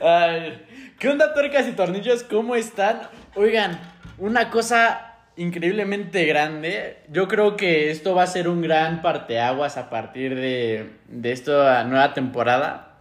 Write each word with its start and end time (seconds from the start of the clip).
Ay, 0.00 0.64
¿Qué 0.98 1.08
onda, 1.08 1.32
tuercas 1.32 1.68
y 1.68 1.72
tornillos? 1.72 2.24
¿Cómo 2.24 2.56
están? 2.56 3.02
Oigan, 3.36 3.78
una 4.18 4.50
cosa 4.50 5.14
increíblemente 5.36 6.24
grande. 6.24 6.98
Yo 7.08 7.28
creo 7.28 7.56
que 7.56 7.90
esto 7.90 8.14
va 8.16 8.24
a 8.24 8.26
ser 8.26 8.48
un 8.48 8.62
gran 8.62 9.00
parteaguas 9.00 9.76
a 9.76 9.90
partir 9.90 10.34
de, 10.34 10.90
de 11.06 11.32
esta 11.32 11.84
nueva 11.84 12.14
temporada. 12.14 12.96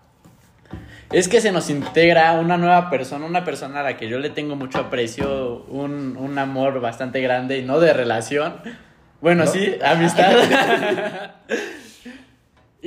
Es 1.12 1.28
que 1.28 1.42
se 1.42 1.52
nos 1.52 1.70
integra 1.70 2.34
una 2.34 2.58
nueva 2.58 2.90
persona, 2.92 3.26
una 3.26 3.44
persona 3.44 3.80
a 3.80 3.84
la 3.84 3.98
que 3.98 4.10
yo 4.10 4.20
le 4.20 4.30
tengo 4.30 4.56
mucho 4.56 4.78
aprecio, 4.78 5.64
un, 5.70 6.18
un 6.18 6.38
amor 6.38 6.80
bastante 6.82 7.20
grande 7.22 7.58
y 7.58 7.64
no 7.64 7.80
de 7.80 7.94
relación. 7.94 8.58
Bueno, 9.22 9.46
¿No? 9.46 9.52
sí, 9.52 9.76
amistad. 9.84 10.36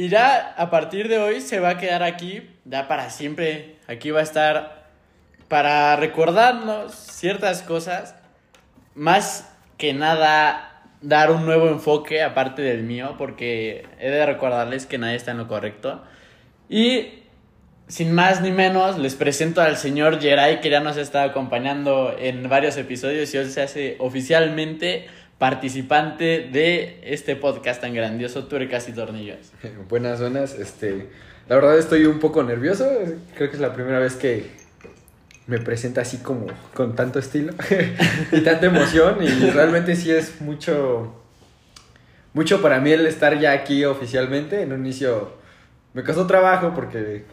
y 0.00 0.08
ya 0.08 0.54
a 0.56 0.70
partir 0.70 1.08
de 1.08 1.18
hoy 1.18 1.42
se 1.42 1.60
va 1.60 1.68
a 1.68 1.76
quedar 1.76 2.02
aquí, 2.02 2.48
ya 2.64 2.88
para 2.88 3.10
siempre. 3.10 3.76
Aquí 3.86 4.10
va 4.10 4.20
a 4.20 4.22
estar 4.22 4.86
para 5.46 5.94
recordarnos 5.96 6.94
ciertas 6.94 7.60
cosas, 7.60 8.14
más 8.94 9.54
que 9.76 9.92
nada 9.92 10.86
dar 11.02 11.30
un 11.30 11.44
nuevo 11.44 11.68
enfoque 11.68 12.22
aparte 12.22 12.62
del 12.62 12.82
mío, 12.82 13.16
porque 13.18 13.86
he 13.98 14.08
de 14.08 14.24
recordarles 14.24 14.86
que 14.86 14.96
nadie 14.96 15.16
está 15.16 15.32
en 15.32 15.36
lo 15.36 15.48
correcto. 15.48 16.02
Y 16.70 17.24
sin 17.86 18.12
más 18.12 18.40
ni 18.40 18.52
menos, 18.52 18.96
les 18.98 19.16
presento 19.16 19.60
al 19.60 19.76
señor 19.76 20.18
Geray, 20.18 20.60
que 20.60 20.70
ya 20.70 20.80
nos 20.80 20.96
está 20.96 21.24
acompañando 21.24 22.16
en 22.18 22.48
varios 22.48 22.78
episodios 22.78 23.34
y 23.34 23.36
hoy 23.36 23.50
se 23.50 23.60
hace 23.60 23.96
oficialmente 23.98 25.08
participante 25.40 26.50
de 26.52 27.00
este 27.02 27.34
podcast 27.34 27.80
tan 27.80 27.94
grandioso, 27.94 28.44
Tuercas 28.44 28.86
y 28.90 28.92
Tornillos. 28.92 29.52
Buenas, 29.88 30.20
buenas. 30.20 30.52
Este, 30.52 31.08
la 31.48 31.56
verdad 31.56 31.78
estoy 31.78 32.04
un 32.04 32.20
poco 32.20 32.42
nervioso. 32.42 32.86
Creo 33.34 33.48
que 33.48 33.56
es 33.56 33.60
la 33.60 33.72
primera 33.72 33.98
vez 33.98 34.16
que 34.16 34.50
me 35.46 35.58
presenta 35.58 36.02
así 36.02 36.18
como 36.18 36.46
con 36.74 36.94
tanto 36.94 37.18
estilo 37.18 37.54
y 38.32 38.40
tanta 38.42 38.66
emoción. 38.66 39.16
Y 39.22 39.50
realmente 39.50 39.96
sí 39.96 40.10
es 40.10 40.42
mucho, 40.42 41.14
mucho 42.34 42.60
para 42.60 42.78
mí 42.78 42.92
el 42.92 43.06
estar 43.06 43.40
ya 43.40 43.52
aquí 43.52 43.86
oficialmente. 43.86 44.60
En 44.60 44.74
un 44.74 44.80
inicio 44.80 45.32
me 45.94 46.04
costó 46.04 46.26
trabajo 46.26 46.74
porque 46.74 47.24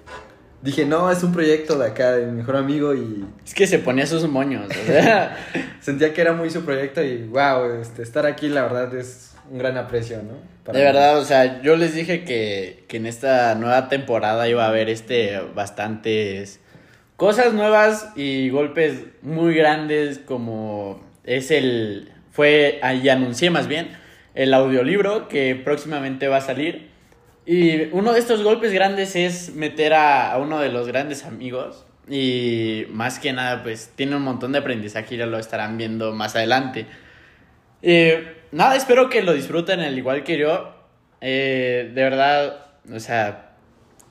dije, 0.62 0.86
no, 0.86 1.12
es 1.12 1.24
un 1.24 1.32
proyecto 1.32 1.78
de 1.78 1.88
acá, 1.88 2.14
de 2.14 2.26
mi 2.26 2.34
mejor 2.34 2.56
amigo. 2.56 2.94
Y 2.94 3.26
Es 3.46 3.54
que 3.54 3.68
se 3.68 3.80
ponía 3.80 4.06
sus 4.06 4.28
moños, 4.28 4.70
o 4.70 4.86
sea, 4.86 5.38
sentía 5.82 6.14
que 6.14 6.22
era 6.22 6.34
muy 6.34 6.50
su 6.50 6.64
proyecto. 6.64 7.04
Y 7.04 7.24
wow, 7.24 7.80
este, 7.82 8.02
estar 8.02 8.26
aquí 8.26 8.50
la 8.50 8.64
verdad 8.64 8.94
es 8.96 9.36
un 9.50 9.58
gran 9.60 9.78
aprecio, 9.78 10.18
¿no? 10.18 10.34
Para 10.64 10.78
de 10.78 10.86
mí. 10.86 10.92
verdad, 10.92 11.20
o 11.20 11.26
sea, 11.26 11.62
yo 11.62 11.76
les 11.76 11.94
dije 11.94 12.24
que, 12.24 12.86
que 12.88 12.98
en 12.98 13.06
esta 13.06 13.56
nueva 13.56 13.88
temporada 13.90 14.48
iba 14.48 14.66
a 14.66 14.70
haber 14.70 14.90
este 14.90 15.40
bastantes 15.56 16.60
cosas 17.16 17.54
nuevas 17.54 18.10
y 18.16 18.50
golpes 18.50 19.06
muy 19.24 19.56
grandes 19.56 20.20
como 20.20 21.02
es 21.24 21.52
el 21.52 22.12
fue 22.32 22.80
ahí 22.84 23.10
anuncié 23.10 23.50
más 23.50 23.68
bien 23.68 23.98
el 24.36 24.54
audiolibro 24.54 25.28
que 25.28 25.56
próximamente 25.56 26.28
va 26.28 26.38
a 26.38 26.42
salir 26.42 26.87
y 27.50 27.88
uno 27.94 28.12
de 28.12 28.20
estos 28.20 28.44
golpes 28.44 28.74
grandes 28.74 29.16
es 29.16 29.56
meter 29.56 29.94
a, 29.94 30.38
uno 30.38 30.60
de 30.60 30.68
los 30.68 30.86
grandes 30.86 31.24
amigos 31.24 31.86
y 32.10 32.86
más 32.90 33.20
que 33.20 33.32
nada 33.32 33.64
pues 33.64 33.94
tiene 33.96 34.18
un 34.18 34.24
montón 34.24 34.52
de 34.52 34.60
aprendizaje 34.60 35.16
ya 35.16 35.26
lo 35.26 35.40
estarán 35.40 35.78
viendo 35.78 36.14
más 36.14 36.36
adelante. 36.36 36.88
Eh, 37.82 38.36
nada, 38.52 38.76
espero 38.76 39.10
que 39.10 39.22
lo 39.22 39.32
disfruten 39.32 39.80
al 39.80 39.98
igual 39.98 40.26
que 40.26 40.38
yo. 40.38 40.76
Eh, 41.22 41.90
de 41.96 42.04
verdad, 42.04 42.66
o 42.94 43.00
sea, 43.00 43.56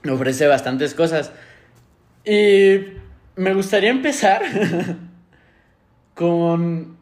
me 0.02 0.12
ofrece 0.12 0.46
bastantes 0.46 0.94
cosas. 0.94 1.30
Y 2.24 2.86
me 3.36 3.52
gustaría 3.52 3.90
empezar 3.90 4.40
con, 6.14 6.96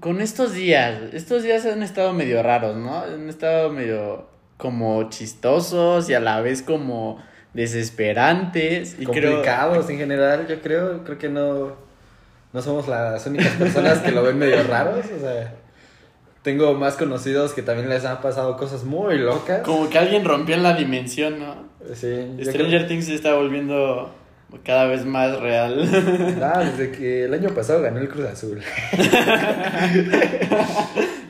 con 0.00 0.20
estos 0.20 0.54
días. 0.54 1.02
Estos 1.12 1.44
días 1.44 1.64
han 1.66 1.84
estado 1.84 2.12
medio 2.12 2.42
raros, 2.42 2.76
¿no? 2.76 2.98
Han 2.98 3.28
estado 3.28 3.70
medio 3.70 4.37
como 4.58 5.08
chistosos 5.08 6.10
y 6.10 6.14
a 6.14 6.20
la 6.20 6.40
vez 6.42 6.60
como 6.62 7.18
desesperantes. 7.54 8.96
Y 8.98 9.06
creo, 9.06 9.32
complicados 9.36 9.88
en 9.88 9.96
general, 9.98 10.46
yo 10.48 10.60
creo, 10.60 11.02
creo 11.04 11.16
que 11.18 11.28
no, 11.30 11.72
no 12.52 12.62
somos 12.62 12.86
las 12.88 13.24
únicas 13.26 13.52
personas 13.52 14.00
que 14.00 14.10
lo 14.10 14.22
ven 14.22 14.36
medio 14.38 14.62
raros, 14.64 15.06
o 15.16 15.20
sea, 15.20 15.54
tengo 16.42 16.74
más 16.74 16.96
conocidos 16.96 17.52
que 17.52 17.62
también 17.62 17.88
les 17.88 18.04
han 18.04 18.20
pasado 18.20 18.56
cosas 18.56 18.84
muy 18.84 19.16
locas. 19.18 19.62
como 19.62 19.88
que 19.88 19.98
alguien 19.98 20.24
rompió 20.24 20.54
en 20.56 20.62
la 20.62 20.74
dimensión, 20.74 21.38
¿no? 21.38 21.68
Sí, 21.94 22.36
Stranger 22.42 22.86
Things 22.88 23.06
se 23.06 23.14
está 23.14 23.34
volviendo 23.34 24.12
cada 24.64 24.86
vez 24.86 25.04
más 25.04 25.38
real. 25.40 25.86
creo- 25.88 26.36
Ah, 26.42 26.60
desde 26.60 26.90
que 26.90 27.24
el 27.24 27.34
año 27.34 27.50
pasado 27.50 27.80
ganó 27.82 27.98
el 28.00 28.08
Cruz 28.08 28.26
Azul. 28.26 28.60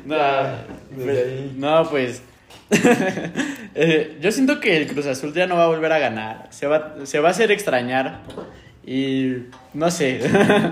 no, 0.05 0.17
desde 0.91 1.05
pues, 1.05 1.19
ahí. 1.27 1.55
no, 1.57 1.89
pues. 1.91 2.23
eh, 3.75 4.19
yo 4.21 4.31
siento 4.33 4.61
que 4.61 4.77
el 4.77 4.87
Cruz 4.87 5.07
Azul 5.07 5.33
ya 5.33 5.47
no 5.47 5.57
va 5.57 5.65
a 5.65 5.69
volver 5.69 5.93
a 5.93 5.99
ganar. 5.99 6.47
Se 6.51 6.67
va, 6.67 6.95
se 7.05 7.21
va 7.21 7.29
a 7.29 7.31
hacer 7.31 7.51
extrañar. 7.51 8.21
Y 8.87 9.45
no 9.75 9.91
sé. 9.91 10.21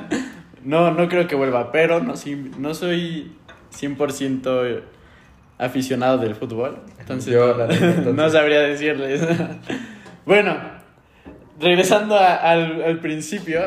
no, 0.62 0.90
no 0.92 1.08
creo 1.08 1.26
que 1.26 1.34
vuelva. 1.34 1.72
Pero 1.72 2.00
no, 2.02 2.16
sí, 2.16 2.50
no 2.58 2.74
soy 2.74 3.32
100% 3.78 4.82
aficionado 5.58 6.18
del 6.18 6.34
fútbol. 6.34 6.80
Entonces, 6.98 7.32
Yo, 7.32 7.54
no, 7.56 7.64
entonces. 7.70 8.32
sabría 8.32 8.60
decirles. 8.60 9.22
bueno, 10.24 10.56
regresando 11.60 12.16
a- 12.16 12.34
al, 12.36 12.82
al 12.82 13.00
principio. 13.00 13.60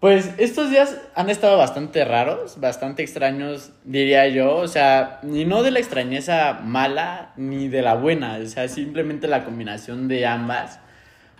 Pues 0.00 0.34
estos 0.36 0.70
días 0.70 1.00
han 1.14 1.30
estado 1.30 1.56
bastante 1.56 2.04
raros, 2.04 2.60
bastante 2.60 3.02
extraños, 3.02 3.72
diría 3.84 4.28
yo. 4.28 4.56
O 4.56 4.68
sea, 4.68 5.20
ni 5.22 5.46
no 5.46 5.62
de 5.62 5.70
la 5.70 5.78
extrañeza 5.78 6.60
mala 6.62 7.32
ni 7.36 7.68
de 7.68 7.80
la 7.80 7.94
buena. 7.94 8.38
O 8.42 8.46
sea, 8.46 8.68
simplemente 8.68 9.26
la 9.26 9.44
combinación 9.44 10.06
de 10.06 10.26
ambas. 10.26 10.80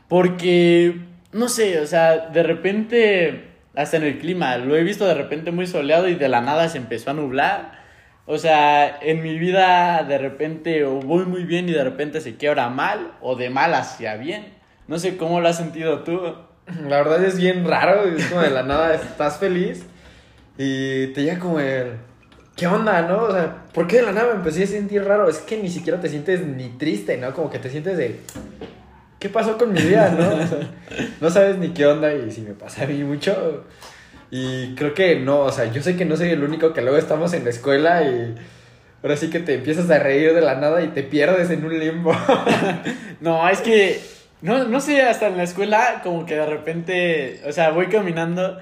Porque, 0.08 0.96
no 1.32 1.48
sé, 1.48 1.80
o 1.80 1.86
sea, 1.86 2.28
de 2.28 2.42
repente, 2.42 3.48
hasta 3.74 3.98
en 3.98 4.04
el 4.04 4.18
clima, 4.18 4.56
lo 4.56 4.74
he 4.76 4.82
visto 4.84 5.06
de 5.06 5.14
repente 5.14 5.50
muy 5.50 5.66
soleado 5.66 6.08
y 6.08 6.14
de 6.14 6.28
la 6.28 6.40
nada 6.40 6.68
se 6.70 6.78
empezó 6.78 7.10
a 7.10 7.14
nublar. 7.14 7.72
O 8.24 8.38
sea, 8.38 8.98
en 9.02 9.22
mi 9.22 9.38
vida 9.38 10.02
de 10.04 10.18
repente 10.18 10.82
voy 10.84 11.26
muy 11.26 11.44
bien 11.44 11.68
y 11.68 11.72
de 11.72 11.84
repente 11.84 12.20
se 12.20 12.36
quiebra 12.36 12.70
mal 12.70 13.12
o 13.20 13.36
de 13.36 13.50
mal 13.50 13.74
hacia 13.74 14.16
bien. 14.16 14.54
No 14.88 14.98
sé 14.98 15.16
cómo 15.16 15.40
lo 15.40 15.48
has 15.48 15.56
sentido 15.58 16.02
tú. 16.04 16.20
La 16.66 16.98
verdad 16.98 17.24
es 17.24 17.36
bien 17.36 17.66
raro, 17.66 18.04
es 18.04 18.26
como 18.26 18.42
de 18.42 18.50
la 18.50 18.62
nada 18.62 18.94
estás 18.94 19.38
feliz 19.38 19.84
y 20.58 21.08
te 21.08 21.22
llega 21.22 21.38
como 21.38 21.60
el... 21.60 21.92
¿Qué 22.56 22.66
onda, 22.66 23.02
no? 23.02 23.24
O 23.24 23.32
sea, 23.32 23.64
¿por 23.72 23.86
qué 23.86 23.96
de 23.96 24.02
la 24.02 24.12
nada 24.12 24.32
me 24.32 24.36
empecé 24.36 24.64
a 24.64 24.66
sentir 24.66 25.04
raro? 25.04 25.28
Es 25.28 25.38
que 25.38 25.58
ni 25.58 25.68
siquiera 25.68 26.00
te 26.00 26.08
sientes 26.08 26.40
ni 26.44 26.70
triste, 26.70 27.18
¿no? 27.18 27.32
Como 27.34 27.50
que 27.50 27.58
te 27.58 27.70
sientes 27.70 27.98
de... 27.98 28.20
¿Qué 29.18 29.28
pasó 29.28 29.58
con 29.58 29.72
mi 29.72 29.80
vida, 29.80 30.10
no? 30.10 30.42
O 30.42 30.46
sea, 30.46 30.58
no 31.20 31.30
sabes 31.30 31.58
ni 31.58 31.70
qué 31.70 31.86
onda 31.86 32.12
y 32.14 32.30
si 32.30 32.40
me 32.40 32.54
pasa 32.54 32.84
a 32.84 32.86
mí 32.86 33.04
mucho. 33.04 33.64
Y 34.30 34.74
creo 34.74 34.94
que 34.94 35.20
no, 35.20 35.40
o 35.40 35.52
sea, 35.52 35.70
yo 35.70 35.82
sé 35.82 35.96
que 35.96 36.04
no 36.04 36.16
soy 36.16 36.30
el 36.30 36.42
único 36.42 36.72
que 36.72 36.80
luego 36.80 36.96
estamos 36.96 37.32
en 37.32 37.44
la 37.44 37.50
escuela 37.50 38.02
y... 38.02 38.34
Ahora 39.02 39.16
sí 39.16 39.30
que 39.30 39.38
te 39.38 39.54
empiezas 39.54 39.88
a 39.90 39.98
reír 39.98 40.34
de 40.34 40.40
la 40.40 40.56
nada 40.56 40.82
y 40.82 40.88
te 40.88 41.02
pierdes 41.02 41.50
en 41.50 41.64
un 41.64 41.78
limbo. 41.78 42.12
No, 43.20 43.48
es 43.48 43.60
que, 43.60 44.00
no, 44.42 44.64
no 44.64 44.80
sé, 44.80 45.02
hasta 45.02 45.28
en 45.28 45.36
la 45.36 45.42
escuela 45.42 46.00
como 46.02 46.26
que 46.26 46.34
de 46.34 46.46
repente, 46.46 47.42
o 47.46 47.52
sea, 47.52 47.70
voy 47.70 47.86
caminando 47.86 48.58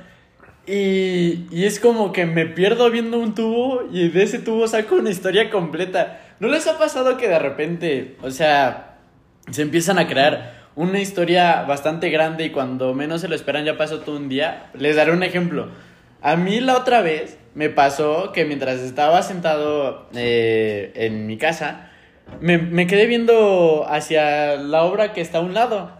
y, 0.66 1.46
y 1.50 1.64
es 1.64 1.78
como 1.78 2.12
que 2.12 2.24
me 2.26 2.46
pierdo 2.46 2.90
viendo 2.90 3.18
un 3.18 3.34
tubo 3.34 3.82
y 3.92 4.08
de 4.08 4.22
ese 4.22 4.38
tubo 4.38 4.66
saco 4.66 4.96
una 4.96 5.10
historia 5.10 5.50
completa. 5.50 6.20
¿No 6.40 6.48
les 6.48 6.66
ha 6.66 6.78
pasado 6.78 7.16
que 7.16 7.28
de 7.28 7.38
repente, 7.38 8.16
o 8.22 8.30
sea, 8.30 8.98
se 9.50 9.62
empiezan 9.62 9.98
a 9.98 10.06
crear 10.06 10.64
una 10.76 11.00
historia 11.00 11.62
bastante 11.62 12.10
grande 12.10 12.44
y 12.44 12.50
cuando 12.50 12.94
menos 12.94 13.20
se 13.20 13.28
lo 13.28 13.34
esperan 13.34 13.64
ya 13.64 13.76
pasó 13.76 14.00
todo 14.00 14.16
un 14.16 14.28
día? 14.28 14.70
Les 14.74 14.96
daré 14.96 15.12
un 15.12 15.22
ejemplo. 15.22 15.68
A 16.22 16.36
mí 16.36 16.60
la 16.60 16.76
otra 16.76 17.02
vez 17.02 17.38
me 17.54 17.68
pasó 17.68 18.32
que 18.32 18.44
mientras 18.44 18.80
estaba 18.80 19.22
sentado 19.22 20.08
eh, 20.14 20.92
en 20.94 21.26
mi 21.26 21.36
casa, 21.36 21.90
me, 22.40 22.58
me 22.58 22.86
quedé 22.86 23.06
viendo 23.06 23.86
hacia 23.88 24.56
la 24.56 24.82
obra 24.84 25.12
que 25.12 25.20
está 25.20 25.38
a 25.38 25.42
un 25.42 25.54
lado 25.54 25.90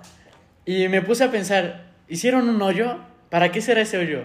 y 0.66 0.88
me 0.88 1.02
puse 1.02 1.24
a 1.24 1.30
pensar, 1.30 1.86
¿hicieron 2.08 2.48
un 2.48 2.60
hoyo? 2.62 2.98
¿Para 3.30 3.52
qué 3.52 3.60
será 3.60 3.82
ese 3.82 3.98
hoyo? 3.98 4.24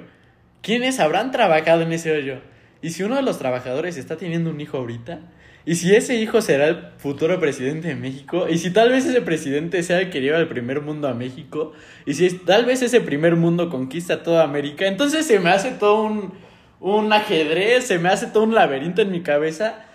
¿Quiénes 0.62 1.00
habrán 1.00 1.31
trabajado 1.31 1.81
en 1.81 1.92
ese 1.92 2.12
hoyo? 2.12 2.40
¿Y 2.81 2.92
si 2.92 3.04
uno 3.04 3.16
de 3.16 3.22
los 3.22 3.40
trabajadores 3.40 3.98
está 3.98 4.18
teniendo 4.18 4.50
un 4.50 4.62
hijo 4.62 4.78
ahorita? 4.78 5.19
¿Y 5.66 5.75
si 5.75 5.94
ese 5.94 6.16
hijo 6.16 6.42
será 6.42 6.68
el 6.68 6.78
futuro 6.98 7.40
presidente 7.40 7.90
de 7.90 7.96
México? 7.96 8.48
¿Y 8.50 8.57
si 8.57 8.72
tal 8.72 8.90
vez 8.90 9.06
ese 9.06 9.22
presidente 9.22 9.84
sea 9.84 10.00
el 10.00 10.10
que 10.10 10.22
lleva 10.22 10.38
el 10.38 10.48
primer 10.48 10.81
mundo 10.81 11.07
a 11.07 11.13
México? 11.13 11.74
¿Y 12.06 12.13
si 12.13 12.30
tal 12.30 12.66
vez 12.66 12.81
ese 12.81 13.01
primer 13.01 13.36
mundo 13.36 13.69
conquista 13.69 14.24
toda 14.24 14.44
América? 14.44 14.88
Entonces 14.88 15.25
se 15.25 15.40
me 15.40 15.50
hace 15.50 15.72
todo 15.72 16.04
un, 16.04 16.34
un 16.80 17.12
ajedrez, 17.12 17.86
se 17.86 18.00
me 18.00 18.10
hace 18.10 18.28
todo 18.28 18.44
un 18.44 18.56
laberinto 18.56 19.01
en 19.01 19.12
mi 19.12 19.22
cabeza. 19.22 19.86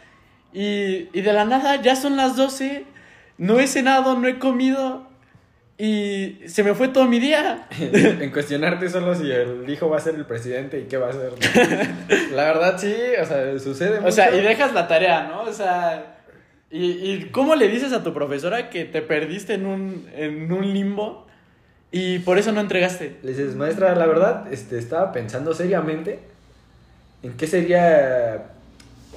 Y, 0.55 1.09
y 1.12 1.21
de 1.21 1.33
la 1.33 1.45
nada 1.45 1.83
ya 1.83 1.97
son 1.97 2.17
las 2.17 2.37
12, 2.37 2.85
no 3.39 3.59
he 3.59 3.67
cenado, 3.67 4.17
no 4.17 4.29
he 4.29 4.39
comido. 4.39 5.09
y 5.77 6.39
se 6.47 6.62
me 6.62 6.75
fue 6.75 6.87
todo 6.89 7.06
mi 7.06 7.19
día. 7.19 7.67
en 7.81 8.31
cuestionarte 8.31 8.89
solo 8.89 9.17
si 9.17 9.31
el 9.31 9.69
hijo 9.69 9.91
va 9.91 9.97
a 9.97 10.01
ser 10.01 10.15
el 10.15 10.25
presidente 10.27 10.79
y 10.79 10.85
qué 10.85 10.97
va 10.97 11.09
a 11.09 11.11
hacer. 11.11 11.33
la 12.33 12.45
verdad, 12.45 12.79
sí, 12.79 12.95
o 13.21 13.27
sea, 13.27 13.59
sucede 13.59 13.99
O 13.99 14.12
sea, 14.12 14.33
y 14.33 14.41
dejas 14.41 14.73
la 14.73 14.87
tarea, 14.87 15.25
¿no? 15.27 15.43
O 15.43 15.53
sea, 15.53 16.19
¿y, 16.71 16.87
y 16.87 17.31
cómo 17.33 17.56
le 17.56 17.67
dices 17.67 17.93
a 17.93 18.05
tu 18.05 18.15
profesora 18.15 18.71
que 18.71 18.85
te 18.85 19.03
perdiste 19.03 19.55
en 19.55 19.67
un, 19.67 20.09
en 20.15 20.53
un 20.53 20.73
limbo 20.73 21.27
y 21.91 22.21
por 22.21 22.39
eso 22.39 22.53
no 22.53 22.61
entregaste? 22.61 23.17
Le 23.25 23.31
dices, 23.33 23.56
maestra, 23.56 23.97
la 23.97 24.06
verdad, 24.06 24.53
este, 24.53 24.79
estaba 24.79 25.11
pensando 25.11 25.53
seriamente 25.53 26.21
en 27.25 27.37
qué 27.37 27.49
sería 27.49 28.54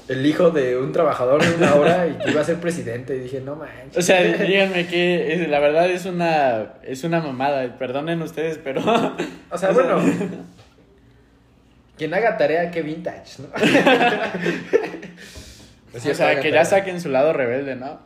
el 0.07 0.25
hijo 0.25 0.51
de 0.51 0.77
un 0.77 0.91
trabajador 0.93 1.43
de 1.43 1.55
una 1.55 1.75
hora 1.75 2.07
y 2.07 2.13
que 2.13 2.31
iba 2.31 2.41
a 2.41 2.45
ser 2.45 2.57
presidente. 2.57 3.15
Y 3.15 3.19
dije, 3.19 3.41
no 3.41 3.55
manches. 3.55 3.97
O 3.97 4.01
sea, 4.01 4.21
díganme 4.45 4.87
que 4.87 5.33
es- 5.33 5.49
la 5.49 5.59
verdad 5.59 5.89
es 5.89 6.05
una, 6.05 6.75
es 6.83 7.03
una 7.03 7.19
mamada. 7.19 7.77
Perdonen 7.77 8.21
ustedes, 8.21 8.59
pero... 8.63 8.81
O 9.51 9.57
sea, 9.57 9.71
bueno. 9.71 9.99
Quien 11.97 12.13
haga 12.13 12.37
tarea, 12.37 12.69
qué 12.69 12.83
vintage, 12.83 13.41
¿no? 13.41 13.47
o 15.95 15.99
sea, 16.13 16.39
que 16.39 16.51
ya 16.51 16.63
saquen 16.63 17.01
su 17.01 17.09
lado 17.09 17.33
rebelde, 17.33 17.75
¿no? 17.75 17.99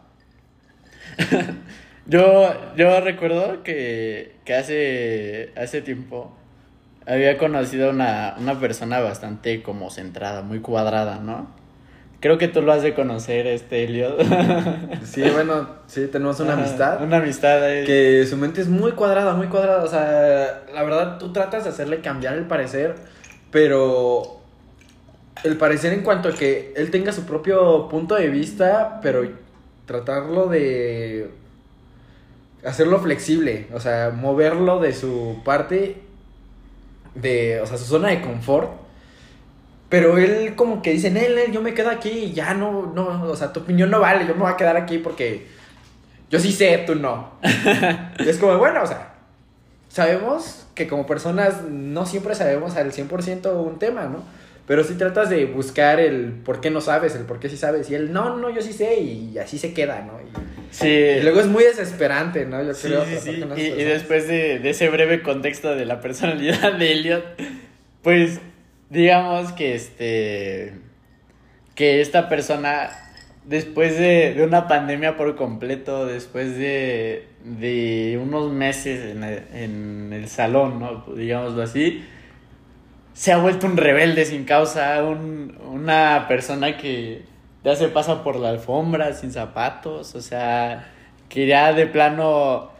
yo, 2.05 2.53
yo 2.77 3.01
recuerdo 3.01 3.63
que, 3.63 4.35
que 4.45 4.53
hace, 4.53 5.51
hace 5.57 5.81
tiempo 5.81 6.33
había 7.05 7.37
conocido 7.37 7.89
a 7.89 7.91
una, 7.91 8.35
una 8.37 8.57
persona 8.59 8.99
bastante 9.01 9.61
como 9.61 9.89
centrada, 9.89 10.41
muy 10.41 10.61
cuadrada, 10.61 11.19
¿no? 11.19 11.53
Creo 12.21 12.37
que 12.37 12.47
tú 12.47 12.61
lo 12.61 12.71
has 12.71 12.83
de 12.83 12.93
conocer, 12.93 13.47
este 13.47 13.83
Elliot. 13.83 14.21
Sí, 15.03 15.23
bueno, 15.33 15.67
sí, 15.87 16.07
tenemos 16.07 16.39
una 16.39 16.53
Ajá, 16.53 16.61
amistad. 16.61 17.03
Una 17.03 17.17
amistad. 17.17 17.69
eh. 17.69 17.83
Que 17.83 18.25
su 18.29 18.37
mente 18.37 18.61
es 18.61 18.69
muy 18.69 18.91
cuadrada, 18.93 19.33
muy 19.33 19.47
cuadrada. 19.47 19.83
O 19.83 19.87
sea, 19.87 20.63
la 20.73 20.83
verdad, 20.83 21.17
tú 21.17 21.33
tratas 21.33 21.63
de 21.63 21.71
hacerle 21.71 21.99
cambiar 22.01 22.35
el 22.35 22.45
parecer, 22.45 22.95
pero 23.49 24.39
el 25.43 25.57
parecer 25.57 25.93
en 25.93 26.03
cuanto 26.03 26.29
a 26.29 26.33
que 26.33 26.73
él 26.77 26.91
tenga 26.91 27.11
su 27.11 27.25
propio 27.25 27.89
punto 27.89 28.13
de 28.15 28.29
vista, 28.29 28.99
pero 29.01 29.27
tratarlo 29.87 30.47
de 30.47 31.31
hacerlo 32.63 32.99
flexible, 32.99 33.67
o 33.73 33.79
sea, 33.79 34.11
moverlo 34.15 34.79
de 34.79 34.93
su 34.93 35.41
parte 35.43 35.97
de, 37.15 37.59
o 37.61 37.65
sea, 37.65 37.77
su 37.77 37.85
zona 37.85 38.09
de 38.09 38.21
confort. 38.21 38.69
Pero 39.91 40.17
él 40.17 40.55
como 40.55 40.81
que 40.81 40.91
dice, 40.93 41.09
él, 41.09 41.37
él, 41.37 41.51
yo 41.51 41.61
me 41.61 41.75
quedo 41.75 41.91
aquí 41.91 42.09
y 42.09 42.31
ya 42.33 42.55
no, 42.55 42.91
no, 42.95 43.23
o 43.25 43.35
sea, 43.35 43.53
tu 43.53 43.59
opinión 43.59 43.91
no 43.91 43.99
vale, 43.99 44.25
yo 44.25 44.33
me 44.33 44.41
voy 44.41 44.51
a 44.51 44.57
quedar 44.57 44.75
aquí 44.77 44.97
porque 44.97 45.45
yo 46.31 46.39
sí 46.39 46.51
sé, 46.51 46.81
tú 46.87 46.95
no. 46.95 47.33
y 48.17 48.27
es 48.29 48.37
como, 48.39 48.57
bueno, 48.57 48.81
o 48.81 48.87
sea, 48.87 49.13
sabemos 49.89 50.65
que 50.75 50.87
como 50.87 51.05
personas 51.05 51.63
no 51.69 52.05
siempre 52.05 52.35
sabemos 52.35 52.75
al 52.77 52.91
100% 52.93 53.53
un 53.63 53.77
tema, 53.79 54.05
¿no? 54.05 54.23
Pero 54.67 54.83
sí 54.85 54.93
tratas 54.93 55.29
de 55.29 55.45
buscar 55.45 55.99
el 55.99 56.31
por 56.45 56.61
qué 56.61 56.69
no 56.69 56.79
sabes, 56.79 57.13
el 57.15 57.23
por 57.23 57.39
qué 57.39 57.49
sí 57.49 57.57
sabes. 57.57 57.89
Y 57.89 57.95
él, 57.95 58.13
no, 58.13 58.37
no, 58.37 58.49
yo 58.49 58.61
sí 58.61 58.71
sé, 58.71 58.99
y 59.01 59.37
así 59.37 59.57
se 59.57 59.73
queda, 59.73 60.01
¿no? 60.01 60.13
Y, 60.21 60.31
Sí. 60.73 60.87
y 60.87 61.19
luego 61.21 61.41
es 61.41 61.47
muy 61.47 61.65
desesperante, 61.65 62.45
¿no? 62.45 62.63
Yo 62.63 62.73
Sí, 62.73 62.87
creo. 62.87 63.03
sí, 63.03 63.17
sí. 63.21 63.43
Y, 63.57 63.61
y 63.61 63.83
después 63.83 64.29
de, 64.29 64.59
de 64.59 64.69
ese 64.69 64.87
breve 64.87 65.21
contexto 65.21 65.75
de 65.75 65.83
la 65.85 65.99
personalidad 65.99 66.71
de 66.79 66.91
Elliot, 66.93 67.25
pues 68.01 68.39
digamos 68.91 69.53
que 69.53 69.75
este 69.75 70.73
que 71.75 72.01
esta 72.01 72.29
persona 72.29 72.91
después 73.45 73.97
de, 73.97 74.33
de 74.35 74.43
una 74.45 74.67
pandemia 74.67 75.17
por 75.17 75.35
completo, 75.35 76.05
después 76.05 76.57
de, 76.57 77.27
de 77.43 78.19
unos 78.21 78.51
meses 78.51 79.11
en 79.15 79.23
el, 79.23 79.43
en 79.53 80.13
el 80.13 80.27
salón, 80.29 80.79
¿no? 80.79 81.05
digámoslo 81.15 81.63
así, 81.63 82.03
se 83.13 83.31
ha 83.33 83.37
vuelto 83.37 83.67
un 83.67 83.77
rebelde 83.77 84.25
sin 84.25 84.45
causa, 84.45 85.03
un- 85.03 85.57
una 85.65 86.25
persona 86.27 86.77
que 86.77 87.23
ya 87.63 87.75
se 87.75 87.89
pasa 87.89 88.23
por 88.23 88.37
la 88.37 88.49
alfombra 88.49 89.13
sin 89.13 89.31
zapatos, 89.31 90.15
o 90.15 90.21
sea, 90.21 90.89
que 91.29 91.45
ya 91.47 91.73
de 91.73 91.87
plano 91.87 92.70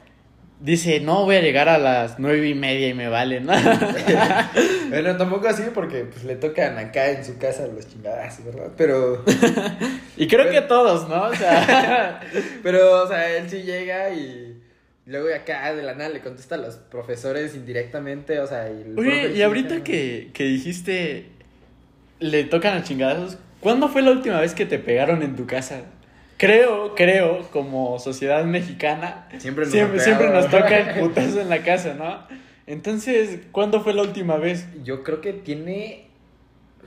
dice, 0.61 0.99
no, 0.99 1.25
voy 1.25 1.35
a 1.35 1.41
llegar 1.41 1.67
a 1.69 1.77
las 1.77 2.19
nueve 2.19 2.47
y 2.47 2.53
media 2.53 2.87
y 2.87 2.93
me 2.93 3.09
vale, 3.09 3.41
¿no? 3.41 3.53
Bueno, 4.89 5.17
tampoco 5.17 5.47
así 5.47 5.63
porque 5.73 6.03
pues 6.03 6.23
le 6.23 6.35
tocan 6.35 6.77
acá 6.77 7.09
en 7.09 7.25
su 7.25 7.37
casa 7.37 7.67
los 7.67 7.87
chingadas, 7.87 8.43
¿verdad? 8.43 8.71
Pero, 8.77 9.23
y 10.17 10.27
creo 10.27 10.49
que 10.49 10.61
todos, 10.61 11.07
¿no? 11.09 11.23
O 11.23 11.35
sea, 11.35 12.21
pero, 12.61 13.03
o 13.03 13.07
sea, 13.07 13.37
él 13.37 13.49
sí 13.49 13.63
llega 13.63 14.09
y 14.09 14.61
luego 15.05 15.33
acá 15.33 15.73
de 15.73 15.81
la 15.81 15.95
nada 15.95 16.09
le 16.09 16.19
contesta 16.19 16.55
a 16.55 16.57
los 16.57 16.75
profesores 16.75 17.55
indirectamente, 17.55 18.39
o 18.39 18.47
sea, 18.47 18.69
y 18.69 18.93
oye, 18.97 19.31
y 19.33 19.41
ahorita 19.41 19.83
que, 19.83 20.29
que 20.33 20.43
dijiste, 20.43 21.27
le 22.19 22.43
tocan 22.43 22.77
a 22.77 22.83
chingadazos, 22.83 23.37
¿cuándo 23.61 23.87
fue 23.87 24.01
la 24.01 24.11
última 24.11 24.39
vez 24.39 24.53
que 24.53 24.65
te 24.65 24.77
pegaron 24.77 25.23
en 25.23 25.35
tu 25.35 25.47
casa? 25.47 25.83
Creo, 26.41 26.95
creo, 26.95 27.47
como 27.51 27.99
sociedad 27.99 28.43
mexicana, 28.45 29.27
Siempre 29.38 29.65
nos 29.65 29.71
siempre, 29.71 29.99
siempre 29.99 30.29
nos 30.31 30.49
toca 30.49 30.75
el 30.75 30.99
putazo 30.99 31.39
en 31.39 31.49
la 31.49 31.61
casa, 31.61 31.93
¿no? 31.93 32.17
Entonces, 32.65 33.41
¿cuándo 33.51 33.83
fue 33.83 33.93
la 33.93 34.01
última 34.01 34.38
vez? 34.38 34.65
Yo 34.83 35.03
creo 35.03 35.21
que 35.21 35.33
tiene 35.33 36.07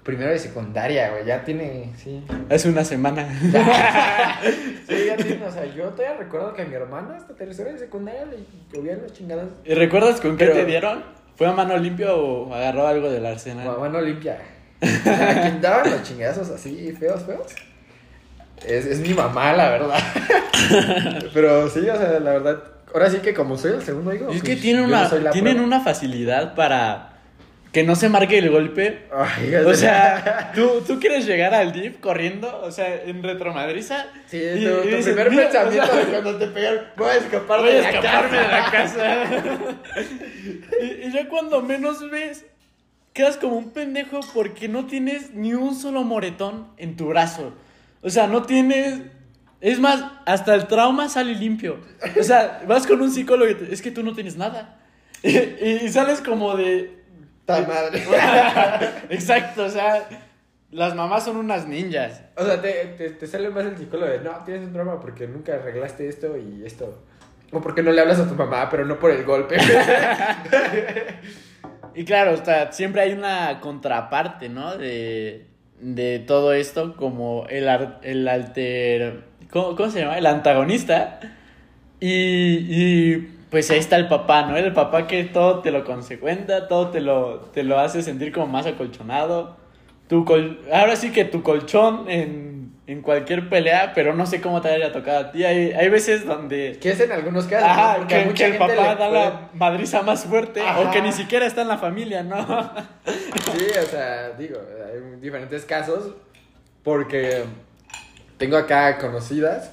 primero 0.02 0.32
de 0.32 0.40
secundaria, 0.40 1.12
güey, 1.12 1.24
ya 1.24 1.44
tiene, 1.44 1.92
sí. 1.96 2.24
Hace 2.50 2.68
una 2.68 2.84
semana. 2.84 3.28
Sí, 4.88 5.06
ya 5.06 5.16
tiene, 5.16 5.46
o 5.46 5.50
sea, 5.52 5.64
yo 5.66 5.84
todavía 5.90 6.18
recuerdo 6.18 6.52
que 6.52 6.62
a 6.62 6.64
mi 6.64 6.74
hermana 6.74 7.16
hasta 7.16 7.34
tercera 7.36 7.70
de 7.70 7.78
secundaria 7.78 8.24
le 8.24 8.38
llovían 8.72 9.02
los 9.02 9.12
chingadas. 9.12 9.46
¿Y 9.64 9.72
recuerdas 9.74 10.20
con 10.20 10.36
qué 10.36 10.48
te 10.48 10.64
dieron? 10.64 11.04
¿Fue 11.36 11.46
a 11.46 11.52
mano 11.52 11.76
limpia 11.78 12.12
o 12.12 12.52
agarró 12.52 12.88
algo 12.88 13.08
del 13.08 13.24
arsenal? 13.24 13.68
O 13.68 13.70
a 13.70 13.78
mano 13.78 14.00
limpia. 14.00 14.36
O 14.82 14.86
sea, 14.86 15.58
daban 15.62 15.92
los 15.92 16.02
chingadazos 16.02 16.50
así, 16.50 16.92
feos, 16.98 17.22
feos. 17.22 17.54
Es, 18.66 18.86
es 18.86 18.98
mi 19.00 19.14
mamá, 19.14 19.52
la 19.52 19.70
verdad. 19.70 19.98
Pero 21.34 21.68
sí, 21.68 21.80
o 21.80 21.96
sea, 21.96 22.18
la 22.20 22.32
verdad. 22.32 22.62
Ahora 22.92 23.10
sí 23.10 23.18
que 23.18 23.34
como 23.34 23.56
soy 23.58 23.72
el 23.72 23.82
segundo 23.82 24.14
hijo. 24.14 24.30
Es 24.30 24.42
que 24.42 24.52
pues, 24.52 24.62
tienen 24.62 24.82
no 24.82 24.88
una, 24.88 25.30
tienen 25.32 25.82
facilidad 25.82 26.54
para 26.54 27.10
que 27.72 27.82
no 27.82 27.96
se 27.96 28.08
marque 28.08 28.38
el 28.38 28.50
golpe. 28.50 29.06
Ay, 29.12 29.52
O 29.56 29.74
sea, 29.74 30.52
¿tú, 30.54 30.82
tú 30.86 31.00
quieres 31.00 31.26
llegar 31.26 31.52
al 31.54 31.72
DIF 31.72 31.98
corriendo, 31.98 32.60
o 32.62 32.70
sea, 32.70 33.02
en 33.04 33.20
retromadriza. 33.22 34.06
Sí, 34.28 34.38
y- 34.38 34.64
tu, 34.64 34.70
y 34.70 34.90
tu 34.90 34.96
dices, 34.96 35.06
primer 35.06 35.30
"Mira, 35.30 35.42
pensamiento 35.50 35.90
o 35.90 35.94
sea, 35.96 36.04
de 36.04 36.12
cuando 36.22 36.36
te 36.36 36.46
pegan, 36.46 36.76
voy 36.96 37.08
a 37.08 37.14
escapar 37.16 37.60
voy 37.60 37.72
de 37.72 37.78
a 37.78 37.82
la 37.82 37.88
escaparme 37.90 38.36
de 38.38 38.42
la 38.48 38.70
casa. 38.70 38.96
casa. 38.96 39.24
y, 40.80 41.08
y 41.08 41.12
ya 41.12 41.28
cuando 41.28 41.62
menos 41.62 42.08
ves, 42.10 42.44
quedas 43.12 43.36
como 43.36 43.56
un 43.56 43.70
pendejo 43.72 44.20
porque 44.32 44.68
no 44.68 44.86
tienes 44.86 45.32
ni 45.34 45.52
un 45.54 45.74
solo 45.74 46.04
moretón 46.04 46.68
en 46.76 46.96
tu 46.96 47.08
brazo. 47.08 47.52
O 48.04 48.10
sea, 48.10 48.28
no 48.28 48.42
tienes... 48.42 49.00
Es 49.60 49.80
más, 49.80 50.04
hasta 50.26 50.54
el 50.54 50.66
trauma 50.66 51.08
sale 51.08 51.34
limpio. 51.34 51.80
O 52.20 52.22
sea, 52.22 52.62
vas 52.68 52.86
con 52.86 53.00
un 53.00 53.10
psicólogo 53.10 53.50
y 53.50 53.54
te- 53.54 53.72
es 53.72 53.80
que 53.82 53.90
tú 53.90 54.02
no 54.04 54.14
tienes 54.14 54.36
nada. 54.36 54.78
Y, 55.22 55.38
y 55.86 55.88
sales 55.88 56.20
como 56.20 56.54
de... 56.54 57.02
Ta 57.46 57.62
madre. 57.62 58.04
Exacto, 59.08 59.64
o 59.64 59.70
sea, 59.70 60.06
las 60.70 60.94
mamás 60.94 61.24
son 61.24 61.38
unas 61.38 61.66
ninjas. 61.66 62.22
O 62.36 62.44
sea, 62.44 62.60
te, 62.60 62.70
te, 62.98 63.08
te 63.10 63.26
sale 63.26 63.48
más 63.48 63.64
el 63.64 63.76
psicólogo 63.78 64.12
de, 64.12 64.20
no, 64.20 64.32
tienes 64.44 64.66
un 64.66 64.72
trauma 64.74 65.00
porque 65.00 65.26
nunca 65.26 65.54
arreglaste 65.54 66.08
esto 66.08 66.36
y 66.36 66.62
esto. 66.66 67.02
O 67.52 67.60
porque 67.62 67.82
no 67.82 67.90
le 67.92 68.02
hablas 68.02 68.20
a 68.20 68.28
tu 68.28 68.34
mamá, 68.34 68.68
pero 68.68 68.84
no 68.84 68.98
por 68.98 69.10
el 69.12 69.24
golpe. 69.24 69.56
Y 71.94 72.04
claro, 72.04 72.32
o 72.34 72.44
sea, 72.44 72.72
siempre 72.72 73.02
hay 73.02 73.12
una 73.12 73.60
contraparte, 73.60 74.48
¿no? 74.48 74.76
De, 74.76 75.46
de 75.80 76.18
todo 76.20 76.52
esto, 76.52 76.94
como 76.96 77.46
el, 77.48 77.68
el 78.02 78.28
alter... 78.28 79.24
¿cómo, 79.50 79.76
cómo 79.76 79.90
se 79.90 80.00
llama? 80.00 80.18
El 80.18 80.26
antagonista. 80.26 81.20
Y, 82.00 82.08
y 82.10 83.16
pues 83.50 83.70
ahí 83.70 83.78
está 83.78 83.96
el 83.96 84.08
papá, 84.08 84.42
¿no? 84.46 84.56
El 84.56 84.72
papá 84.72 85.06
que 85.06 85.24
todo 85.24 85.60
te 85.60 85.70
lo 85.70 85.84
consecuenta, 85.84 86.68
todo 86.68 86.88
te 86.88 87.00
lo, 87.00 87.40
te 87.52 87.62
lo 87.62 87.78
hace 87.78 88.02
sentir 88.02 88.32
como 88.32 88.46
más 88.48 88.66
acolchonado. 88.66 89.56
Tu 90.08 90.24
col- 90.24 90.60
Ahora 90.72 90.96
sí 90.96 91.12
que 91.12 91.24
tu 91.24 91.42
colchón 91.42 92.10
en, 92.10 92.63
en 92.86 93.00
cualquier 93.00 93.48
pelea, 93.48 93.92
pero 93.94 94.12
no 94.14 94.26
sé 94.26 94.40
cómo 94.42 94.60
te 94.60 94.68
haya 94.68 94.92
tocado 94.92 95.18
a 95.20 95.32
ti. 95.32 95.42
Hay, 95.44 95.72
hay 95.72 95.88
veces 95.88 96.26
donde... 96.26 96.78
que 96.80 96.90
es 96.90 97.00
en 97.00 97.12
algunos 97.12 97.46
casos. 97.46 97.66
¿no? 97.66 97.72
Ajá, 97.72 97.92
a 98.02 98.06
que, 98.06 98.44
el 98.44 98.58
papá 98.58 98.74
le 98.74 98.76
da 98.76 99.08
la 99.08 99.48
madriza 99.54 100.02
más 100.02 100.24
fuerte 100.24 100.60
o 100.60 100.66
Ajá. 100.66 100.90
que 100.90 101.00
ni 101.00 101.12
siquiera 101.12 101.46
está 101.46 101.62
en 101.62 101.68
la 101.68 101.78
familia, 101.78 102.22
¿no? 102.22 102.36
Sí, 103.06 103.66
o 103.82 103.86
sea, 103.86 104.30
digo, 104.38 104.58
hay 104.86 105.20
diferentes 105.20 105.64
casos 105.64 106.12
porque 106.82 107.44
tengo 108.36 108.56
acá 108.58 108.98
conocidas, 108.98 109.70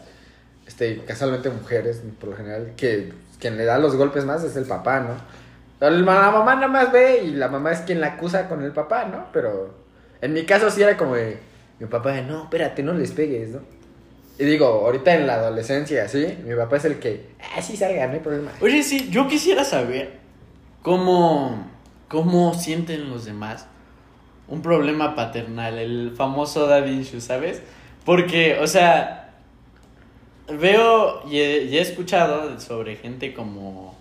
este, 0.65 1.03
casualmente 1.05 1.49
mujeres, 1.49 2.01
por 2.19 2.29
lo 2.29 2.35
general, 2.37 2.71
que 2.77 3.11
quien 3.39 3.57
le 3.57 3.65
da 3.65 3.77
los 3.77 3.95
golpes 3.97 4.23
más 4.23 4.43
es 4.45 4.55
el 4.55 4.65
papá, 4.65 5.01
¿no? 5.01 5.15
La 5.81 5.89
ma- 5.89 6.31
mamá 6.31 6.55
nada 6.55 6.67
más 6.67 6.91
ve 6.91 7.23
y 7.25 7.31
la 7.31 7.47
mamá 7.49 7.71
es 7.71 7.79
quien 7.79 7.99
la 7.99 8.07
acusa 8.07 8.47
con 8.47 8.63
el 8.63 8.71
papá, 8.71 9.05
¿no? 9.05 9.25
Pero 9.33 9.73
en 10.21 10.31
mi 10.31 10.45
caso 10.45 10.69
sí 10.69 10.81
era 10.83 10.95
como 10.95 11.15
de, 11.15 11.39
mi 11.81 11.87
papá, 11.87 12.21
no, 12.21 12.43
espérate, 12.43 12.83
no 12.83 12.93
les 12.93 13.11
pegues, 13.11 13.49
¿no? 13.49 13.61
Y 14.37 14.45
digo, 14.45 14.67
ahorita 14.67 15.15
en 15.15 15.25
la 15.25 15.33
adolescencia, 15.33 16.07
¿sí? 16.07 16.37
Mi 16.45 16.53
papá 16.53 16.77
es 16.77 16.85
el 16.85 16.99
que, 16.99 17.29
ah, 17.55 17.59
sí, 17.59 17.75
salga, 17.75 18.05
no 18.05 18.13
hay 18.13 18.19
problema. 18.19 18.51
Oye, 18.61 18.83
sí, 18.83 19.09
yo 19.09 19.27
quisiera 19.27 19.63
saber 19.63 20.19
cómo, 20.83 21.67
cómo 22.07 22.53
sienten 22.53 23.09
los 23.09 23.25
demás 23.25 23.65
un 24.47 24.61
problema 24.61 25.15
paternal, 25.15 25.79
el 25.79 26.11
famoso 26.15 26.67
daddy 26.67 26.99
issue, 26.99 27.19
¿sabes? 27.19 27.63
Porque, 28.05 28.59
o 28.61 28.67
sea, 28.67 29.33
veo 30.59 31.27
y 31.27 31.39
he, 31.39 31.63
y 31.63 31.77
he 31.79 31.81
escuchado 31.81 32.59
sobre 32.59 32.95
gente 32.95 33.33
como 33.33 33.95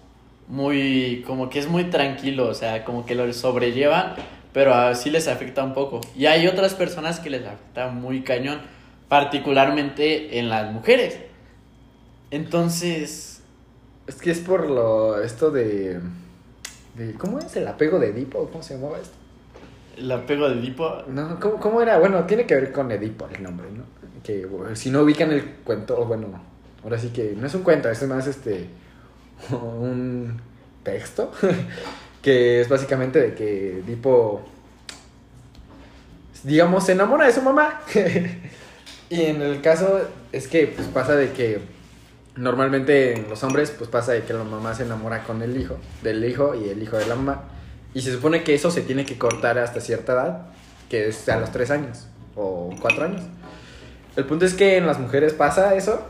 muy, 0.48 1.24
como 1.26 1.48
que 1.48 1.60
es 1.60 1.66
muy 1.66 1.84
tranquilo, 1.84 2.46
o 2.46 2.54
sea, 2.54 2.84
como 2.84 3.06
que 3.06 3.14
lo 3.14 3.32
sobrellevan, 3.32 4.16
pero 4.52 4.74
así 4.74 5.10
les 5.10 5.28
afecta 5.28 5.64
un 5.64 5.74
poco. 5.74 6.00
Y 6.16 6.26
hay 6.26 6.46
otras 6.46 6.74
personas 6.74 7.20
que 7.20 7.30
les 7.30 7.44
afecta 7.46 7.88
muy 7.88 8.22
cañón, 8.22 8.60
particularmente 9.08 10.38
en 10.38 10.48
las 10.48 10.72
mujeres. 10.72 11.18
Entonces, 12.30 13.42
Es 14.06 14.16
que 14.16 14.30
es 14.30 14.40
por 14.40 14.68
lo, 14.68 15.22
esto 15.22 15.50
de, 15.50 16.00
de 16.96 17.14
¿cómo 17.14 17.38
es 17.38 17.54
el 17.56 17.68
apego 17.68 17.98
de 17.98 18.08
Edipo? 18.10 18.48
¿Cómo 18.50 18.62
se 18.62 18.74
llamaba 18.74 18.98
esto? 18.98 19.14
el 19.96 20.10
apego 20.12 20.48
de 20.48 20.58
Edipo, 20.58 21.02
No, 21.08 21.38
¿cómo, 21.38 21.60
cómo 21.60 21.82
era? 21.82 21.98
Bueno, 21.98 22.24
tiene 22.24 22.46
que 22.46 22.54
ver 22.54 22.72
con 22.72 22.90
Edipo 22.90 23.28
el 23.34 23.42
nombre, 23.42 23.66
¿no? 23.70 23.84
Que 24.22 24.46
bueno, 24.46 24.74
si 24.74 24.90
no 24.90 25.02
ubican 25.02 25.30
el 25.30 25.44
cuento, 25.64 26.04
bueno, 26.06 26.26
ahora 26.82 26.98
sí 26.98 27.08
que 27.08 27.34
no 27.36 27.46
es 27.46 27.54
un 27.54 27.62
cuento, 27.62 27.88
es 27.90 28.02
más 28.06 28.26
este 28.26 28.68
un 29.50 30.40
texto 30.82 31.30
que 32.22 32.60
es 32.60 32.68
básicamente 32.68 33.20
de 33.20 33.34
que 33.34 33.78
Edipo 33.78 34.42
digamos 36.44 36.86
se 36.86 36.92
enamora 36.92 37.26
de 37.26 37.32
su 37.32 37.42
mamá. 37.42 37.80
y 39.10 39.22
en 39.22 39.42
el 39.42 39.60
caso 39.60 40.00
es 40.32 40.48
que 40.48 40.66
pues 40.68 40.88
pasa 40.88 41.14
de 41.14 41.32
que 41.32 41.60
normalmente 42.36 43.14
en 43.14 43.28
los 43.28 43.42
hombres 43.42 43.70
pues 43.70 43.90
pasa 43.90 44.12
de 44.12 44.22
que 44.22 44.32
la 44.32 44.44
mamá 44.44 44.74
se 44.74 44.84
enamora 44.84 45.24
con 45.24 45.42
el 45.42 45.56
hijo, 45.60 45.76
del 46.02 46.24
hijo 46.24 46.54
y 46.54 46.68
el 46.68 46.82
hijo 46.82 46.96
de 46.96 47.06
la 47.06 47.14
mamá. 47.14 47.44
Y 47.92 48.02
se 48.02 48.12
supone 48.12 48.44
que 48.44 48.54
eso 48.54 48.70
se 48.70 48.82
tiene 48.82 49.04
que 49.04 49.18
cortar 49.18 49.58
hasta 49.58 49.80
cierta 49.80 50.12
edad, 50.12 50.46
que 50.88 51.08
es 51.08 51.28
a 51.28 51.38
los 51.38 51.50
3 51.50 51.70
años 51.72 52.06
o 52.36 52.70
4 52.80 53.04
años. 53.04 53.22
El 54.16 54.24
punto 54.26 54.44
es 54.44 54.54
que 54.54 54.76
en 54.76 54.86
las 54.86 54.98
mujeres 54.98 55.34
pasa 55.34 55.74
eso, 55.74 56.00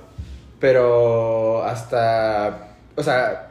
pero 0.59 1.65
hasta, 1.65 2.75
o 2.97 3.03
sea, 3.03 3.50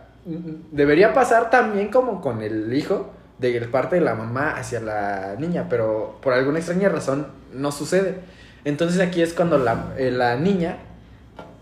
debería 0.71 1.13
pasar 1.13 1.49
también 1.49 1.89
como 1.89 2.21
con 2.21 2.41
el 2.41 2.73
hijo, 2.73 3.11
de 3.39 3.59
parte 3.61 3.95
de 3.95 4.01
la 4.01 4.15
mamá 4.15 4.51
hacia 4.57 4.79
la 4.81 5.35
niña, 5.39 5.67
pero 5.69 6.17
por 6.21 6.33
alguna 6.33 6.59
extraña 6.59 6.89
razón 6.89 7.27
no 7.53 7.71
sucede. 7.71 8.15
Entonces 8.65 8.99
aquí 8.99 9.21
es 9.21 9.33
cuando 9.33 9.57
la, 9.57 9.93
eh, 9.97 10.11
la 10.11 10.35
niña, 10.35 10.77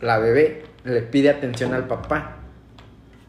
la 0.01 0.17
bebé, 0.17 0.63
le 0.83 1.01
pide 1.01 1.29
atención 1.29 1.73
al 1.73 1.85
papá. 1.87 2.37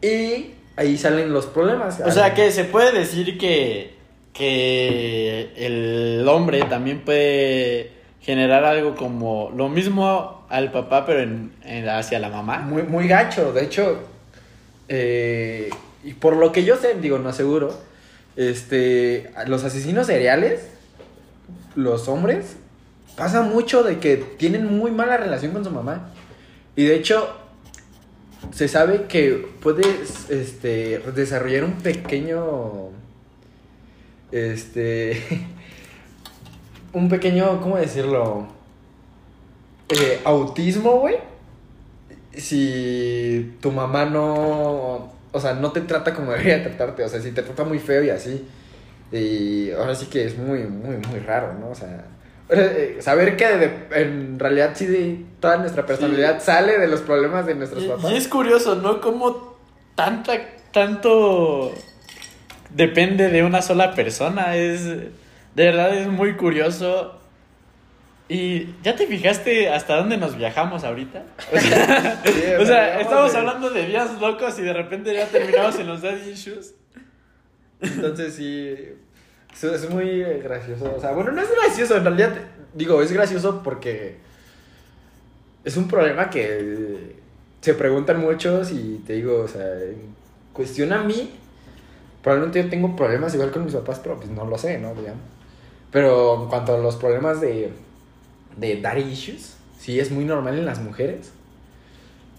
Y 0.01 0.53
ahí 0.77 0.97
salen 0.97 1.31
los 1.31 1.45
problemas. 1.45 2.01
O 2.05 2.09
sea 2.11 2.33
que 2.33 2.51
se 2.51 2.63
puede 2.63 2.91
decir 2.91 3.37
que, 3.37 3.95
que 4.33 5.51
el 5.57 6.27
hombre 6.27 6.63
también 6.63 7.01
puede 7.01 7.91
generar 8.21 8.63
algo 8.65 8.95
como 8.95 9.51
lo 9.55 9.69
mismo 9.69 10.45
al 10.49 10.71
papá, 10.71 11.05
pero 11.05 11.19
en, 11.21 11.51
en- 11.63 11.87
hacia 11.87 12.17
la 12.19 12.29
mamá. 12.29 12.59
Muy, 12.59 12.83
muy 12.83 13.07
gacho, 13.07 13.53
de 13.53 13.65
hecho. 13.65 13.99
Eh, 14.89 15.69
y 16.03 16.13
por 16.13 16.35
lo 16.35 16.51
que 16.51 16.65
yo 16.65 16.75
sé, 16.75 16.95
digo, 16.95 17.19
no 17.19 17.29
aseguro. 17.29 17.77
Este. 18.35 19.31
Los 19.47 19.63
asesinos 19.63 20.07
seriales, 20.07 20.61
los 21.75 22.07
hombres, 22.07 22.57
pasa 23.15 23.43
mucho 23.43 23.83
de 23.83 23.99
que 23.99 24.17
tienen 24.17 24.77
muy 24.77 24.91
mala 24.91 25.17
relación 25.17 25.53
con 25.53 25.63
su 25.63 25.71
mamá. 25.71 26.11
Y 26.75 26.85
de 26.85 26.95
hecho, 26.95 27.29
se 28.51 28.67
sabe 28.67 29.05
que 29.07 29.47
puedes 29.61 30.29
este, 30.29 30.99
desarrollar 31.15 31.63
un 31.63 31.73
pequeño. 31.73 32.89
Este. 34.31 35.47
Un 36.91 37.07
pequeño. 37.07 37.61
¿Cómo 37.61 37.77
decirlo? 37.77 38.47
Eh, 39.89 40.21
autismo, 40.23 40.99
güey. 41.01 41.17
Si 42.35 43.55
tu 43.61 43.71
mamá 43.71 44.05
no. 44.05 45.11
O 45.31 45.39
sea, 45.39 45.53
no 45.53 45.71
te 45.71 45.81
trata 45.81 46.13
como 46.13 46.31
debería 46.31 46.63
tratarte. 46.63 47.03
O 47.03 47.09
sea, 47.09 47.21
si 47.21 47.31
te 47.31 47.41
trata 47.43 47.63
muy 47.63 47.79
feo 47.79 48.03
y 48.03 48.09
así. 48.09 48.45
Y 49.11 49.71
ahora 49.71 49.95
sí 49.95 50.05
que 50.07 50.25
es 50.25 50.37
muy, 50.37 50.59
muy, 50.63 50.97
muy 50.97 51.19
raro, 51.19 51.53
¿no? 51.59 51.69
O 51.69 51.75
sea. 51.75 52.05
eh, 52.49 52.97
Saber 53.01 53.35
que 53.35 53.45
de- 53.57 53.87
en 54.01 54.39
realidad 54.39 54.71
sí 54.75 54.85
de 54.85 55.25
toda 55.39 55.57
nuestra 55.57 55.85
personalidad 55.85 56.41
sale 56.41 56.77
de 56.79 56.87
los 56.87 57.01
problemas 57.01 57.45
de 57.45 57.55
nuestros 57.55 57.83
Y, 57.83 57.87
papás. 57.87 58.11
y 58.11 58.15
es 58.17 58.27
curioso, 58.27 58.75
¿no? 58.75 59.01
Como 59.01 59.57
tanta, 59.95 60.33
tanto 60.71 61.73
depende 62.71 63.29
de 63.29 63.43
una 63.43 63.61
sola 63.63 63.93
persona. 63.95 64.55
Es, 64.55 64.85
de 64.85 65.09
verdad 65.55 65.95
es 65.97 66.07
muy 66.07 66.35
curioso. 66.35 67.18
Y 68.29 68.75
ya 68.83 68.95
te 68.95 69.07
fijaste 69.07 69.69
hasta 69.69 69.97
dónde 69.97 70.15
nos 70.17 70.37
viajamos 70.37 70.83
ahorita. 70.83 71.23
O 71.51 71.59
sea, 71.59 72.21
Sí, 72.23 72.31
o 72.59 72.65
sea, 72.65 72.85
llegamos 72.85 73.01
estamos 73.01 73.31
de- 73.33 73.37
hablando 73.39 73.69
de 73.71 73.87
días 73.87 74.21
locos 74.21 74.59
y 74.59 74.61
de 74.61 74.73
repente 74.73 75.13
ya 75.13 75.25
terminamos 75.25 75.79
en 75.79 75.87
los 75.87 76.01
daddy 76.03 76.29
issues. 76.29 76.75
Entonces 77.81 78.35
sí, 78.35 78.75
es, 79.51 79.89
muy 79.89 80.21
gracioso. 80.43 80.93
O 80.95 80.99
sea, 81.01 81.11
bueno, 81.11 81.31
no 81.31 81.41
es 81.41 81.49
gracioso, 81.51 81.97
en 81.97 82.03
realidad, 82.03 82.35
digo, 82.75 83.01
es 83.01 83.11
gracioso 83.11 83.61
porque 83.63 84.17
es 85.63 85.75
un 85.75 85.87
problema 85.87 86.29
que 86.29 87.15
se 87.61 87.73
preguntan 87.73 88.19
muchos 88.21 88.71
y 88.71 89.01
te 89.07 89.13
digo, 89.13 89.41
o 89.41 89.47
sea, 89.47 89.73
en 89.73 90.13
cuestión 90.53 90.93
a 90.93 91.03
mí, 91.03 91.31
probablemente 92.21 92.63
yo 92.63 92.69
tengo 92.69 92.95
problemas 92.95 93.33
igual 93.33 93.51
con 93.51 93.65
mis 93.65 93.73
papás, 93.73 93.99
pero 94.03 94.17
pues 94.17 94.29
no 94.29 94.45
lo 94.45 94.57
sé, 94.57 94.77
¿no? 94.77 94.93
Digamos. 94.93 95.21
Pero 95.91 96.43
en 96.43 96.49
cuanto 96.49 96.75
a 96.75 96.77
los 96.77 96.95
problemas 96.97 97.41
de, 97.41 97.71
de 98.59 98.81
daddy 98.81 99.01
issues, 99.01 99.55
sí 99.79 99.99
es 99.99 100.11
muy 100.11 100.25
normal 100.25 100.57
en 100.57 100.65
las 100.65 100.79
mujeres. 100.79 101.31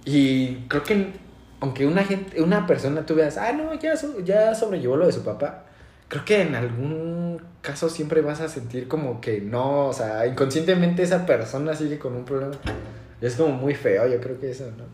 Y 0.05 0.57
creo 0.69 0.83
que 0.83 1.13
aunque 1.61 1.87
una 1.87 2.05
gente, 2.05 2.41
una 2.43 2.67
persona 2.67 3.05
tú 3.05 3.15
veas, 3.15 3.37
ah, 3.37 3.53
no, 3.53 3.75
ya, 3.79 3.95
ya 4.25 4.55
sobrellevó 4.55 4.97
lo 4.97 5.07
de 5.07 5.13
su 5.13 5.23
papá, 5.23 5.65
creo 6.09 6.25
que 6.25 6.41
en 6.41 6.55
algún 6.55 7.41
caso 7.61 7.89
siempre 7.89 8.23
vas 8.23 8.41
a 8.41 8.49
sentir 8.49 8.89
como 8.89 9.21
que 9.21 9.41
no, 9.41 9.89
o 9.89 9.93
sea, 9.93 10.27
inconscientemente 10.27 11.03
esa 11.03 11.27
persona 11.27 11.75
sigue 11.75 11.99
con 11.99 12.15
un 12.15 12.25
problema. 12.25 12.57
Y 13.21 13.27
es 13.27 13.37
como 13.37 13.55
muy 13.55 13.75
feo, 13.75 14.09
yo 14.09 14.21
creo 14.21 14.41
que 14.41 14.51
eso, 14.51 14.65
¿no? 14.77 14.85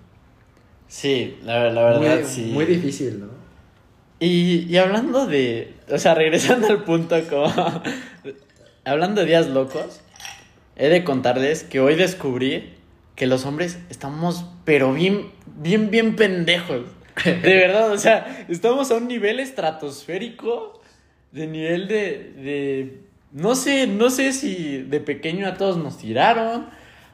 Sí, 0.88 1.38
la, 1.42 1.70
la 1.70 1.84
verdad, 1.84 2.18
muy, 2.20 2.24
sí. 2.24 2.50
muy 2.52 2.64
difícil, 2.64 3.20
¿no? 3.20 3.28
Y, 4.18 4.66
y 4.68 4.76
hablando 4.78 5.26
de, 5.26 5.74
o 5.90 5.98
sea, 5.98 6.14
regresando 6.14 6.68
al 6.68 6.84
punto 6.84 7.16
como, 7.28 7.46
hablando 8.84 9.20
de 9.20 9.26
días 9.26 9.48
locos, 9.48 10.00
he 10.76 10.88
de 10.88 11.04
contarles 11.04 11.64
que 11.64 11.80
hoy 11.80 11.94
descubrí 11.94 12.74
que 13.14 13.26
los 13.26 13.46
hombres 13.46 13.78
estamos, 13.88 14.44
pero 14.64 14.92
bien, 14.92 15.30
bien, 15.56 15.90
bien 15.90 16.16
pendejos. 16.16 16.82
De 17.24 17.56
verdad, 17.56 17.90
o 17.90 17.98
sea, 17.98 18.44
estamos 18.48 18.90
a 18.90 18.96
un 18.96 19.08
nivel 19.08 19.40
estratosférico, 19.40 20.82
de 21.32 21.46
nivel 21.46 21.88
de, 21.88 22.32
de, 22.36 23.00
no 23.32 23.54
sé, 23.54 23.86
no 23.86 24.10
sé 24.10 24.32
si 24.32 24.82
de 24.82 25.00
pequeño 25.00 25.46
a 25.46 25.54
todos 25.54 25.78
nos 25.78 25.96
tiraron, 25.96 26.66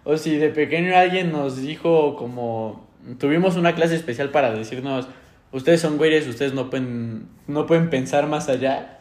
o 0.04 0.16
si 0.16 0.37
de 0.37 0.49
pequeño 0.49 0.97
alguien 0.97 1.31
nos 1.31 1.62
dijo 1.62 2.16
como, 2.16 2.88
tuvimos 3.19 3.57
una 3.57 3.76
clase 3.76 3.95
especial 3.95 4.31
para 4.31 4.52
decirnos, 4.52 5.07
ustedes 5.52 5.81
son 5.81 5.99
güeyes, 5.99 6.26
ustedes 6.26 6.52
no 6.52 6.69
pueden, 6.69 7.28
no 7.47 7.66
pueden 7.66 7.88
pensar 7.88 8.26
más 8.26 8.49
allá. 8.49 8.99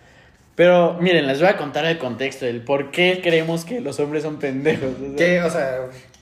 Pero 0.61 0.93
miren, 1.01 1.25
les 1.25 1.39
voy 1.39 1.49
a 1.49 1.57
contar 1.57 1.85
el 1.85 1.97
contexto, 1.97 2.45
el 2.45 2.61
por 2.61 2.91
qué 2.91 3.19
creemos 3.23 3.65
que 3.65 3.81
los 3.81 3.99
hombres 3.99 4.21
son 4.21 4.37
pendejos. 4.37 4.89
o 4.95 5.07
sea. 5.07 5.15
Que, 5.15 5.41
o 5.41 5.49
sea, 5.49 5.77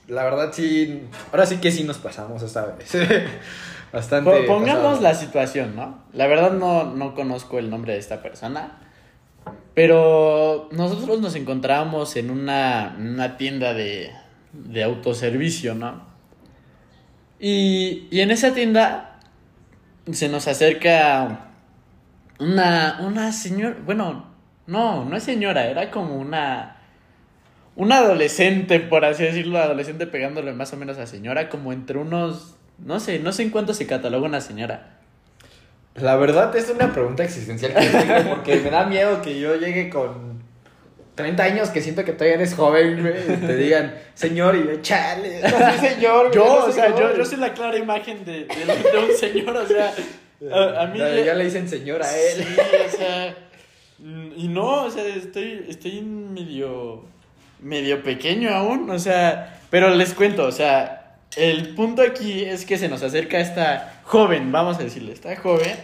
la 0.08 0.24
verdad 0.24 0.50
sí, 0.54 1.02
ahora 1.30 1.44
sí 1.44 1.58
que 1.58 1.70
sí 1.70 1.84
nos 1.84 1.98
pasamos 1.98 2.42
esta 2.42 2.64
vez. 2.64 2.90
Bastante. 3.92 4.30
Po- 4.30 4.46
Pongamos 4.46 5.02
la 5.02 5.12
situación, 5.14 5.76
¿no? 5.76 6.04
La 6.14 6.26
verdad 6.26 6.52
no, 6.52 6.84
no 6.84 7.14
conozco 7.14 7.58
el 7.58 7.68
nombre 7.68 7.92
de 7.92 7.98
esta 7.98 8.22
persona. 8.22 8.78
Pero 9.74 10.70
nosotros 10.72 11.20
nos 11.20 11.34
encontrábamos 11.34 12.16
en 12.16 12.30
una, 12.30 12.96
una 12.98 13.36
tienda 13.36 13.74
de, 13.74 14.10
de 14.54 14.82
autoservicio, 14.84 15.74
¿no? 15.74 16.00
Y, 17.38 18.08
y 18.10 18.20
en 18.22 18.30
esa 18.30 18.54
tienda 18.54 19.18
se 20.10 20.30
nos 20.30 20.48
acerca 20.48 21.46
una, 22.38 23.00
una 23.02 23.32
señora, 23.32 23.76
bueno, 23.84 24.29
no, 24.70 25.04
no 25.04 25.16
es 25.16 25.24
señora, 25.24 25.66
era 25.66 25.90
como 25.90 26.16
una, 26.16 26.76
una 27.74 27.98
adolescente, 27.98 28.78
por 28.78 29.04
así 29.04 29.24
decirlo, 29.24 29.58
adolescente 29.58 30.06
pegándole 30.06 30.52
más 30.52 30.72
o 30.72 30.76
menos 30.76 30.96
a 30.98 31.06
señora, 31.06 31.48
como 31.48 31.72
entre 31.72 31.98
unos, 31.98 32.56
no 32.78 33.00
sé, 33.00 33.18
no 33.18 33.32
sé 33.32 33.42
en 33.42 33.50
cuánto 33.50 33.74
se 33.74 33.86
cataloga 33.86 34.26
una 34.26 34.40
señora. 34.40 34.96
La 35.96 36.14
verdad 36.14 36.54
es 36.56 36.70
una 36.70 36.92
pregunta 36.92 37.24
existencial 37.24 37.74
que 37.74 37.80
tengo 37.84 38.30
porque 38.36 38.56
me 38.60 38.70
da 38.70 38.86
miedo 38.86 39.20
que 39.22 39.40
yo 39.40 39.56
llegue 39.56 39.90
con 39.90 40.40
30 41.16 41.42
años 41.42 41.70
que 41.70 41.82
siento 41.82 42.04
que 42.04 42.12
todavía 42.12 42.36
eres 42.36 42.54
joven, 42.54 43.02
güey, 43.02 43.14
y 43.24 43.36
te 43.44 43.56
digan, 43.56 43.94
señor, 44.14 44.54
y 44.54 44.66
yo, 44.68 44.80
chale, 44.82 45.40
no 45.42 45.50
soy 45.50 45.88
señor, 45.90 46.28
güey, 46.28 46.34
Yo, 46.34 46.44
no 46.44 46.64
o 46.66 46.72
sea, 46.72 46.90
yo, 46.90 46.94
joven". 46.94 47.16
yo 47.16 47.24
soy 47.24 47.38
la 47.38 47.52
clara 47.52 47.76
imagen 47.76 48.24
de, 48.24 48.44
de, 48.44 48.90
de 48.92 48.98
un 48.98 49.16
señor, 49.18 49.56
o 49.56 49.66
sea, 49.66 49.92
a, 50.52 50.82
a 50.82 50.86
mí... 50.86 50.98
ya, 51.00 51.10
ya 51.24 51.34
le 51.34 51.44
dicen 51.44 51.68
señor 51.68 52.02
a 52.04 52.16
él. 52.16 52.44
Sí, 52.44 52.56
o 52.86 52.96
sea, 52.96 53.34
y 54.36 54.48
no, 54.48 54.84
o 54.84 54.90
sea, 54.90 55.06
estoy, 55.06 55.66
estoy 55.68 56.00
medio, 56.00 57.04
medio 57.60 58.02
pequeño 58.02 58.50
aún, 58.50 58.88
o 58.90 58.98
sea, 58.98 59.60
pero 59.68 59.94
les 59.94 60.14
cuento, 60.14 60.46
o 60.46 60.52
sea, 60.52 61.16
el 61.36 61.74
punto 61.74 62.02
aquí 62.02 62.44
es 62.44 62.64
que 62.64 62.78
se 62.78 62.88
nos 62.88 63.02
acerca 63.02 63.38
esta 63.38 64.00
joven, 64.04 64.50
vamos 64.52 64.78
a 64.78 64.84
decirle, 64.84 65.12
esta 65.12 65.36
joven, 65.36 65.76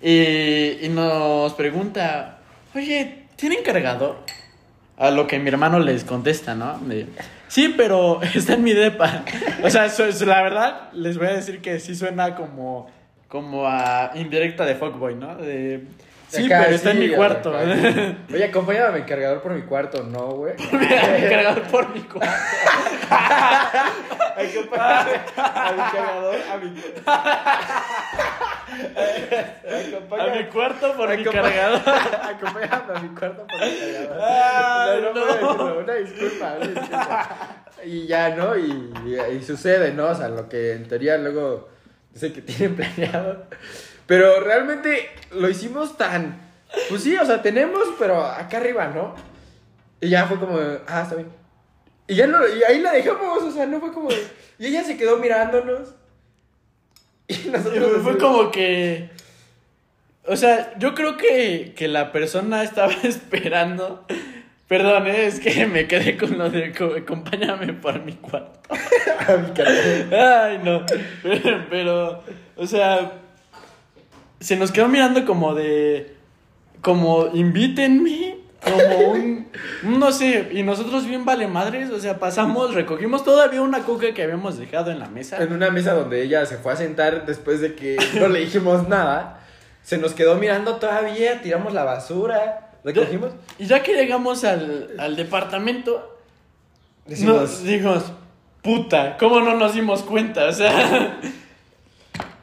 y, 0.00 0.84
y 0.84 0.88
nos 0.88 1.52
pregunta, 1.54 2.38
oye, 2.74 3.24
¿tienen 3.36 3.62
cargador? 3.62 4.16
A 4.96 5.10
lo 5.10 5.26
que 5.26 5.38
mi 5.38 5.48
hermano 5.48 5.78
les 5.78 6.04
contesta, 6.04 6.54
¿no? 6.54 6.80
Sí, 7.48 7.74
pero 7.76 8.20
está 8.34 8.54
en 8.54 8.64
mi 8.64 8.72
depa. 8.72 9.24
O 9.62 9.68
sea, 9.68 9.88
la 10.26 10.42
verdad, 10.42 10.92
les 10.92 11.18
voy 11.18 11.26
a 11.26 11.34
decir 11.34 11.60
que 11.60 11.80
sí 11.80 11.94
suena 11.94 12.34
como, 12.34 12.88
como 13.28 13.66
a 13.66 14.12
indirecta 14.14 14.64
de 14.64 14.74
fuckboy, 14.74 15.14
¿no? 15.14 15.36
De, 15.36 15.84
sí, 16.28 16.46
Acá, 16.46 16.62
pero 16.64 16.76
está 16.76 16.90
en 16.92 16.98
mi 17.00 17.08
cuarto. 17.10 17.50
acá. 17.56 18.16
Oye, 18.32 18.44
acompáñame 18.44 18.86
a 18.86 18.92
mi 18.92 19.02
cargador 19.02 19.42
por 19.42 19.52
mi 19.52 19.62
cuarto, 19.62 20.02
no, 20.04 20.26
güey. 20.32 20.54
Cargador 20.70 21.62
por 21.64 21.94
mi 21.94 22.00
cuarto. 22.02 22.34
Acompáñame 24.36 25.12
a 25.36 25.72
mi 25.72 25.82
cargador, 25.92 26.36
a 26.52 26.56
mi. 26.58 26.82
A 30.18 30.36
mi 30.36 30.44
cuarto 30.46 30.92
por 30.96 31.16
mi 31.16 31.24
cargador. 31.24 31.80
Acompáñame 31.86 32.94
a 32.94 33.00
mi 33.00 33.08
cuarto 33.10 33.46
por 33.46 33.60
mi 33.60 33.76
cargador. 33.78 34.20
Ay, 34.22 35.00
no, 35.02 35.12
no, 35.14 35.20
no. 35.26 35.32
decirlo, 35.32 35.78
una 35.80 35.94
disculpa, 35.94 36.54
una 36.56 36.66
disculpa. 36.66 37.28
Y 37.84 38.06
ya, 38.06 38.30
¿no? 38.30 38.56
Y, 38.56 38.92
y- 39.06 39.36
y 39.36 39.42
sucede, 39.42 39.92
¿no? 39.92 40.06
O 40.08 40.14
sea, 40.14 40.28
lo 40.28 40.48
que 40.48 40.72
en 40.72 40.88
teoría 40.88 41.16
luego 41.18 41.68
dice 42.12 42.32
que 42.32 42.42
tienen 42.42 42.76
planeado. 42.76 43.44
Pero 44.06 44.40
realmente 44.40 45.08
lo 45.32 45.48
hicimos 45.48 45.96
tan. 45.96 46.40
Pues 46.88 47.02
sí, 47.02 47.16
o 47.16 47.24
sea, 47.24 47.42
tenemos, 47.42 47.82
pero 47.98 48.24
acá 48.24 48.58
arriba, 48.58 48.88
¿no? 48.88 49.14
Y 50.00 50.08
ya 50.10 50.26
fue 50.26 50.38
como, 50.38 50.58
ah, 50.86 51.02
está 51.02 51.14
bien. 51.16 51.28
Y 52.06 52.14
ya 52.16 52.26
no, 52.26 52.38
y 52.46 52.62
ahí 52.62 52.80
la 52.80 52.92
dejamos, 52.92 53.42
o 53.42 53.50
sea, 53.50 53.66
no 53.66 53.80
fue 53.80 53.92
como. 53.92 54.08
Y 54.58 54.66
ella 54.66 54.84
se 54.84 54.96
quedó 54.96 55.16
mirándonos. 55.18 55.94
Y 57.28 57.34
Y 57.34 57.48
nosotros. 57.52 58.02
fue 58.02 58.12
así- 58.12 58.20
como 58.20 58.50
que. 58.50 59.10
O 60.28 60.36
sea, 60.36 60.76
yo 60.78 60.94
creo 60.94 61.16
que, 61.16 61.72
que 61.76 61.88
la 61.88 62.12
persona 62.12 62.62
estaba 62.62 62.92
esperando. 63.02 64.04
Perdón, 64.68 65.06
¿eh? 65.06 65.26
es 65.26 65.38
que 65.38 65.66
me 65.66 65.86
quedé 65.86 66.16
con 66.16 66.36
lo 66.38 66.50
de 66.50 66.72
co- 66.72 66.94
acompáñame 66.96 67.72
por 67.72 68.00
mi 68.02 68.12
cuarto. 68.14 68.58
a 69.28 69.36
mi 69.36 69.50
cargador. 69.52 70.14
Ay, 70.14 70.60
no. 70.64 70.84
Pero, 71.22 71.66
pero, 71.70 72.22
o 72.56 72.66
sea, 72.66 73.12
se 74.46 74.56
nos 74.56 74.70
quedó 74.70 74.86
mirando 74.86 75.24
como 75.24 75.54
de. 75.54 76.14
Como, 76.80 77.30
invítenme. 77.34 78.36
Como 78.62 78.98
un. 79.10 79.48
No 79.82 80.12
sé, 80.12 80.50
y 80.52 80.62
nosotros 80.62 81.04
bien 81.04 81.24
vale 81.24 81.48
madres. 81.48 81.90
O 81.90 81.98
sea, 81.98 82.20
pasamos, 82.20 82.72
recogimos 82.72 83.24
todavía 83.24 83.60
una 83.60 83.80
coca 83.80 84.14
que 84.14 84.22
habíamos 84.22 84.56
dejado 84.56 84.92
en 84.92 85.00
la 85.00 85.08
mesa. 85.08 85.42
En 85.42 85.52
una 85.52 85.70
mesa 85.70 85.94
donde 85.94 86.22
ella 86.22 86.46
se 86.46 86.58
fue 86.58 86.72
a 86.72 86.76
sentar 86.76 87.26
después 87.26 87.60
de 87.60 87.74
que 87.74 87.96
no 88.20 88.28
le 88.28 88.38
dijimos 88.38 88.88
nada. 88.88 89.40
Se 89.82 89.98
nos 89.98 90.14
quedó 90.14 90.36
mirando 90.36 90.76
todavía, 90.76 91.42
tiramos 91.42 91.74
la 91.74 91.82
basura, 91.82 92.70
recogimos. 92.84 93.32
Y 93.58 93.66
ya 93.66 93.82
que 93.82 93.94
llegamos 93.94 94.44
al, 94.44 94.92
al 94.98 95.16
departamento, 95.16 96.16
Decimos, 97.04 97.34
nos 97.34 97.64
dijimos, 97.64 98.12
puta, 98.62 99.16
¿cómo 99.16 99.40
no 99.40 99.54
nos 99.54 99.74
dimos 99.74 100.02
cuenta? 100.02 100.46
O 100.46 100.52
sea, 100.52 101.20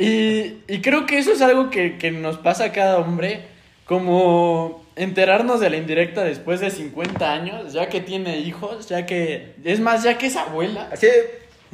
y, 0.05 0.63
y 0.67 0.81
creo 0.81 1.05
que 1.05 1.17
eso 1.17 1.31
es 1.31 1.41
algo 1.41 1.69
que, 1.69 1.97
que 1.97 2.11
nos 2.11 2.37
pasa 2.37 2.65
a 2.65 2.71
cada 2.71 2.97
hombre, 2.99 3.45
como 3.85 4.83
enterarnos 4.95 5.59
de 5.59 5.69
la 5.69 5.77
indirecta 5.77 6.23
después 6.23 6.59
de 6.59 6.69
50 6.69 7.31
años, 7.31 7.73
ya 7.73 7.89
que 7.89 8.01
tiene 8.01 8.39
hijos, 8.39 8.87
ya 8.87 9.05
que, 9.05 9.55
es 9.63 9.79
más, 9.79 10.03
ya 10.03 10.17
que 10.17 10.27
es 10.27 10.35
abuela. 10.35 10.89
así, 10.91 11.07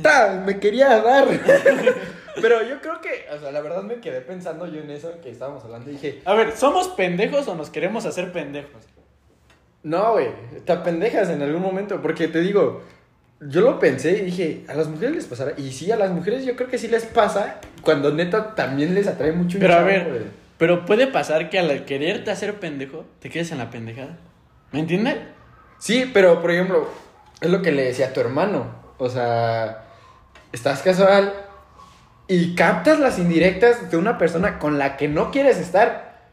ta, 0.01 0.41
me 0.45 0.59
quería 0.59 1.01
dar. 1.01 1.27
Pero 2.41 2.63
yo 2.63 2.79
creo 2.79 3.01
que, 3.01 3.25
o 3.35 3.39
sea, 3.39 3.51
la 3.51 3.59
verdad 3.61 3.83
me 3.83 3.95
quedé 3.99 4.21
pensando 4.21 4.65
yo 4.67 4.79
en 4.79 4.89
eso 4.91 5.19
que 5.21 5.29
estábamos 5.29 5.63
hablando 5.65 5.89
y 5.89 5.93
dije, 5.93 6.21
A 6.25 6.33
ver, 6.33 6.55
¿somos 6.55 6.87
pendejos 6.89 7.47
o 7.47 7.55
nos 7.55 7.69
queremos 7.69 8.05
hacer 8.05 8.31
pendejos? 8.31 8.85
no, 9.81 10.11
güey, 10.11 10.27
te 10.65 10.75
pendejas 10.77 11.29
en 11.29 11.41
algún 11.41 11.61
momento, 11.61 12.01
porque 12.01 12.27
te 12.27 12.41
digo, 12.41 12.81
yo 13.41 13.61
lo 13.61 13.79
pensé 13.79 14.19
y 14.19 14.25
dije, 14.25 14.65
a 14.67 14.73
las 14.73 14.87
mujeres 14.87 15.15
les 15.15 15.25
pasará, 15.25 15.53
y 15.57 15.71
sí, 15.71 15.91
a 15.91 15.95
las 15.95 16.11
mujeres 16.11 16.45
yo 16.45 16.55
creo 16.55 16.69
que 16.69 16.77
sí 16.77 16.87
les 16.87 17.05
pasa, 17.05 17.59
cuando 17.81 18.13
neta 18.13 18.55
también 18.55 18.93
les 18.93 19.07
atrae 19.07 19.31
mucho 19.31 19.59
Pero 19.59 19.73
a 19.75 19.83
ver, 19.83 20.25
pero 20.57 20.85
puede 20.85 21.07
pasar 21.07 21.49
que 21.49 21.57
al 21.57 21.85
quererte 21.85 22.31
hacer 22.31 22.59
pendejo, 22.59 23.05
te 23.19 23.29
quedes 23.29 23.51
en 23.51 23.59
la 23.59 23.69
pendejada. 23.69 24.17
¿Me 24.73 24.81
entiendes? 24.81 25.15
Sí, 25.79 26.11
pero 26.13 26.41
por 26.41 26.51
ejemplo, 26.51 26.89
es 27.39 27.49
lo 27.49 27.61
que 27.61 27.71
le 27.71 27.85
decía 27.85 28.07
a 28.07 28.13
tu 28.13 28.19
hermano. 28.19 28.67
O 28.97 29.09
sea, 29.09 29.85
estás 30.51 30.81
casual 30.81 31.33
y 32.27 32.55
captas 32.55 32.99
las 32.99 33.17
indirectas 33.17 33.89
de 33.89 33.95
una 33.95 34.17
persona 34.17 34.59
con 34.59 34.77
la 34.77 34.97
que 34.97 35.07
no 35.07 35.31
quieres 35.31 35.57
estar. 35.57 36.27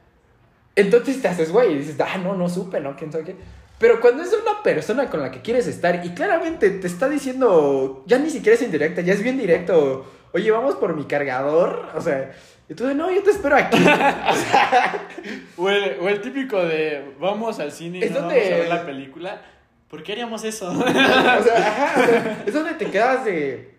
Entonces 0.75 1.23
te 1.23 1.29
haces 1.29 1.53
güey 1.53 1.73
y 1.73 1.79
dices, 1.79 1.97
ah, 2.01 2.19
no, 2.19 2.35
no 2.35 2.49
supe, 2.49 2.81
¿no? 2.81 2.97
¿Quién 2.97 3.13
sabe 3.13 3.25
qué? 3.25 3.37
Pero 3.79 4.01
cuando 4.01 4.23
es 4.23 4.33
una 4.33 4.63
persona 4.63 5.11
con 5.11 5.21
la 5.21 5.31
que 5.31 5.43
quieres 5.43 5.67
estar 5.67 6.05
y 6.05 6.11
claramente 6.15 6.71
te 6.71 6.87
está 6.87 7.09
diciendo, 7.09 8.03
ya 8.07 8.19
ni 8.19 8.31
siquiera 8.31 8.55
es 8.57 8.63
indirecta, 8.63 9.03
ya 9.03 9.13
es 9.13 9.23
bien 9.23 9.37
directo. 9.39 10.11
Oye, 10.33 10.51
vamos 10.51 10.77
por 10.77 10.95
mi 10.97 11.05
cargador. 11.05 11.87
O 11.95 12.01
sea, 12.01 12.33
y 12.69 12.75
tú 12.75 12.87
de, 12.87 12.95
no, 12.95 13.11
yo 13.13 13.23
te 13.23 13.31
espero 13.31 13.57
aquí. 13.57 13.79
O 15.57 15.69
el, 15.71 15.99
o 16.01 16.09
el 16.09 16.21
típico 16.21 16.63
de 16.63 17.13
vamos 17.19 17.59
al 17.59 17.73
cine 17.73 17.99
y 17.99 18.11
no 18.11 18.21
donde- 18.21 18.37
vamos 18.37 18.53
a 18.53 18.57
ver 18.57 18.69
la 18.69 18.87
película. 18.87 19.43
¿Por 19.89 20.03
qué 20.03 20.13
haríamos 20.13 20.45
eso? 20.45 20.71
O 20.79 20.83
sea, 20.83 21.57
ajá, 21.57 21.93
o 22.01 22.05
sea, 22.07 22.43
es 22.47 22.55
donde 22.55 22.75
te 22.75 22.87
quedas 22.91 23.25
de. 23.25 23.75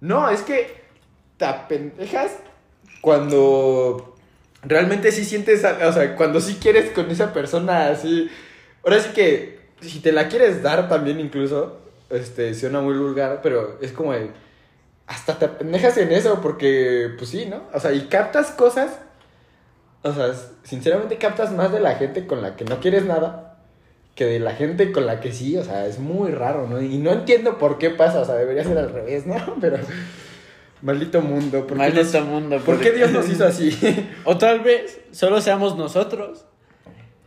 No, 0.00 0.28
es 0.30 0.42
que 0.42 0.82
te 1.36 1.44
apendejas 1.44 2.32
cuando 3.00 4.14
realmente 4.62 5.12
sí 5.12 5.24
sientes, 5.24 5.64
o 5.64 5.92
sea, 5.92 6.16
cuando 6.16 6.40
sí 6.40 6.58
quieres 6.60 6.90
con 6.90 7.10
esa 7.10 7.32
persona 7.32 7.88
así. 7.88 8.30
Ahora 8.84 9.00
sí 9.00 9.10
que 9.14 9.58
si 9.80 10.00
te 10.00 10.12
la 10.12 10.28
quieres 10.28 10.62
dar 10.62 10.88
también 10.88 11.20
incluso, 11.20 11.78
este, 12.10 12.54
suena 12.54 12.80
muy 12.80 12.96
vulgar, 12.96 13.40
pero 13.42 13.78
es 13.80 13.92
como 13.92 14.12
de, 14.12 14.30
hasta 15.06 15.38
te 15.38 15.44
apendejas 15.46 15.96
en 15.98 16.12
eso 16.12 16.40
porque, 16.40 17.10
pues 17.18 17.30
sí, 17.30 17.46
¿no? 17.46 17.62
O 17.72 17.80
sea, 17.80 17.92
y 17.92 18.02
captas 18.08 18.50
cosas, 18.50 18.98
o 20.02 20.12
sea, 20.12 20.32
sinceramente 20.64 21.16
captas 21.18 21.52
más 21.52 21.72
de 21.72 21.80
la 21.80 21.94
gente 21.96 22.26
con 22.26 22.42
la 22.42 22.56
que 22.56 22.64
no 22.64 22.80
quieres 22.80 23.04
nada 23.04 23.50
que 24.14 24.26
de 24.26 24.38
la 24.38 24.52
gente 24.54 24.92
con 24.92 25.06
la 25.06 25.20
que 25.20 25.32
sí, 25.32 25.56
o 25.56 25.64
sea, 25.64 25.86
es 25.86 25.98
muy 25.98 26.30
raro, 26.30 26.68
¿no? 26.68 26.80
Y 26.80 26.98
no 26.98 27.10
entiendo 27.10 27.58
por 27.58 27.78
qué 27.78 27.90
pasa, 27.90 28.20
o 28.20 28.24
sea, 28.24 28.36
debería 28.36 28.62
ser 28.62 28.78
al 28.78 28.92
revés, 28.92 29.26
¿no? 29.26 29.34
Pero 29.60 29.78
maldito 30.82 31.20
mundo, 31.20 31.60
¿por 31.66 31.70
qué, 31.70 31.74
Maldito 31.74 32.20
nos- 32.20 32.28
mundo. 32.28 32.58
¿por 32.64 32.78
qué 32.80 32.92
Dios 32.92 33.10
nos 33.10 33.28
hizo 33.28 33.44
así? 33.46 33.76
O 34.24 34.38
tal 34.38 34.60
vez 34.60 35.00
solo 35.10 35.40
seamos 35.40 35.76
nosotros. 35.76 36.44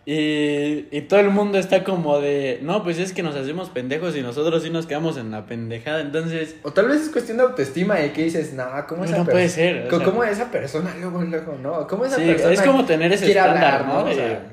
Y, 0.09 0.87
y 0.89 1.01
todo 1.01 1.19
el 1.19 1.31
mundo 1.31 1.57
está 1.57 1.83
como 1.83 2.21
de, 2.21 2.59
no, 2.61 2.81
pues 2.81 2.97
es 2.97 3.11
que 3.11 3.23
nos 3.23 3.35
hacemos 3.35 3.69
pendejos 3.69 4.15
y 4.15 4.21
nosotros 4.21 4.63
sí 4.63 4.69
nos 4.69 4.85
quedamos 4.85 5.17
en 5.17 5.31
la 5.31 5.45
pendejada. 5.45 5.99
Entonces, 5.99 6.55
o 6.63 6.71
tal 6.71 6.87
vez 6.87 7.01
es 7.01 7.09
cuestión 7.09 7.35
de 7.35 7.43
autoestima, 7.43 7.95
de 7.95 8.13
que 8.13 8.23
dices, 8.23 8.53
no, 8.53 8.63
¿cómo 8.87 9.03
esa 9.03 9.17
No 9.17 9.25
puede 9.25 9.49
ser, 9.49 9.87
o 9.91 9.97
sea- 9.97 10.05
¿Cómo 10.05 10.23
esa 10.23 10.49
persona 10.49 10.95
luego, 11.01 11.21
luego, 11.23 11.57
no? 11.61 11.85
¿Cómo 11.87 12.05
esa 12.05 12.15
Sí, 12.15 12.21
persona 12.25 12.53
es 12.53 12.61
como 12.61 12.85
tener 12.85 13.11
ese 13.11 13.27
estándar, 13.27 13.81
hablar, 13.81 13.85
¿no? 13.85 13.99
O 13.99 14.05
De- 14.05 14.15
sea, 14.15 14.43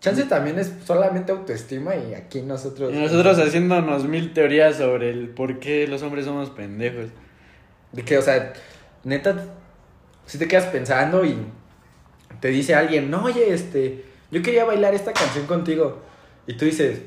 chance 0.00 0.22
también 0.26 0.60
es 0.60 0.72
solamente 0.86 1.32
autoestima 1.32 1.96
y 1.96 2.14
aquí 2.14 2.42
nosotros... 2.42 2.94
y 2.94 2.98
nosotros 2.98 3.36
haciéndonos 3.40 4.04
mil 4.04 4.32
teorías 4.32 4.76
sobre 4.76 5.10
el 5.10 5.30
por 5.30 5.58
qué 5.58 5.88
los 5.88 6.02
hombres 6.04 6.24
somos 6.24 6.50
pendejos. 6.50 7.06
De 7.90 8.02
que, 8.04 8.16
o 8.16 8.22
sea, 8.22 8.52
neta, 9.02 9.44
si 10.24 10.38
te 10.38 10.46
quedas 10.46 10.66
pensando 10.66 11.24
y 11.24 11.36
te 12.38 12.46
dice 12.46 12.76
alguien, 12.76 13.10
no, 13.10 13.24
oye, 13.24 13.52
este, 13.52 14.04
yo 14.30 14.42
quería 14.42 14.64
bailar 14.64 14.94
esta 14.94 15.12
canción 15.12 15.46
contigo. 15.46 16.02
Y 16.46 16.54
tú 16.54 16.64
dices, 16.64 17.00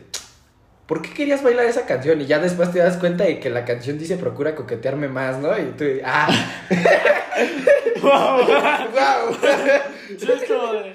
¿por 0.88 1.02
qué 1.02 1.14
querías 1.14 1.42
bailar 1.44 1.66
esa 1.66 1.86
canción? 1.86 2.22
Y 2.22 2.26
ya 2.26 2.40
después 2.40 2.72
te 2.72 2.80
das 2.80 2.98
cuenta 2.98 3.24
de 3.24 3.40
que 3.40 3.50
la 3.50 3.66
canción 3.66 3.98
dice 3.98 4.18
procura 4.18 4.56
coquetearme 4.56 5.08
más, 5.08 5.38
¿no? 5.40 5.58
Y 5.58 5.72
tú, 5.78 5.86
ah, 6.06 6.28
¡Wow! 8.02 8.46
wow. 8.46 9.38
De, 9.40 10.94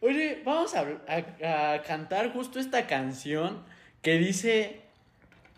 oye, 0.00 0.42
vamos 0.44 0.74
a, 0.74 0.84
a- 1.08 1.72
a 1.74 1.82
cantar 1.82 2.32
justo 2.32 2.58
esta 2.58 2.86
canción 2.86 3.62
que 4.02 4.18
dice, 4.18 4.80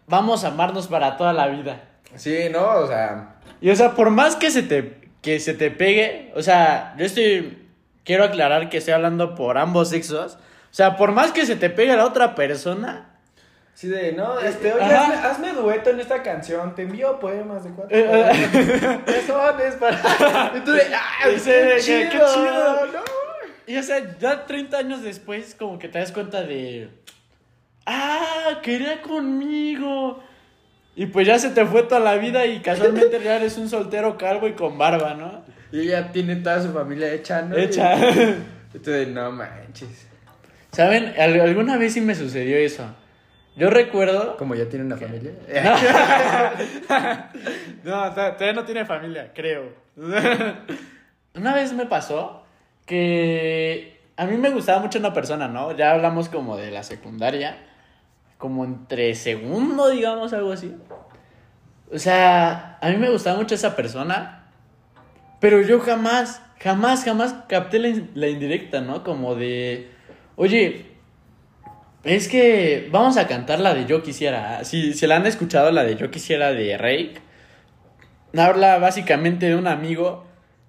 vamos 0.07 0.45
a 0.45 0.49
amarnos 0.49 0.89
para 0.89 1.17
toda 1.17 1.33
la 1.33 1.49
vida. 1.49 1.83
Sí, 2.17 2.49
no, 2.51 2.67
o 2.81 2.87
sea, 2.87 3.37
Y 3.61 3.71
o 3.71 3.77
sea, 3.77 3.95
por 3.95 4.11
más 4.11 4.37
que 4.37 4.51
se 4.51 4.63
te, 4.63 4.99
que 5.23 5.39
se 5.41 5.55
te 5.55 5.71
pegue, 5.71 6.33
o 6.35 6.43
sea, 6.43 6.95
yo 6.99 7.05
estoy, 7.05 7.58
quiero 8.09 8.25
aclarar 8.25 8.71
que 8.71 8.79
estoy 8.79 8.94
hablando 8.94 9.35
por 9.35 9.59
ambos 9.59 9.90
sexos, 9.90 10.37
O 10.71 10.75
sea, 10.75 10.97
por 10.97 11.12
más 11.12 11.31
que 11.31 11.44
se 11.44 11.57
te 11.57 11.68
pegue 11.68 11.94
la 11.94 12.07
otra 12.07 12.35
persona. 12.35 13.11
Sí, 13.75 13.87
de, 13.88 14.12
no, 14.12 14.40
este, 14.40 14.73
oye, 14.73 14.83
Ajá. 14.83 15.03
hazme, 15.29 15.49
hazme 15.49 15.62
dueto 15.62 15.90
en 15.90 16.01
esta 16.01 16.23
canción, 16.23 16.75
te 16.75 16.83
envío 16.83 17.21
poemas 17.21 17.64
de 17.64 17.71
cuatro. 17.71 17.97
Eh, 17.97 18.09
horas. 18.09 18.37
¿Qué 19.07 19.23
son? 19.27 19.61
Es 19.61 19.75
para... 19.77 20.53
Y 20.57 20.61
tú 20.61 20.73
de, 20.73 20.83
¡ah, 20.94 21.25
qué 21.25 21.35
qué- 21.35 21.77
chido! 21.81 22.11
qué 22.11 22.18
chido. 22.35 22.87
¿no? 22.87 23.01
Y 23.66 23.77
o 23.77 23.83
sea, 23.83 24.16
ya 24.18 24.47
30 24.47 24.79
años 24.79 25.03
después, 25.03 25.55
como 25.55 25.79
que 25.79 25.88
te 25.88 25.99
das 25.99 26.11
cuenta 26.11 26.40
de. 26.42 26.88
¡Ah! 27.87 28.59
Quería 28.62 29.03
conmigo. 29.03 30.23
Y 30.97 31.07
pues 31.07 31.27
ya 31.27 31.38
se 31.38 31.51
te 31.51 31.64
fue 31.66 31.83
toda 31.85 32.01
la 32.01 32.14
vida 32.16 32.47
y 32.47 32.61
casualmente 32.61 33.21
ya 33.23 33.37
eres 33.37 33.57
un 33.59 33.68
soltero 33.68 34.16
calvo 34.18 34.49
y 34.49 34.55
con 34.55 34.77
barba, 34.79 35.14
¿no? 35.14 35.44
Y 35.73 35.81
ella 35.81 36.11
tiene 36.13 36.37
toda 36.37 36.63
su 36.63 36.73
familia 36.73 37.13
hecha, 37.13 37.43
¿no? 37.43 37.57
Hecha. 37.57 37.95
Y 38.75 38.79
tú 38.79 38.91
de, 38.91 39.07
no 39.07 39.31
manches. 39.33 40.07
¿Saben? 40.73 41.15
Al- 41.19 41.41
alguna 41.41 41.77
vez 41.79 41.93
sí 41.95 42.01
me 42.01 42.15
sucedió 42.15 42.57
eso. 42.57 42.85
Yo 43.57 43.71
recuerdo. 43.71 44.37
Como 44.37 44.55
ya 44.55 44.67
tiene 44.69 44.85
una 44.85 44.97
familia. 44.97 45.33
No, 47.85 48.03
to- 48.15 48.33
todavía 48.33 48.53
no 48.53 48.65
tiene 48.65 48.85
familia, 48.85 49.33
creo. 49.35 49.73
Una 51.35 51.55
vez 51.55 51.73
me 51.73 51.87
pasó 51.87 52.45
que 52.87 54.01
a 54.17 54.25
mí 54.27 54.37
me 54.37 54.51
gustaba 54.51 54.81
mucho 54.81 54.99
una 54.99 55.13
persona, 55.13 55.49
¿no? 55.49 55.77
Ya 55.77 55.93
hablamos 55.93 56.29
como 56.29 56.57
de 56.57 56.71
la 56.71 56.83
secundaria, 56.83 57.57
como 58.39 58.65
entre 58.65 59.15
segundo, 59.15 59.89
digamos, 59.91 60.33
algo 60.33 60.53
así. 60.53 60.75
O 61.93 61.99
sea, 61.99 62.79
a 62.81 62.89
mí 62.91 62.97
me 62.97 63.11
gustaba 63.11 63.37
mucho 63.39 63.55
esa 63.55 63.75
persona, 63.77 64.38
pero 65.40 65.62
yo 65.62 65.81
jamás, 65.81 66.42
jamás, 66.61 67.05
jamás 67.05 67.35
capté 67.48 67.79
la, 67.79 67.88
in- 67.88 68.11
la 68.14 68.29
indirecta, 68.29 68.81
¿no? 68.81 69.05
Como 69.05 69.35
de, 69.35 69.88
oye, 70.37 70.87
es 72.05 72.29
que 72.29 72.88
vamos 72.90 73.16
a 73.16 73.27
cantar 73.27 73.61
la 73.61 73.74
de 73.74 73.87
Yo 73.87 74.03
Quisiera. 74.03 74.64
Si, 74.64 74.92
si 74.94 75.07
la 75.07 75.16
han 75.16 75.27
escuchado, 75.27 75.70
la 75.72 75.85
de 75.85 75.96
Yo 75.96 76.11
Quisiera 76.11 76.53
de 76.53 76.77
Rake, 76.79 77.14
habla 78.37 78.79
básicamente 78.79 79.46
de 79.46 79.57
un 79.57 79.66
amigo 79.66 80.24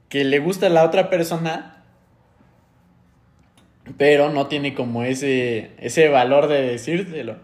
que 0.10 0.24
le 0.24 0.40
gusta 0.40 0.68
a 0.68 0.70
la 0.70 0.84
otra 0.84 1.10
persona, 1.10 1.84
pero 3.98 4.30
no 4.30 4.48
tiene 4.48 4.74
como 4.76 5.04
ese, 5.04 5.72
ese 5.80 6.10
valor 6.10 6.48
de 6.48 6.62
decírselo. 6.62 7.38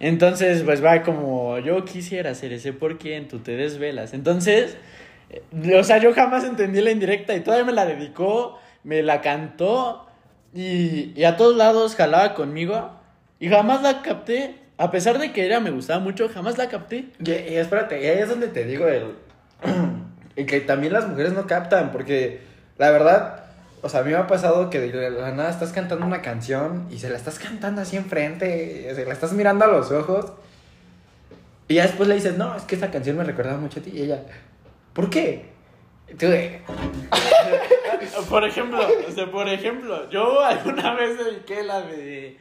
Entonces, 0.00 0.62
pues 0.62 0.84
va 0.84 1.02
como, 1.02 1.58
yo 1.60 1.84
quisiera 1.84 2.30
hacer 2.32 2.52
ese 2.52 2.72
por 2.72 2.98
quién, 2.98 3.28
tú 3.28 3.40
te 3.40 3.56
desvelas. 3.56 4.14
Entonces, 4.14 4.76
o 5.78 5.84
sea, 5.84 5.98
yo 5.98 6.14
jamás 6.14 6.44
entendí 6.44 6.80
la 6.80 6.90
indirecta 6.90 7.34
y 7.34 7.40
todavía 7.40 7.64
me 7.64 7.72
la 7.72 7.86
dedicó, 7.86 8.58
me 8.84 9.02
la 9.02 9.20
cantó 9.20 10.06
y, 10.54 11.12
y 11.16 11.24
a 11.24 11.36
todos 11.36 11.56
lados 11.56 11.96
jalaba 11.96 12.34
conmigo 12.34 12.90
y 13.40 13.48
jamás 13.48 13.82
la 13.82 14.02
capté. 14.02 14.60
A 14.78 14.90
pesar 14.90 15.18
de 15.18 15.32
que 15.32 15.46
ella 15.46 15.58
me 15.58 15.70
gustaba 15.70 16.00
mucho, 16.00 16.28
jamás 16.28 16.58
la 16.58 16.68
capté. 16.68 17.06
Y, 17.24 17.30
y 17.30 17.56
espérate, 17.56 18.02
y 18.02 18.06
ahí 18.06 18.18
es 18.18 18.28
donde 18.28 18.48
te 18.48 18.64
digo 18.64 18.86
el, 18.86 19.14
el 20.36 20.46
que 20.46 20.60
también 20.60 20.92
las 20.92 21.08
mujeres 21.08 21.32
no 21.32 21.46
captan, 21.46 21.92
porque 21.92 22.40
la 22.76 22.90
verdad, 22.90 23.44
o 23.80 23.88
sea, 23.88 24.00
a 24.00 24.02
mí 24.02 24.10
me 24.10 24.16
ha 24.16 24.26
pasado 24.26 24.68
que 24.68 24.80
de 24.80 25.10
la 25.10 25.32
nada 25.32 25.50
estás 25.50 25.72
cantando 25.72 26.04
una 26.04 26.20
canción 26.20 26.86
y 26.90 26.98
se 26.98 27.08
la 27.08 27.16
estás 27.16 27.38
cantando 27.38 27.80
así 27.80 27.96
enfrente, 27.96 28.94
se 28.94 29.06
la 29.06 29.14
estás 29.14 29.32
mirando 29.32 29.64
a 29.64 29.68
los 29.68 29.90
ojos 29.90 30.32
y 31.68 31.74
ya 31.74 31.82
después 31.82 32.08
le 32.08 32.14
dices, 32.14 32.36
no, 32.36 32.54
es 32.54 32.62
que 32.62 32.74
esta 32.76 32.90
canción 32.90 33.16
me 33.16 33.24
recuerda 33.24 33.56
mucho 33.56 33.80
a 33.80 33.82
ti 33.82 33.90
y 33.92 34.02
ella, 34.02 34.22
¿por 34.96 35.10
qué? 35.10 35.44
Tú 36.18 36.26
de, 36.26 36.62
Por 38.30 38.44
ejemplo, 38.44 38.80
o 39.06 39.12
sea, 39.12 39.30
por 39.30 39.48
ejemplo, 39.48 40.08
yo 40.10 40.40
alguna 40.40 40.94
vez 40.94 41.18
dediqué 41.18 41.62
la 41.62 41.82
de 41.82 42.38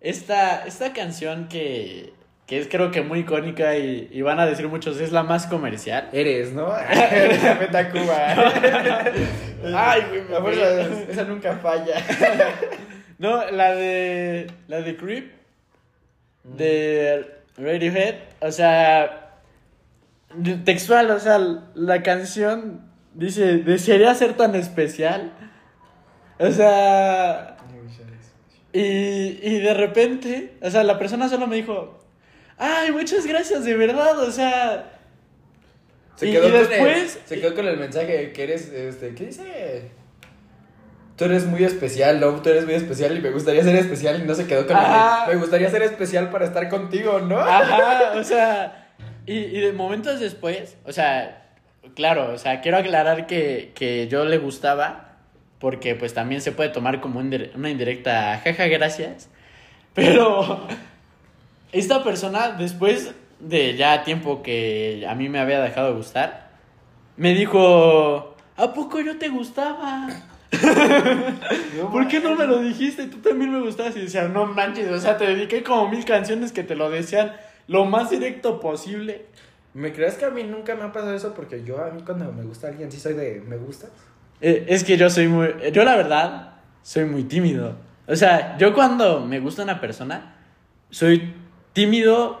esta, 0.00 0.66
esta 0.66 0.92
canción 0.92 1.48
que, 1.48 2.12
que 2.46 2.58
es 2.58 2.68
creo 2.68 2.90
que 2.90 3.00
muy 3.00 3.20
icónica 3.20 3.76
y, 3.76 4.08
y 4.12 4.20
van 4.22 4.38
a 4.38 4.46
decir 4.46 4.68
muchos, 4.68 5.00
es 5.00 5.12
la 5.12 5.22
más 5.22 5.46
comercial. 5.46 6.10
eres, 6.12 6.52
¿no? 6.52 6.76
Eres 6.90 7.38
Café 7.38 7.66
Tacuba. 7.68 8.52
Ay, 9.74 10.02
güey, 10.08 10.28
La 10.28 10.88
esa 11.10 11.24
nunca 11.24 11.56
falla. 11.56 11.94
No, 13.18 13.50
la 13.50 13.74
de. 13.74 14.46
La 14.68 14.80
de 14.82 14.96
Creep. 14.96 15.32
De 16.44 17.26
Radiohead. 17.56 18.16
O 18.40 18.52
sea. 18.52 19.27
Textual, 20.64 21.10
o 21.10 21.18
sea, 21.20 21.38
la 21.74 22.02
canción 22.02 22.82
dice: 23.14 23.58
Desearía 23.58 24.14
ser 24.14 24.34
tan 24.34 24.54
especial. 24.54 25.32
O 26.38 26.50
sea. 26.50 27.56
Y, 28.72 28.80
y 29.42 29.58
de 29.60 29.72
repente, 29.74 30.54
o 30.62 30.70
sea, 30.70 30.84
la 30.84 30.98
persona 30.98 31.28
solo 31.28 31.46
me 31.46 31.56
dijo: 31.56 31.98
Ay, 32.58 32.92
muchas 32.92 33.26
gracias, 33.26 33.64
de 33.64 33.76
verdad, 33.76 34.18
o 34.18 34.30
sea. 34.30 34.92
Se 36.16 36.28
Y- 36.28 36.32
quedó, 36.32 36.48
y 36.48 36.50
con 36.50 36.60
el- 36.60 36.68
después- 36.68 37.18
se 37.24 37.40
quedó 37.40 37.54
con 37.54 37.66
el 37.66 37.78
mensaje 37.78 38.32
que 38.32 38.42
eres, 38.42 38.68
este, 38.72 39.14
¿qué 39.14 39.26
dice? 39.26 39.90
Tú 41.16 41.24
eres 41.24 41.46
muy 41.46 41.64
especial, 41.64 42.20
¿no? 42.20 42.30
Tú 42.42 42.50
eres 42.50 42.64
muy 42.64 42.74
especial 42.74 43.16
y 43.16 43.20
me 43.20 43.30
gustaría 43.30 43.62
ser 43.64 43.74
especial 43.76 44.20
y 44.22 44.24
no 44.26 44.34
se 44.34 44.46
quedó 44.46 44.66
con 44.66 44.76
Ajá. 44.76 45.24
el, 45.26 45.34
me 45.34 45.40
gustaría 45.40 45.68
ser 45.70 45.82
especial 45.82 46.30
para 46.30 46.44
estar 46.44 46.68
contigo, 46.68 47.18
¿no? 47.20 47.38
Ajá, 47.40 48.12
o 48.16 48.22
sea, 48.22 48.87
y, 49.28 49.56
y 49.56 49.60
de 49.60 49.72
momentos 49.72 50.20
después, 50.20 50.76
o 50.84 50.92
sea, 50.92 51.48
claro, 51.94 52.32
o 52.32 52.38
sea, 52.38 52.60
quiero 52.62 52.78
aclarar 52.78 53.26
que, 53.26 53.72
que 53.74 54.08
yo 54.08 54.24
le 54.24 54.38
gustaba, 54.38 55.16
porque 55.58 55.94
pues 55.94 56.14
también 56.14 56.40
se 56.40 56.52
puede 56.52 56.70
tomar 56.70 57.00
como 57.00 57.20
una 57.20 57.70
indirecta, 57.70 58.40
jaja, 58.42 58.66
gracias, 58.68 59.28
pero 59.92 60.66
esta 61.72 62.02
persona, 62.02 62.52
después 62.52 63.12
de 63.38 63.76
ya 63.76 64.02
tiempo 64.02 64.42
que 64.42 65.04
a 65.06 65.14
mí 65.14 65.28
me 65.28 65.40
había 65.40 65.60
dejado 65.60 65.88
de 65.88 65.96
gustar, 65.96 66.48
me 67.18 67.34
dijo, 67.34 68.34
¿a 68.56 68.72
poco 68.72 69.00
yo 69.00 69.18
te 69.18 69.28
gustaba? 69.28 70.08
¿Por 71.92 72.08
qué 72.08 72.20
no 72.20 72.34
me 72.34 72.46
lo 72.46 72.60
dijiste? 72.60 73.06
Tú 73.06 73.18
también 73.18 73.52
me 73.52 73.60
gustabas. 73.60 73.94
Y 73.96 74.00
decía, 74.00 74.28
no 74.28 74.46
manches, 74.46 74.90
o 74.90 74.98
sea, 74.98 75.18
te 75.18 75.26
dediqué 75.26 75.62
como 75.62 75.88
mil 75.88 76.04
canciones 76.06 76.52
que 76.52 76.62
te 76.62 76.74
lo 76.74 76.88
decían 76.88 77.32
lo 77.68 77.84
más 77.84 78.10
directo 78.10 78.58
posible. 78.58 79.26
¿Me 79.74 79.92
crees 79.92 80.14
que 80.14 80.24
a 80.24 80.30
mí 80.30 80.42
nunca 80.42 80.74
me 80.74 80.82
ha 80.82 80.92
pasado 80.92 81.14
eso? 81.14 81.34
Porque 81.34 81.62
yo 81.62 81.84
a 81.84 81.90
mí 81.90 82.02
cuando 82.04 82.32
me 82.32 82.42
gusta 82.42 82.68
alguien 82.68 82.90
sí 82.90 82.98
soy 82.98 83.14
de, 83.14 83.42
¿me 83.46 83.56
gustas? 83.56 83.90
Eh, 84.40 84.64
es 84.68 84.82
que 84.82 84.96
yo 84.96 85.08
soy 85.10 85.28
muy. 85.28 85.54
Yo, 85.72 85.84
la 85.84 85.96
verdad, 85.96 86.54
soy 86.82 87.04
muy 87.04 87.24
tímido. 87.24 87.76
O 88.06 88.16
sea, 88.16 88.56
yo 88.56 88.74
cuando 88.74 89.20
me 89.20 89.38
gusta 89.38 89.62
una 89.62 89.80
persona, 89.80 90.36
soy 90.90 91.34
tímido, 91.74 92.40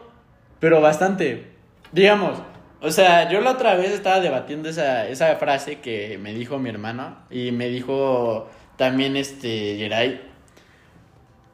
pero 0.58 0.80
bastante. 0.80 1.52
Digamos, 1.92 2.38
o 2.80 2.90
sea, 2.90 3.30
yo 3.30 3.40
la 3.40 3.52
otra 3.52 3.74
vez 3.74 3.90
estaba 3.90 4.20
debatiendo 4.20 4.68
esa, 4.68 5.06
esa 5.08 5.36
frase 5.36 5.80
que 5.80 6.18
me 6.18 6.32
dijo 6.32 6.58
mi 6.58 6.70
hermano 6.70 7.18
y 7.30 7.52
me 7.52 7.68
dijo 7.68 8.48
también 8.76 9.16
este 9.16 9.76
Geray. 9.76 10.22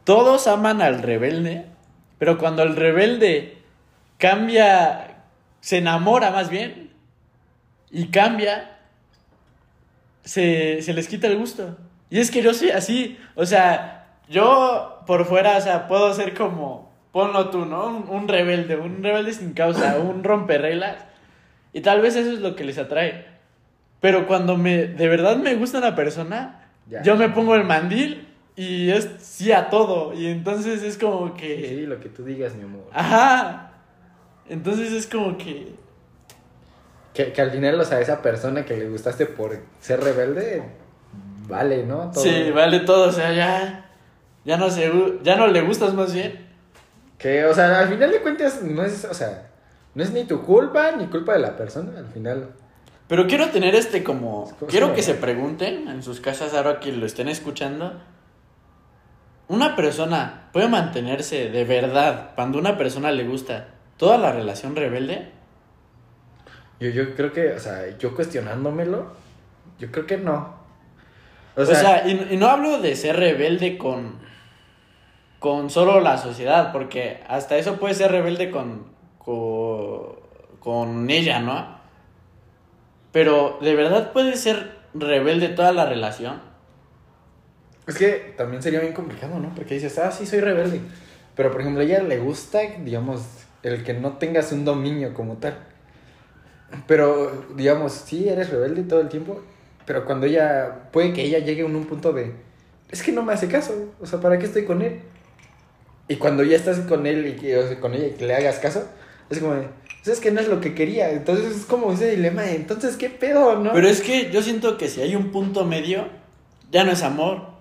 Todos 0.04 0.46
aman 0.46 0.82
al 0.82 1.02
rebelde, 1.02 1.66
pero 2.18 2.38
cuando 2.38 2.62
el 2.62 2.76
rebelde 2.76 3.53
cambia, 4.24 5.18
se 5.60 5.76
enamora 5.78 6.30
más 6.30 6.48
bien 6.48 6.90
y 7.90 8.06
cambia, 8.06 8.78
se, 10.24 10.80
se 10.80 10.94
les 10.94 11.08
quita 11.08 11.26
el 11.26 11.36
gusto. 11.36 11.76
Y 12.08 12.20
es 12.20 12.30
que 12.30 12.40
yo 12.40 12.54
soy 12.54 12.70
así, 12.70 13.18
o 13.34 13.44
sea, 13.44 14.06
yo 14.30 15.02
por 15.06 15.26
fuera, 15.26 15.58
o 15.58 15.60
sea, 15.60 15.86
puedo 15.88 16.14
ser 16.14 16.32
como, 16.32 16.90
ponlo 17.12 17.50
tú, 17.50 17.66
¿no? 17.66 17.86
Un, 17.86 18.08
un 18.08 18.26
rebelde, 18.26 18.76
un 18.76 19.02
rebelde 19.02 19.34
sin 19.34 19.52
causa, 19.52 19.98
un 20.00 20.24
romperreglas. 20.24 21.04
Y 21.74 21.82
tal 21.82 22.00
vez 22.00 22.16
eso 22.16 22.32
es 22.32 22.38
lo 22.38 22.56
que 22.56 22.64
les 22.64 22.78
atrae. 22.78 23.26
Pero 24.00 24.26
cuando 24.26 24.56
me, 24.56 24.86
de 24.86 25.08
verdad 25.08 25.36
me 25.36 25.54
gusta 25.54 25.78
una 25.78 25.94
persona, 25.94 26.62
Ya. 26.88 27.02
yo 27.02 27.16
me 27.16 27.28
pongo 27.28 27.56
el 27.56 27.64
mandil 27.64 28.26
y 28.56 28.88
es 28.88 29.06
sí 29.18 29.52
a 29.52 29.68
todo. 29.68 30.14
Y 30.14 30.28
entonces 30.28 30.82
es 30.82 30.96
como 30.96 31.34
que... 31.34 31.68
Sí, 31.68 31.86
lo 31.86 32.00
que 32.00 32.08
tú 32.08 32.24
digas, 32.24 32.54
mi 32.54 32.62
amor. 32.62 32.88
Ajá. 32.94 33.72
Entonces 34.48 34.92
es 34.92 35.06
como 35.06 35.36
que... 35.38 35.74
Que, 37.14 37.32
que 37.32 37.40
al 37.42 37.50
final, 37.52 37.78
o 37.80 37.84
sea, 37.84 38.00
esa 38.00 38.20
persona 38.22 38.64
que 38.64 38.76
le 38.76 38.88
gustaste 38.88 39.26
por 39.26 39.56
ser 39.80 40.00
rebelde, 40.02 40.64
vale, 41.48 41.84
¿no? 41.86 42.10
Todo. 42.10 42.24
Sí, 42.24 42.50
vale 42.50 42.80
todo, 42.80 43.08
o 43.08 43.12
sea, 43.12 43.32
ya... 43.32 43.80
Ya 44.44 44.56
no, 44.58 44.68
se, 44.68 44.92
ya 45.22 45.36
no 45.36 45.46
le 45.46 45.62
gustas 45.62 45.94
más 45.94 46.12
bien. 46.12 46.46
Que, 47.16 47.46
o 47.46 47.54
sea, 47.54 47.78
al 47.80 47.88
final 47.88 48.10
de 48.10 48.20
cuentas, 48.20 48.60
no 48.62 48.84
es, 48.84 49.06
o 49.06 49.14
sea, 49.14 49.48
no 49.94 50.02
es 50.02 50.10
ni 50.12 50.24
tu 50.24 50.42
culpa 50.42 50.92
ni 50.92 51.06
culpa 51.06 51.32
de 51.32 51.38
la 51.38 51.56
persona, 51.56 51.98
al 51.98 52.08
final. 52.08 52.50
Pero 53.08 53.26
quiero 53.26 53.48
tener 53.50 53.74
este 53.74 54.04
como... 54.04 54.44
como- 54.58 54.66
Quiero 54.70 54.92
que 54.94 55.02
se 55.02 55.14
pregunten 55.14 55.88
en 55.88 56.02
sus 56.02 56.20
casas 56.20 56.52
ahora 56.52 56.78
que 56.80 56.92
lo 56.92 57.06
estén 57.06 57.28
escuchando. 57.28 57.98
¿Una 59.48 59.76
persona 59.76 60.48
puede 60.52 60.68
mantenerse 60.68 61.48
de 61.50 61.64
verdad 61.64 62.30
cuando 62.34 62.58
una 62.58 62.76
persona 62.76 63.10
le 63.12 63.24
gusta 63.24 63.68
toda 63.96 64.18
la 64.18 64.32
relación 64.32 64.76
rebelde? 64.76 65.30
Yo, 66.80 66.90
yo 66.90 67.14
creo 67.14 67.32
que, 67.32 67.52
o 67.52 67.58
sea, 67.58 67.96
yo 67.98 68.14
cuestionándomelo, 68.14 69.12
yo 69.78 69.90
creo 69.90 70.06
que 70.06 70.16
no. 70.16 70.54
O 71.56 71.64
sea, 71.64 72.06
y, 72.06 72.28
y 72.32 72.36
no 72.36 72.48
hablo 72.48 72.80
de 72.80 72.96
ser 72.96 73.16
rebelde 73.16 73.78
con... 73.78 74.22
con 75.38 75.68
solo 75.68 76.00
la 76.00 76.16
sociedad, 76.16 76.72
porque 76.72 77.22
hasta 77.28 77.56
eso 77.58 77.76
puede 77.76 77.94
ser 77.94 78.10
rebelde 78.10 78.50
con, 78.50 78.86
con, 79.18 80.16
con 80.58 81.10
ella, 81.10 81.40
¿no? 81.40 81.78
Pero 83.12 83.58
de 83.60 83.74
verdad 83.74 84.12
puede 84.12 84.36
ser 84.36 84.78
rebelde 84.94 85.50
toda 85.50 85.72
la 85.72 85.86
relación. 85.86 86.40
Es 87.86 87.96
que 87.98 88.34
también 88.36 88.62
sería 88.62 88.80
bien 88.80 88.94
complicado, 88.94 89.38
¿no? 89.38 89.54
Porque 89.54 89.74
dices, 89.74 89.98
ah, 89.98 90.10
sí, 90.10 90.24
soy 90.24 90.40
rebelde. 90.40 90.80
Pero, 91.36 91.52
por 91.52 91.60
ejemplo, 91.60 91.82
a 91.82 91.84
ella 91.84 92.02
le 92.02 92.18
gusta, 92.18 92.60
digamos, 92.78 93.20
el 93.64 93.82
que 93.82 93.94
no 93.94 94.18
tengas 94.18 94.52
un 94.52 94.64
dominio 94.64 95.14
como 95.14 95.38
tal. 95.38 95.58
Pero, 96.86 97.46
digamos, 97.56 97.92
sí, 97.92 98.28
eres 98.28 98.50
rebelde 98.50 98.82
todo 98.82 99.00
el 99.00 99.08
tiempo. 99.08 99.42
Pero 99.86 100.04
cuando 100.04 100.26
ella, 100.26 100.88
puede 100.92 101.12
que 101.12 101.22
ella 101.22 101.38
llegue 101.38 101.62
a 101.62 101.66
un 101.66 101.84
punto 101.84 102.12
de, 102.12 102.32
es 102.90 103.02
que 103.02 103.12
no 103.12 103.22
me 103.22 103.32
hace 103.32 103.48
caso. 103.48 103.92
O 104.00 104.06
sea, 104.06 104.20
¿para 104.20 104.38
qué 104.38 104.46
estoy 104.46 104.64
con 104.64 104.82
él? 104.82 105.00
Y 106.08 106.16
cuando 106.16 106.42
ya 106.44 106.56
estás 106.56 106.78
con 106.80 107.06
él 107.06 107.26
y 107.26 107.32
que, 107.34 107.78
con 107.80 107.94
ella 107.94 108.06
y 108.18 108.22
le 108.22 108.34
hagas 108.34 108.58
caso, 108.58 108.86
es 109.30 109.38
como 109.38 109.54
de, 109.54 109.68
pues 110.02 110.18
es 110.18 110.20
que 110.20 110.30
no 110.30 110.40
es 110.40 110.48
lo 110.48 110.60
que 110.60 110.74
quería. 110.74 111.10
Entonces 111.10 111.56
es 111.56 111.64
como 111.64 111.92
ese 111.92 112.10
dilema 112.10 112.42
de, 112.42 112.56
entonces, 112.56 112.96
¿qué 112.96 113.08
pedo, 113.08 113.58
no? 113.58 113.72
Pero 113.72 113.88
es 113.88 114.00
que 114.00 114.30
yo 114.30 114.42
siento 114.42 114.76
que 114.76 114.88
si 114.88 115.00
hay 115.00 115.16
un 115.16 115.32
punto 115.32 115.64
medio, 115.64 116.08
ya 116.70 116.84
no 116.84 116.92
es 116.92 117.02
amor. 117.02 117.54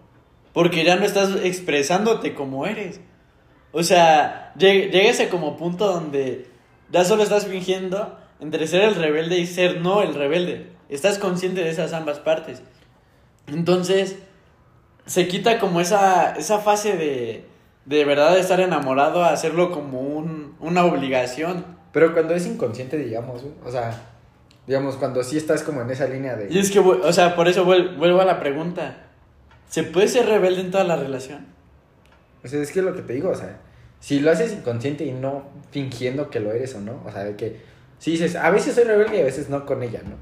Porque 0.54 0.84
ya 0.84 0.98
no 0.98 1.06
estás 1.06 1.36
expresándote 1.44 2.36
como 2.36 2.68
eres. 2.68 3.00
O 3.74 3.84
sea, 3.84 4.54
lleg- 4.58 4.92
llega 4.92 5.10
ese 5.10 5.28
como 5.28 5.58
punto 5.58 5.92
donde 5.92 6.48
ya 6.92 7.04
solo 7.04 7.24
estás 7.24 7.46
fingiendo 7.48 8.18
entre 8.40 8.68
ser 8.68 8.84
el 8.84 8.96
rebelde 8.96 9.38
y 9.40 9.46
ser 9.48 9.82
no 9.82 10.02
el 10.02 10.14
rebelde. 10.14 10.72
Estás 10.90 11.18
consciente 11.18 11.62
de 11.64 11.70
esas 11.72 11.92
ambas 11.92 12.20
partes. 12.20 12.62
Entonces, 13.48 14.18
se 15.06 15.28
quita 15.28 15.60
como 15.60 15.82
esa, 15.82 16.34
esa 16.36 16.60
fase 16.60 16.96
de, 16.96 17.46
de 17.86 18.06
verdad 18.06 18.38
estar 18.38 18.60
enamorado 18.60 19.24
a 19.24 19.30
hacerlo 19.32 19.72
como 19.72 20.00
un, 20.02 20.56
una 20.60 20.86
obligación. 20.86 21.66
Pero 21.92 22.14
cuando 22.14 22.34
es 22.36 22.46
inconsciente, 22.46 22.98
digamos, 22.98 23.44
o 23.66 23.72
sea, 23.72 24.02
digamos, 24.68 24.96
cuando 24.96 25.24
sí 25.24 25.36
estás 25.38 25.64
como 25.64 25.82
en 25.82 25.90
esa 25.90 26.08
línea 26.08 26.36
de... 26.36 26.52
Y 26.54 26.58
es 26.60 26.72
que, 26.72 26.80
o 26.80 27.12
sea, 27.14 27.36
por 27.36 27.48
eso 27.48 27.66
vuel- 27.66 27.98
vuelvo 27.98 28.22
a 28.22 28.26
la 28.26 28.40
pregunta. 28.40 28.98
¿Se 29.68 29.84
puede 29.84 30.08
ser 30.08 30.26
rebelde 30.28 30.62
en 30.62 30.72
toda 30.72 30.84
la 30.84 30.96
relación? 30.96 31.48
O 32.44 32.48
sea, 32.48 32.62
es 32.62 32.72
que 32.72 32.80
es 32.80 32.86
lo 32.86 32.96
que 32.96 33.02
te 33.02 33.14
digo, 33.14 33.30
o 33.30 33.36
sea, 33.36 33.60
si 34.00 34.20
lo 34.20 34.32
haces 34.32 34.52
inconsciente 34.52 35.06
y 35.06 35.12
no 35.12 35.44
fingiendo 35.72 36.30
que 36.30 36.40
lo 36.40 36.52
eres 36.52 36.76
o 36.76 36.82
no, 36.82 37.02
o 37.06 37.12
sea, 37.12 37.24
de 37.24 37.36
que 37.36 37.62
si 38.00 38.12
dices, 38.12 38.36
a 38.36 38.50
veces 38.50 38.76
soy 38.76 38.84
rebelde 38.84 39.18
y 39.18 39.22
a 39.22 39.24
veces 39.26 39.50
no 39.50 39.66
con 39.66 39.82
ella, 39.82 40.02
¿no? 40.04 40.16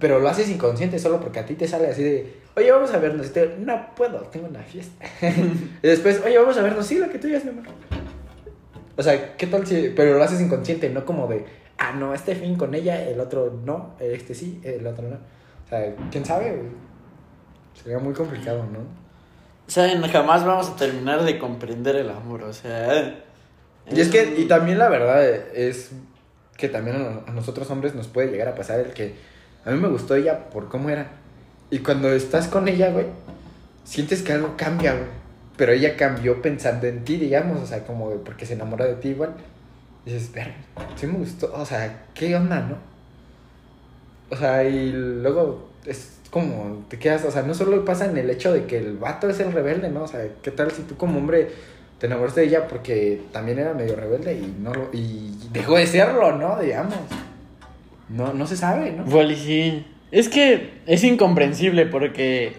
Pero 0.00 0.18
lo 0.18 0.28
haces 0.28 0.48
inconsciente 0.48 0.98
solo 0.98 1.20
porque 1.20 1.38
a 1.38 1.46
ti 1.46 1.54
te 1.54 1.68
sale 1.68 1.88
así 1.88 2.02
de, 2.02 2.34
oye, 2.56 2.70
vamos 2.72 2.92
a 2.92 2.98
vernos, 2.98 3.28
y 3.28 3.30
te, 3.30 3.56
no 3.58 3.94
puedo, 3.94 4.18
tengo 4.22 4.48
una 4.48 4.62
fiesta. 4.62 5.04
y 5.82 5.86
después, 5.86 6.20
oye, 6.24 6.36
vamos 6.38 6.56
a 6.56 6.62
vernos, 6.62 6.86
sí, 6.86 6.98
lo 6.98 7.08
que 7.08 7.18
tú 7.18 7.28
digas, 7.28 7.44
mi 7.44 7.50
amor. 7.50 7.66
O 8.96 9.02
sea, 9.02 9.36
¿qué 9.36 9.46
tal 9.46 9.64
si, 9.64 9.92
pero 9.94 10.18
lo 10.18 10.24
haces 10.24 10.40
inconsciente, 10.40 10.90
no 10.90 11.04
como 11.04 11.28
de, 11.28 11.44
ah, 11.78 11.92
no, 11.92 12.14
este 12.14 12.34
fin 12.34 12.56
con 12.56 12.74
ella, 12.74 13.08
el 13.08 13.20
otro 13.20 13.60
no, 13.64 13.94
este 14.00 14.34
sí, 14.34 14.60
el 14.64 14.84
otro 14.86 15.08
no. 15.08 15.16
O 15.16 15.68
sea, 15.68 15.94
¿quién 16.10 16.24
sabe? 16.24 16.62
Sería 17.80 18.00
muy 18.00 18.12
complicado, 18.12 18.64
¿no? 18.64 19.07
Saben, 19.68 20.02
jamás 20.02 20.44
vamos 20.46 20.70
a 20.70 20.76
terminar 20.76 21.22
de 21.24 21.38
comprender 21.38 21.96
el 21.96 22.10
amor, 22.10 22.42
o 22.42 22.52
sea... 22.52 23.22
Y 23.90 24.00
es 24.00 24.08
que, 24.08 24.34
y 24.38 24.46
también 24.46 24.78
la 24.78 24.88
verdad 24.88 25.24
es 25.24 25.90
que 26.56 26.68
también 26.68 27.22
a, 27.26 27.30
nosotros 27.32 27.70
hombres 27.70 27.94
nos 27.94 28.08
puede 28.08 28.30
llegar 28.30 28.48
a 28.48 28.54
pasar 28.54 28.80
el 28.80 28.92
que 28.92 29.14
a 29.64 29.70
mí 29.70 29.78
me 29.78 29.88
gustó 29.88 30.14
ella 30.14 30.50
por 30.50 30.68
cómo 30.68 30.90
era. 30.90 31.08
Y 31.70 31.78
cuando 31.80 32.12
estás 32.12 32.48
con 32.48 32.66
ella, 32.66 32.90
güey, 32.90 33.06
sientes 33.84 34.22
que 34.22 34.32
algo 34.32 34.54
cambia, 34.56 34.92
güey. 34.92 35.06
Pero 35.56 35.72
ella 35.72 35.96
cambió 35.96 36.40
pensando 36.40 36.86
en 36.86 37.04
ti, 37.04 37.16
digamos, 37.16 37.60
o 37.60 37.66
sea, 37.66 37.84
como 37.84 38.10
porque 38.24 38.46
se 38.46 38.54
enamora 38.54 38.86
de 38.86 38.94
ti 38.94 39.08
igual. 39.08 39.34
Y 40.06 40.12
dices, 40.12 40.32
ver, 40.32 40.54
sí 40.96 41.06
me 41.06 41.18
gustó, 41.18 41.52
o 41.54 41.64
sea, 41.64 42.06
¿qué 42.14 42.34
onda, 42.34 42.60
no? 42.60 42.76
O 44.30 44.36
sea, 44.36 44.64
y 44.64 44.92
luego 44.92 45.70
es 45.84 46.17
como, 46.30 46.84
te 46.88 46.98
quedas, 46.98 47.24
o 47.24 47.30
sea, 47.30 47.42
no 47.42 47.54
solo 47.54 47.84
pasa 47.84 48.06
en 48.06 48.16
el 48.16 48.28
hecho 48.30 48.52
de 48.52 48.66
que 48.66 48.78
el 48.78 48.96
vato 48.96 49.28
es 49.28 49.40
el 49.40 49.52
rebelde, 49.52 49.88
¿no? 49.88 50.02
O 50.02 50.08
sea, 50.08 50.26
¿qué 50.42 50.50
tal 50.50 50.70
si 50.70 50.82
tú 50.82 50.96
como 50.96 51.18
hombre 51.18 51.48
te 51.98 52.06
enamoraste 52.06 52.42
de 52.42 52.46
ella 52.46 52.68
porque 52.68 53.22
también 53.32 53.58
era 53.58 53.74
medio 53.74 53.96
rebelde 53.96 54.34
y 54.34 54.54
no 54.60 54.72
lo, 54.72 54.90
y 54.92 55.32
dejó 55.52 55.76
de 55.76 55.86
serlo, 55.86 56.36
¿no? 56.36 56.60
Digamos. 56.60 56.96
No, 58.08 58.32
no 58.32 58.46
se 58.46 58.56
sabe, 58.56 58.92
¿no? 58.92 59.04
Sí. 59.34 59.84
Es 60.10 60.28
que 60.28 60.80
es 60.86 61.04
incomprensible 61.04 61.86
porque 61.86 62.52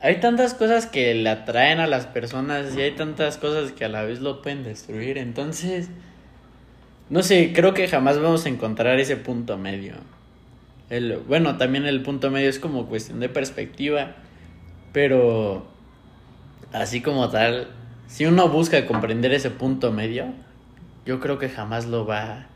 hay 0.00 0.20
tantas 0.20 0.54
cosas 0.54 0.86
que 0.86 1.14
le 1.14 1.30
atraen 1.30 1.80
a 1.80 1.86
las 1.86 2.06
personas 2.06 2.76
y 2.76 2.80
hay 2.80 2.92
tantas 2.92 3.38
cosas 3.38 3.72
que 3.72 3.84
a 3.84 3.88
la 3.88 4.02
vez 4.02 4.20
lo 4.20 4.42
pueden 4.42 4.64
destruir. 4.64 5.18
Entonces, 5.18 5.88
no 7.10 7.22
sé, 7.22 7.52
creo 7.54 7.74
que 7.74 7.86
jamás 7.86 8.20
vamos 8.20 8.46
a 8.46 8.48
encontrar 8.48 8.98
ese 8.98 9.16
punto 9.16 9.56
medio. 9.56 9.94
El, 10.90 11.18
bueno, 11.26 11.56
también 11.56 11.86
el 11.86 12.02
punto 12.02 12.30
medio 12.30 12.48
es 12.48 12.58
como 12.58 12.86
cuestión 12.86 13.20
de 13.20 13.28
perspectiva, 13.28 14.16
pero 14.92 15.66
así 16.72 17.00
como 17.00 17.30
tal, 17.30 17.68
si 18.06 18.26
uno 18.26 18.48
busca 18.48 18.86
comprender 18.86 19.32
ese 19.32 19.50
punto 19.50 19.92
medio, 19.92 20.32
yo 21.06 21.20
creo 21.20 21.38
que 21.38 21.48
jamás 21.48 21.86
lo 21.86 22.06
va, 22.06 22.46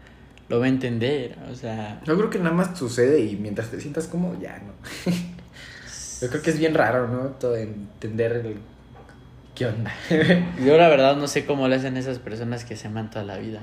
lo 0.48 0.60
va 0.60 0.66
a 0.66 0.68
entender. 0.68 1.36
O 1.50 1.54
sea, 1.54 2.00
Yo 2.04 2.16
creo 2.16 2.30
que 2.30 2.38
nada 2.38 2.52
más 2.52 2.78
sucede 2.78 3.20
y 3.20 3.36
mientras 3.36 3.70
te 3.70 3.80
sientas 3.80 4.06
como, 4.06 4.38
ya, 4.40 4.58
¿no? 4.58 4.72
Yo 6.20 6.28
creo 6.28 6.42
que 6.42 6.50
es 6.50 6.58
bien 6.58 6.74
raro, 6.74 7.08
¿no? 7.08 7.28
Todo 7.30 7.56
entender 7.56 8.32
el... 8.32 8.56
¿Qué 9.54 9.66
onda? 9.66 9.92
Yo 10.64 10.76
la 10.76 10.88
verdad 10.88 11.16
no 11.16 11.28
sé 11.28 11.44
cómo 11.44 11.68
le 11.68 11.76
hacen 11.76 11.96
esas 11.96 12.18
personas 12.18 12.64
que 12.64 12.76
se 12.76 12.88
aman 12.88 13.10
toda 13.10 13.24
la 13.24 13.38
vida. 13.38 13.60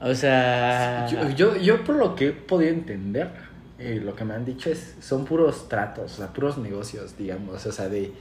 O 0.00 0.14
sea... 0.14 1.06
Yo, 1.08 1.28
yo, 1.30 1.56
yo 1.56 1.84
por 1.84 1.96
lo 1.96 2.14
que 2.14 2.28
he 2.28 2.32
podido 2.32 2.72
entender, 2.72 3.30
eh, 3.78 4.00
lo 4.02 4.14
que 4.14 4.24
me 4.24 4.34
han 4.34 4.44
dicho 4.44 4.70
es, 4.70 4.94
son 5.00 5.24
puros 5.24 5.68
tratos, 5.68 6.14
o 6.14 6.16
sea, 6.16 6.28
puros 6.28 6.58
negocios, 6.58 7.16
digamos, 7.16 7.64
o 7.64 7.72
sea, 7.72 7.88
de, 7.88 8.12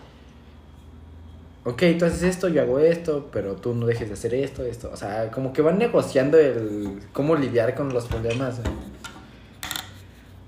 ok, 1.63 1.83
tú 1.99 2.05
haces 2.05 2.23
esto, 2.23 2.47
yo 2.47 2.61
hago 2.61 2.79
esto, 2.79 3.29
pero 3.31 3.55
tú 3.55 3.73
no 3.75 3.85
dejes 3.85 4.07
de 4.07 4.13
hacer 4.13 4.33
esto, 4.33 4.63
esto, 4.63 4.89
o 4.91 4.95
sea, 4.95 5.29
como 5.31 5.53
que 5.53 5.61
van 5.61 5.77
negociando 5.77 6.39
el 6.39 6.99
cómo 7.11 7.35
lidiar 7.35 7.75
con 7.75 7.93
los 7.93 8.05
problemas. 8.05 8.59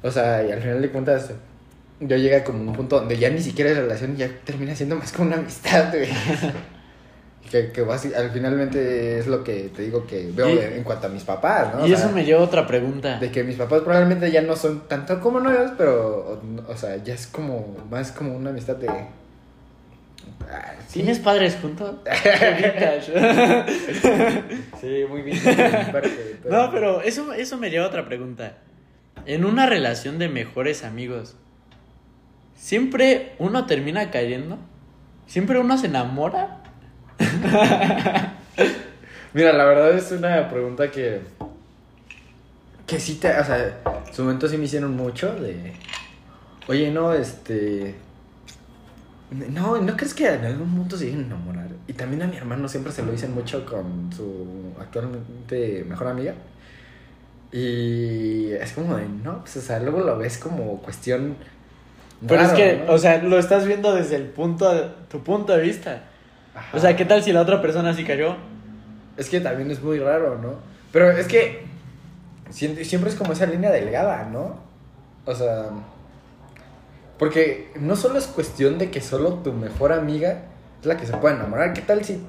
O 0.02 0.10
sea, 0.10 0.48
y 0.48 0.52
al 0.52 0.62
final 0.62 0.82
de 0.82 0.90
cuentas, 0.90 1.32
yo 2.00 2.16
llega 2.16 2.44
como 2.44 2.60
un 2.60 2.74
punto 2.74 3.00
donde 3.00 3.18
ya 3.18 3.30
ni 3.30 3.42
siquiera 3.42 3.72
es 3.72 3.78
relación, 3.78 4.16
ya 4.16 4.30
termina 4.46 4.74
siendo 4.76 4.96
más 4.96 5.12
como 5.12 5.28
una 5.28 5.38
amistad, 5.38 5.90
güey. 5.92 6.10
Que, 7.50 7.72
que 7.72 7.82
al 7.82 8.30
finalmente 8.32 9.18
es 9.20 9.26
lo 9.28 9.44
que 9.44 9.70
te 9.76 9.82
digo 9.82 10.06
que 10.06 10.30
veo 10.34 10.50
Y- 10.50 10.60
en 10.60 10.84
cuanto 10.84 11.08
a 11.08 11.10
mis 11.10 11.24
papás, 11.24 11.74
¿no? 11.74 11.82
O 11.84 11.86
y 11.86 11.90
sea, 11.90 11.98
eso 11.98 12.12
me 12.12 12.24
lleva 12.24 12.42
a 12.42 12.44
otra 12.44 12.68
pregunta. 12.68 13.18
de 13.20 13.32
que 13.32 13.44
mis 13.44 13.56
papás 13.56 13.82
probablemente 13.82 14.32
ya 14.32 14.42
no 14.42 14.56
son 14.56 14.88
tanto 14.88 15.20
como 15.20 15.40
novios, 15.40 15.72
pero, 15.78 16.40
o, 16.68 16.72
o 16.72 16.78
sea, 16.78 16.98
ya 17.04 17.14
es 17.16 17.26
como, 17.28 17.76
más 17.90 18.12
como 18.12 18.36
una 18.36 18.52
amistad 18.52 18.76
de... 18.76 18.88
Ah, 20.52 20.74
sí. 20.88 21.00
¿Tienes 21.00 21.20
padres 21.20 21.58
juntos? 21.62 21.96
Sí, 24.82 25.04
muy 25.10 25.22
bien. 25.22 25.38
no, 26.50 26.72
pero 26.72 27.02
eso, 27.02 27.34
eso 27.34 27.58
me 27.58 27.70
lleva 27.70 27.86
a 27.86 27.88
otra 27.90 28.06
pregunta. 28.06 28.58
En 29.26 29.46
una 29.46 29.66
relación 29.66 30.18
de 30.20 30.30
mejores 30.30 30.84
amigos, 30.84 31.36
¿siempre 32.56 33.34
uno 33.40 33.66
termina 33.66 34.10
cayendo? 34.12 34.58
¿Siempre 35.28 35.60
uno 35.60 35.78
se 35.78 35.88
enamora? 35.88 36.64
Mira, 39.34 39.54
la 39.54 39.66
verdad 39.66 39.92
es 39.92 40.12
una 40.12 40.50
pregunta 40.50 40.90
que... 40.90 41.22
Que 42.88 43.00
sí 43.00 43.16
te... 43.16 43.38
O 43.38 43.46
sea, 43.46 43.82
en 44.08 44.14
su 44.14 44.24
momento 44.24 44.48
sí 44.48 44.58
me 44.58 44.66
hicieron 44.66 44.96
mucho 44.96 45.34
de... 45.36 45.74
Oye, 46.68 46.92
no, 46.92 47.14
este... 47.14 47.96
No, 49.32 49.80
¿no 49.80 49.96
crees 49.96 50.16
que 50.16 50.28
en 50.28 50.44
algún 50.44 50.76
punto 50.76 50.98
se 50.98 51.06
llegan 51.06 51.24
a 51.24 51.28
enamorar? 51.28 51.68
Y 51.88 51.94
también 51.94 52.24
a 52.24 52.28
mi 52.28 52.38
hermano 52.38 52.68
siempre 52.68 52.92
se 52.92 53.04
lo 53.04 53.12
dicen 53.12 53.34
mucho 53.34 53.66
con 53.66 54.12
su 54.12 54.74
actualmente 54.80 55.86
mejor 55.88 56.08
amiga. 56.08 56.34
Y 57.52 58.52
es 58.54 58.72
como 58.74 58.96
de, 58.96 59.08
no, 59.08 59.42
pues, 59.42 59.58
o 59.58 59.62
sea, 59.62 59.80
luego 59.80 60.02
lo 60.02 60.18
ves 60.18 60.38
como 60.38 60.82
cuestión... 60.82 61.36
Pero 62.28 62.42
es 62.42 62.52
que, 62.52 62.84
¿no? 62.86 62.94
o 62.94 62.98
sea, 62.98 63.24
lo 63.24 63.40
estás 63.40 63.66
viendo 63.66 63.96
desde 63.96 64.18
el 64.18 64.26
punto 64.26 64.70
tu 65.10 65.24
punto 65.24 65.56
de 65.56 65.62
vista. 65.62 66.04
Ajá. 66.56 66.78
O 66.78 66.80
sea, 66.80 66.96
¿qué 66.96 67.06
tal 67.06 67.24
si 67.24 67.32
la 67.32 67.42
otra 67.42 67.62
persona 67.62 67.94
sí 67.94 68.04
cayó? 68.04 68.36
Es 69.18 69.30
que 69.30 69.40
también 69.40 69.70
es 69.72 69.82
muy 69.82 70.00
raro, 70.00 70.38
¿no? 70.38 70.56
Pero 70.92 71.12
es 71.12 71.28
que 71.28 71.66
siempre, 72.50 72.86
siempre 72.86 73.10
es 73.10 73.16
como 73.16 73.34
esa 73.34 73.46
línea 73.46 73.72
delgada, 73.72 74.26
¿no? 74.26 74.58
O 75.26 75.36
sea, 75.36 75.70
porque 77.18 77.72
no 77.80 77.96
solo 77.96 78.18
es 78.18 78.28
cuestión 78.28 78.78
de 78.78 78.90
que 78.90 79.02
solo 79.02 79.36
tu 79.36 79.52
mejor 79.54 79.92
amiga 79.92 80.44
es 80.80 80.86
la 80.86 80.98
que 80.98 81.06
se 81.06 81.16
puede 81.18 81.36
enamorar. 81.36 81.74
¿Qué 81.74 81.82
tal 81.82 82.04
si 82.04 82.22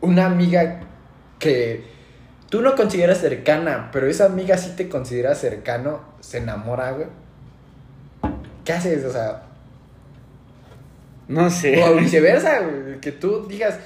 una 0.00 0.26
amiga 0.26 0.80
que 1.38 1.84
tú 2.50 2.60
no 2.60 2.76
consideras 2.76 3.18
cercana, 3.18 3.88
pero 3.92 4.06
esa 4.06 4.26
amiga 4.26 4.58
sí 4.58 4.74
te 4.76 4.88
considera 4.88 5.34
cercano, 5.34 6.00
se 6.20 6.38
enamora, 6.38 6.92
güey? 6.92 7.06
¿Qué 8.64 8.72
haces? 8.72 9.04
O 9.06 9.10
sea, 9.10 9.47
No 11.28 11.50
sé. 11.50 11.82
O 11.84 11.94
viceversa, 11.96 12.60
que 13.00 13.12
tú 13.12 13.46
digas, 13.46 13.78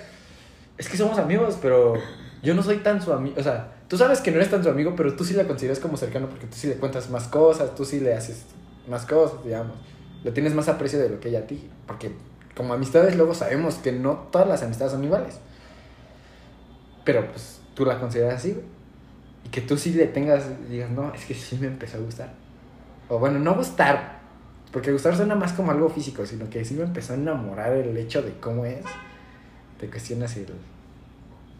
es 0.78 0.88
que 0.88 0.96
somos 0.96 1.18
amigos, 1.18 1.58
pero 1.60 1.94
yo 2.42 2.54
no 2.54 2.62
soy 2.62 2.78
tan 2.78 3.02
su 3.02 3.12
amigo, 3.12 3.36
o 3.38 3.42
sea, 3.42 3.72
tú 3.88 3.98
sabes 3.98 4.20
que 4.20 4.30
no 4.30 4.38
eres 4.38 4.50
tan 4.50 4.62
su 4.62 4.70
amigo, 4.70 4.94
pero 4.96 5.14
tú 5.14 5.24
sí 5.24 5.34
la 5.34 5.44
consideras 5.44 5.80
como 5.80 5.96
cercano 5.96 6.28
porque 6.28 6.46
tú 6.46 6.54
sí 6.54 6.68
le 6.68 6.74
cuentas 6.74 7.10
más 7.10 7.28
cosas, 7.28 7.74
tú 7.74 7.84
sí 7.84 8.00
le 8.00 8.14
haces 8.14 8.44
más 8.88 9.04
cosas, 9.04 9.44
digamos. 9.44 9.76
Le 10.24 10.30
tienes 10.30 10.54
más 10.54 10.68
aprecio 10.68 10.98
de 10.98 11.08
lo 11.08 11.20
que 11.20 11.28
ella 11.28 11.40
a 11.40 11.46
ti, 11.46 11.68
porque 11.86 12.12
como 12.56 12.74
amistades 12.74 13.16
luego 13.16 13.34
sabemos 13.34 13.76
que 13.76 13.92
no 13.92 14.28
todas 14.30 14.48
las 14.48 14.62
amistades 14.62 14.92
son 14.92 15.04
iguales. 15.04 15.38
Pero 17.04 17.26
pues 17.30 17.60
tú 17.74 17.84
la 17.84 17.98
consideras 17.98 18.34
así, 18.34 18.52
güey. 18.52 18.64
Y 19.44 19.48
que 19.48 19.60
tú 19.60 19.76
sí 19.76 19.92
le 19.92 20.06
tengas, 20.06 20.44
digas, 20.70 20.90
no, 20.90 21.12
es 21.12 21.24
que 21.24 21.34
sí 21.34 21.58
me 21.58 21.66
empezó 21.66 21.96
a 21.96 22.00
gustar. 22.00 22.32
O 23.08 23.18
bueno, 23.18 23.40
no 23.40 23.54
gustar, 23.56 24.21
porque 24.72 24.90
gustar 24.90 25.14
suena 25.14 25.34
más 25.34 25.52
como 25.52 25.70
algo 25.70 25.90
físico, 25.90 26.24
sino 26.24 26.48
que 26.48 26.64
sí 26.64 26.74
me 26.74 26.84
empezó 26.84 27.12
a 27.12 27.16
enamorar 27.16 27.72
el 27.74 27.94
hecho 27.96 28.22
de 28.22 28.32
cómo 28.40 28.64
es. 28.64 28.84
Te 29.78 29.86
cuestionas 29.88 30.34
el. 30.36 30.46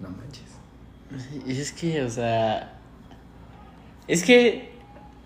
No 0.00 0.08
manches. 0.08 0.42
Y 1.46 1.60
es 1.60 1.72
que, 1.72 2.02
o 2.02 2.08
sea. 2.08 2.72
Es 4.08 4.22
que. 4.22 4.72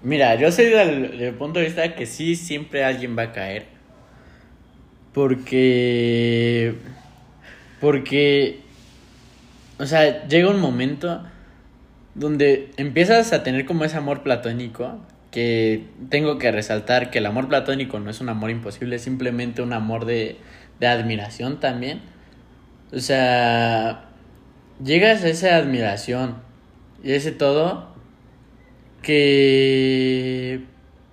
Mira, 0.02 0.34
yo 0.34 0.50
soy 0.50 0.66
del, 0.66 1.16
del 1.16 1.34
punto 1.34 1.60
de 1.60 1.66
vista 1.66 1.94
que 1.94 2.06
sí, 2.06 2.34
siempre 2.34 2.84
alguien 2.84 3.16
va 3.16 3.22
a 3.22 3.32
caer. 3.32 3.66
Porque. 5.14 6.74
Porque. 7.80 8.62
O 9.78 9.86
sea, 9.86 10.26
llega 10.26 10.50
un 10.50 10.60
momento 10.60 11.22
donde 12.16 12.72
empiezas 12.78 13.32
a 13.32 13.44
tener 13.44 13.64
como 13.64 13.84
ese 13.84 13.96
amor 13.96 14.22
platónico. 14.22 14.98
Que 15.30 15.84
tengo 16.08 16.38
que 16.38 16.50
resaltar 16.52 17.10
que 17.10 17.18
el 17.18 17.26
amor 17.26 17.48
platónico 17.48 18.00
no 18.00 18.10
es 18.10 18.20
un 18.20 18.28
amor 18.28 18.50
imposible, 18.50 18.96
es 18.96 19.02
simplemente 19.02 19.62
un 19.62 19.72
amor 19.72 20.04
de, 20.04 20.36
de 20.80 20.86
admiración 20.86 21.60
también. 21.60 22.00
O 22.92 23.00
sea, 23.00 24.08
llegas 24.82 25.24
a 25.24 25.28
esa 25.28 25.56
admiración 25.56 26.36
y 27.02 27.12
ese 27.12 27.32
todo 27.32 27.94
que 29.02 30.62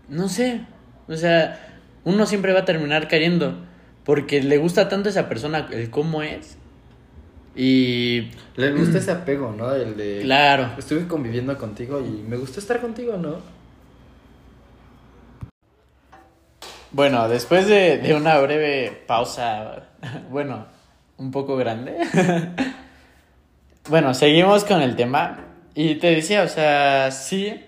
no 0.10 0.30
sé, 0.30 0.62
o 1.08 1.16
sea, 1.16 1.60
uno 2.04 2.26
siempre 2.26 2.54
va 2.54 2.62
a 2.62 2.66
terminar 2.66 3.08
cayendo 3.08 3.56
porque 4.04 4.42
le 4.42 4.58
gusta 4.58 4.90
tanto 4.90 5.10
a 5.10 5.12
esa 5.12 5.30
persona 5.30 5.68
el 5.72 5.90
cómo 5.90 6.24
es 6.24 6.58
y 7.56 8.32
Le 8.56 8.72
gusta 8.72 8.98
ese 9.00 9.12
apego, 9.12 9.54
¿no? 9.58 9.74
El 9.74 9.96
de. 9.96 10.22
claro, 10.24 10.72
Estuve 10.78 11.08
conviviendo 11.08 11.58
contigo 11.58 12.02
y 12.02 12.24
me 12.28 12.38
gustó 12.38 12.60
estar 12.60 12.82
contigo, 12.82 13.18
¿no? 13.18 13.38
Bueno, 16.94 17.28
después 17.28 17.68
de, 17.68 17.98
de 17.98 18.14
una 18.14 18.40
breve 18.40 19.04
pausa, 19.08 19.90
bueno, 20.30 20.68
un 21.18 21.32
poco 21.32 21.58
grande. 21.58 21.98
bueno, 23.90 24.14
seguimos 24.14 24.64
con 24.64 24.82
el 24.82 24.96
tema 24.96 25.40
y 25.76 25.96
te 25.96 26.12
decía, 26.12 26.44
o 26.44 26.48
sea, 26.48 27.12
sí, 27.12 27.62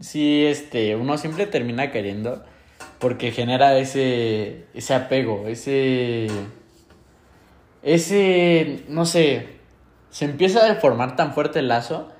sí, 0.00 0.44
este, 0.46 0.96
uno 0.96 1.18
siempre 1.18 1.46
termina 1.46 1.90
queriendo 1.90 2.44
porque 2.98 3.32
genera 3.32 3.76
ese, 3.78 4.66
ese 4.74 4.94
apego, 4.94 5.48
ese, 5.48 6.28
ese, 7.82 8.84
no 8.88 9.06
sé, 9.06 9.48
se 10.10 10.24
empieza 10.24 10.70
a 10.70 10.76
formar 10.76 11.16
tan 11.16 11.34
fuerte 11.34 11.58
el 11.58 11.66
lazo 11.68 12.12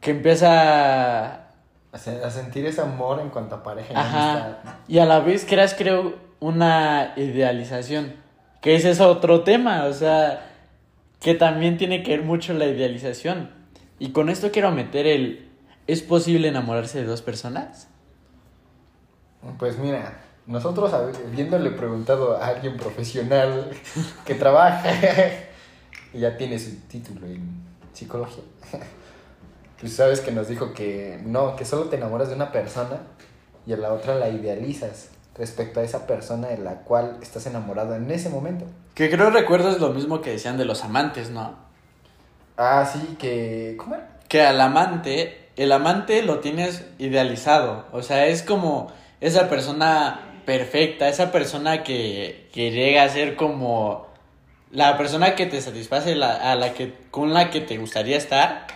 que 0.00 0.10
empieza 0.10 1.43
A, 1.94 1.98
se- 1.98 2.24
a 2.24 2.28
sentir 2.30 2.66
ese 2.66 2.80
amor 2.80 3.20
en 3.20 3.30
cuanto 3.30 3.54
a 3.54 3.62
pareja 3.62 3.92
y 3.92 3.96
Ajá. 3.96 4.32
amistad. 4.32 4.74
Y 4.88 4.98
a 4.98 5.06
la 5.06 5.20
vez 5.20 5.46
creas, 5.48 5.74
creo, 5.74 6.16
una 6.40 7.12
idealización. 7.16 8.14
Que 8.60 8.74
ese 8.74 8.90
es 8.90 9.00
otro 9.00 9.42
tema, 9.44 9.84
o 9.84 9.92
sea, 9.92 10.50
que 11.20 11.34
también 11.34 11.76
tiene 11.78 12.02
que 12.02 12.16
ver 12.16 12.26
mucho 12.26 12.52
la 12.52 12.66
idealización. 12.66 13.50
Y 13.98 14.10
con 14.10 14.28
esto 14.28 14.50
quiero 14.50 14.70
meter 14.72 15.06
el... 15.06 15.48
¿Es 15.86 16.02
posible 16.02 16.48
enamorarse 16.48 16.98
de 16.98 17.04
dos 17.04 17.22
personas? 17.22 17.88
Pues 19.58 19.78
mira, 19.78 20.18
nosotros 20.46 20.92
habiéndole 20.92 21.70
preguntado 21.70 22.36
a 22.38 22.46
alguien 22.48 22.76
profesional 22.76 23.70
que 24.24 24.34
trabaja 24.34 24.90
y 26.14 26.18
ya 26.20 26.36
tiene 26.36 26.58
su 26.58 26.74
título 26.88 27.26
en 27.26 27.62
psicología, 27.92 28.42
pues 29.80 29.94
sabes 29.94 30.20
que 30.20 30.32
nos 30.32 30.48
dijo 30.48 30.72
que 30.72 31.20
no, 31.24 31.56
que 31.56 31.64
solo 31.64 31.84
te 31.84 31.96
enamoras 31.96 32.28
de 32.28 32.34
una 32.34 32.52
persona 32.52 33.00
y 33.66 33.72
a 33.72 33.76
la 33.76 33.92
otra 33.92 34.14
la 34.14 34.28
idealizas 34.28 35.08
respecto 35.36 35.80
a 35.80 35.82
esa 35.82 36.06
persona 36.06 36.48
de 36.48 36.58
la 36.58 36.82
cual 36.82 37.18
estás 37.22 37.46
enamorado 37.46 37.94
en 37.94 38.10
ese 38.10 38.28
momento. 38.28 38.66
Que 38.94 39.10
creo 39.10 39.30
recuerdas 39.30 39.80
lo 39.80 39.90
mismo 39.90 40.20
que 40.20 40.30
decían 40.30 40.56
de 40.56 40.64
los 40.64 40.84
amantes, 40.84 41.30
¿no? 41.30 41.56
Ah, 42.56 42.88
sí, 42.90 43.16
que... 43.18 43.74
¿Cómo 43.76 43.96
era? 43.96 44.18
Que 44.28 44.42
al 44.42 44.60
amante, 44.60 45.48
el 45.56 45.72
amante 45.72 46.22
lo 46.22 46.38
tienes 46.38 46.84
idealizado. 46.98 47.86
O 47.92 48.02
sea, 48.02 48.26
es 48.26 48.42
como 48.42 48.92
esa 49.20 49.48
persona 49.48 50.40
perfecta, 50.46 51.08
esa 51.08 51.32
persona 51.32 51.82
que, 51.82 52.48
que 52.52 52.70
llega 52.70 53.02
a 53.02 53.08
ser 53.08 53.34
como 53.34 54.06
la 54.70 54.96
persona 54.96 55.34
que 55.34 55.46
te 55.46 55.60
satisface, 55.60 56.14
la, 56.14 56.52
a 56.52 56.54
la 56.56 56.74
que, 56.74 56.94
con 57.10 57.32
la 57.32 57.50
que 57.50 57.60
te 57.60 57.78
gustaría 57.78 58.16
estar. 58.16 58.66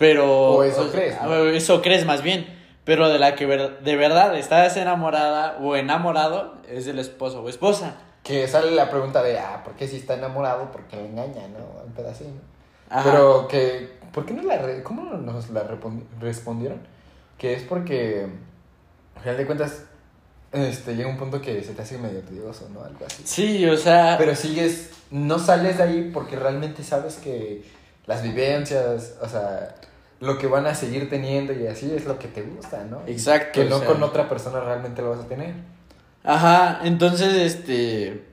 Pero. 0.00 0.52
O 0.54 0.62
eso 0.64 0.90
crees, 0.90 1.22
¿no? 1.22 1.28
o 1.28 1.44
Eso 1.48 1.80
crees 1.82 2.04
más 2.06 2.22
bien. 2.22 2.58
Pero 2.84 3.08
de 3.10 3.18
la 3.18 3.34
que 3.36 3.44
ver- 3.46 3.80
de 3.80 3.94
verdad 3.96 4.34
estás 4.36 4.76
enamorada 4.78 5.58
o 5.60 5.76
enamorado 5.76 6.54
es 6.68 6.86
del 6.86 6.98
esposo 6.98 7.42
o 7.42 7.48
esposa. 7.50 7.94
Que 8.24 8.48
sale 8.48 8.70
la 8.72 8.88
pregunta 8.90 9.22
de, 9.22 9.38
ah, 9.38 9.60
¿por 9.62 9.74
qué 9.74 9.86
si 9.86 9.96
está 9.96 10.14
enamorado? 10.14 10.72
Porque 10.72 10.96
le 10.96 11.06
engaña, 11.06 11.46
¿no? 11.48 11.84
Un 11.84 11.92
pedacito. 11.92 12.30
Ajá. 12.88 13.04
Pero 13.10 13.46
que, 13.46 13.90
¿por 14.12 14.24
qué 14.24 14.32
no 14.32 14.42
la, 14.42 14.56
re- 14.58 14.82
cómo 14.82 15.04
nos 15.14 15.50
la 15.50 15.64
respondieron? 16.20 16.80
Que 17.38 17.52
es 17.54 17.62
porque, 17.62 18.26
al 19.16 19.22
final 19.22 19.36
de 19.36 19.46
cuentas, 19.46 19.84
este, 20.52 20.96
llega 20.96 21.08
un 21.08 21.16
punto 21.18 21.40
que 21.40 21.62
se 21.62 21.74
te 21.74 21.82
hace 21.82 21.98
medio 21.98 22.20
tedioso, 22.22 22.68
¿no? 22.72 22.82
Algo 22.82 23.04
así. 23.06 23.22
Sí, 23.24 23.66
o 23.66 23.76
sea. 23.76 24.16
Pero 24.18 24.34
sigues, 24.34 24.90
no 25.10 25.38
sales 25.38 25.76
de 25.76 25.82
ahí 25.84 26.10
porque 26.12 26.36
realmente 26.36 26.82
sabes 26.82 27.16
que 27.16 27.62
las 28.06 28.22
vivencias, 28.22 29.16
o 29.22 29.28
sea, 29.28 29.74
lo 30.20 30.36
que 30.38 30.46
van 30.46 30.66
a 30.66 30.74
seguir 30.74 31.08
teniendo 31.08 31.52
y 31.52 31.66
así 31.66 31.90
es 31.94 32.04
lo 32.04 32.18
que 32.18 32.28
te 32.28 32.42
gusta, 32.42 32.84
¿no? 32.84 33.00
Exacto. 33.06 33.60
Que 33.60 33.68
no 33.68 33.78
sea. 33.78 33.88
con 33.88 34.02
otra 34.02 34.28
persona 34.28 34.60
realmente 34.60 35.02
lo 35.02 35.10
vas 35.10 35.20
a 35.20 35.28
tener. 35.28 35.54
Ajá, 36.22 36.80
entonces, 36.84 37.34
este, 37.34 38.24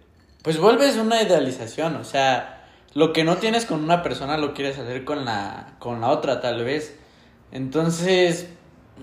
pues 0.43 0.59
vuelves 0.59 0.97
una 0.97 1.21
idealización, 1.21 1.95
o 1.95 2.03
sea, 2.03 2.65
lo 2.93 3.13
que 3.13 3.23
no 3.23 3.37
tienes 3.37 3.65
con 3.65 3.81
una 3.81 4.03
persona 4.03 4.37
lo 4.37 4.53
quieres 4.53 4.77
hacer 4.77 5.05
con 5.05 5.23
la, 5.23 5.75
con 5.79 6.01
la 6.01 6.09
otra, 6.09 6.41
tal 6.41 6.65
vez. 6.65 6.97
Entonces, 7.53 8.49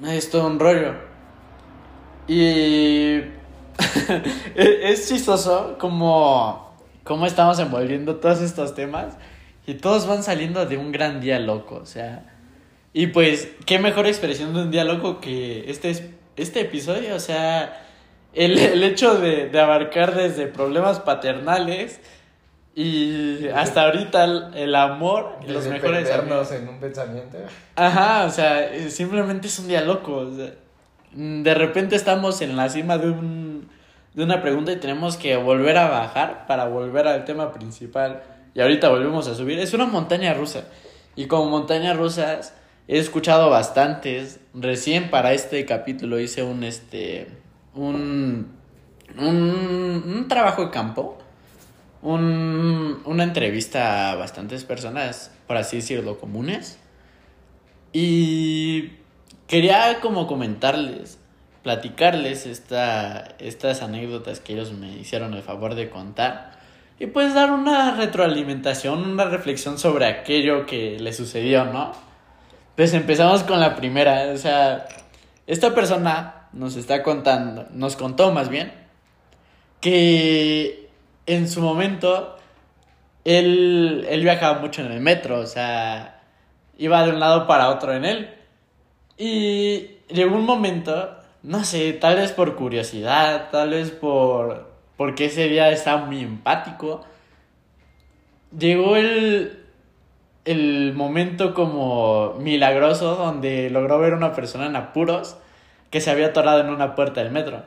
es 0.06 0.30
todo 0.30 0.46
un 0.46 0.60
rollo. 0.60 0.92
Y 2.28 3.20
es 3.78 4.24
es 4.56 5.08
chistoso 5.08 5.76
como, 5.78 6.74
como 7.02 7.26
estamos 7.26 7.58
envolviendo 7.58 8.16
todos 8.16 8.40
estos 8.42 8.74
temas 8.74 9.14
y 9.66 9.74
todos 9.74 10.06
van 10.06 10.22
saliendo 10.22 10.66
de 10.66 10.76
un 10.76 10.92
gran 10.92 11.20
día 11.20 11.38
loco, 11.38 11.76
o 11.76 11.86
sea, 11.86 12.33
y 12.94 13.08
pues, 13.08 13.48
qué 13.66 13.78
mejor 13.78 14.06
expresión 14.06 14.54
de 14.54 14.62
un 14.62 14.70
día 14.70 14.84
loco 14.84 15.20
que 15.20 15.68
este, 15.70 15.90
es- 15.90 16.04
este 16.36 16.60
episodio, 16.62 17.14
o 17.14 17.20
sea, 17.20 17.82
el, 18.32 18.56
el 18.58 18.82
hecho 18.82 19.16
de, 19.20 19.48
de 19.50 19.60
abarcar 19.60 20.14
desde 20.14 20.46
problemas 20.46 21.00
paternales 21.00 22.00
y 22.74 23.46
hasta 23.54 23.82
ahorita 23.84 24.24
el, 24.24 24.54
el 24.54 24.74
amor 24.74 25.36
y 25.46 25.52
los 25.52 25.66
mejores 25.66 26.10
amigos. 26.10 26.50
en 26.52 26.68
un 26.68 26.80
pensamiento. 26.80 27.38
Ajá, 27.76 28.24
o 28.24 28.30
sea, 28.30 28.68
simplemente 28.90 29.46
es 29.46 29.58
un 29.60 29.68
día 29.68 29.80
loco. 29.82 30.16
o 30.16 30.34
sea, 30.34 30.50
de 31.12 31.54
repente 31.54 31.94
estamos 31.94 32.40
en 32.42 32.56
la 32.56 32.68
cima 32.68 32.98
de 32.98 33.10
un 33.10 33.68
de 34.14 34.22
una 34.22 34.42
pregunta 34.42 34.70
y 34.72 34.76
tenemos 34.76 35.16
que 35.16 35.36
volver 35.36 35.76
a 35.76 35.88
bajar 35.88 36.46
para 36.46 36.66
volver 36.66 37.06
al 37.08 37.24
tema 37.24 37.52
principal. 37.52 38.22
Y 38.54 38.60
ahorita 38.60 38.88
volvemos 38.88 39.26
a 39.28 39.34
subir. 39.34 39.58
Es 39.58 39.72
una 39.74 39.86
montaña 39.86 40.34
rusa. 40.34 40.64
Y 41.16 41.26
como 41.26 41.46
montañas 41.50 41.96
rusas 41.96 42.54
he 42.88 42.98
escuchado 42.98 43.50
bastantes. 43.50 44.40
Recién 44.54 45.10
para 45.10 45.32
este 45.32 45.64
capítulo 45.64 46.20
hice 46.20 46.42
un 46.42 46.64
este 46.64 47.28
un 47.74 48.54
un, 49.18 50.04
un 50.06 50.28
trabajo 50.28 50.64
de 50.66 50.70
campo. 50.70 51.18
Un, 52.02 53.00
una 53.06 53.24
entrevista 53.24 54.10
a 54.10 54.14
bastantes 54.16 54.64
personas, 54.64 55.30
por 55.46 55.56
así 55.56 55.76
decirlo, 55.76 56.18
comunes. 56.18 56.78
Y 57.92 58.90
quería 59.46 60.00
como 60.00 60.26
comentarles, 60.26 61.18
platicarles 61.62 62.44
esta, 62.44 63.36
estas 63.38 63.80
anécdotas 63.80 64.40
que 64.40 64.52
ellos 64.52 64.72
me 64.72 64.98
hicieron 64.98 65.32
el 65.32 65.42
favor 65.42 65.74
de 65.74 65.88
contar. 65.88 66.58
Y 66.98 67.06
pues 67.06 67.34
dar 67.34 67.50
una 67.50 67.96
retroalimentación, 67.96 69.08
una 69.08 69.24
reflexión 69.24 69.78
sobre 69.78 70.06
aquello 70.06 70.66
que 70.66 70.98
le 70.98 71.12
sucedió, 71.12 71.64
¿no? 71.64 71.92
Pues 72.76 72.92
empezamos 72.94 73.42
con 73.44 73.60
la 73.60 73.76
primera, 73.76 74.32
o 74.32 74.36
sea, 74.36 74.86
esta 75.46 75.74
persona 75.74 76.48
nos 76.52 76.76
está 76.76 77.02
contando, 77.02 77.66
nos 77.72 77.96
contó 77.96 78.32
más 78.32 78.48
bien, 78.48 78.72
que 79.80 80.88
en 81.26 81.48
su 81.48 81.60
momento, 81.60 82.36
él, 83.24 84.06
él 84.08 84.22
viajaba 84.22 84.60
mucho 84.60 84.82
en 84.82 84.92
el 84.92 85.00
metro, 85.00 85.40
o 85.40 85.46
sea, 85.46 86.22
iba 86.78 87.04
de 87.04 87.12
un 87.12 87.20
lado 87.20 87.46
para 87.46 87.70
otro 87.70 87.94
en 87.94 88.04
él. 88.04 88.34
Y 89.16 89.98
llegó 90.08 90.36
un 90.36 90.44
momento, 90.44 91.16
no 91.42 91.64
sé, 91.64 91.92
tal 91.92 92.16
vez 92.16 92.32
por 92.32 92.56
curiosidad, 92.56 93.50
tal 93.50 93.70
vez 93.70 93.90
por 93.90 94.74
porque 94.96 95.26
ese 95.26 95.48
día 95.48 95.70
estaba 95.70 96.04
muy 96.06 96.20
empático. 96.20 97.04
Llegó 98.56 98.96
el, 98.96 99.63
el 100.44 100.92
momento 100.94 101.54
como 101.54 102.34
milagroso 102.38 103.16
donde 103.16 103.70
logró 103.70 103.98
ver 103.98 104.14
una 104.14 104.32
persona 104.32 104.66
en 104.66 104.76
apuros 104.76 105.36
que 105.90 106.00
se 106.00 106.10
había 106.10 106.26
atorado 106.26 106.60
en 106.60 106.70
una 106.70 106.94
puerta 106.94 107.22
del 107.22 107.32
metro. 107.32 107.62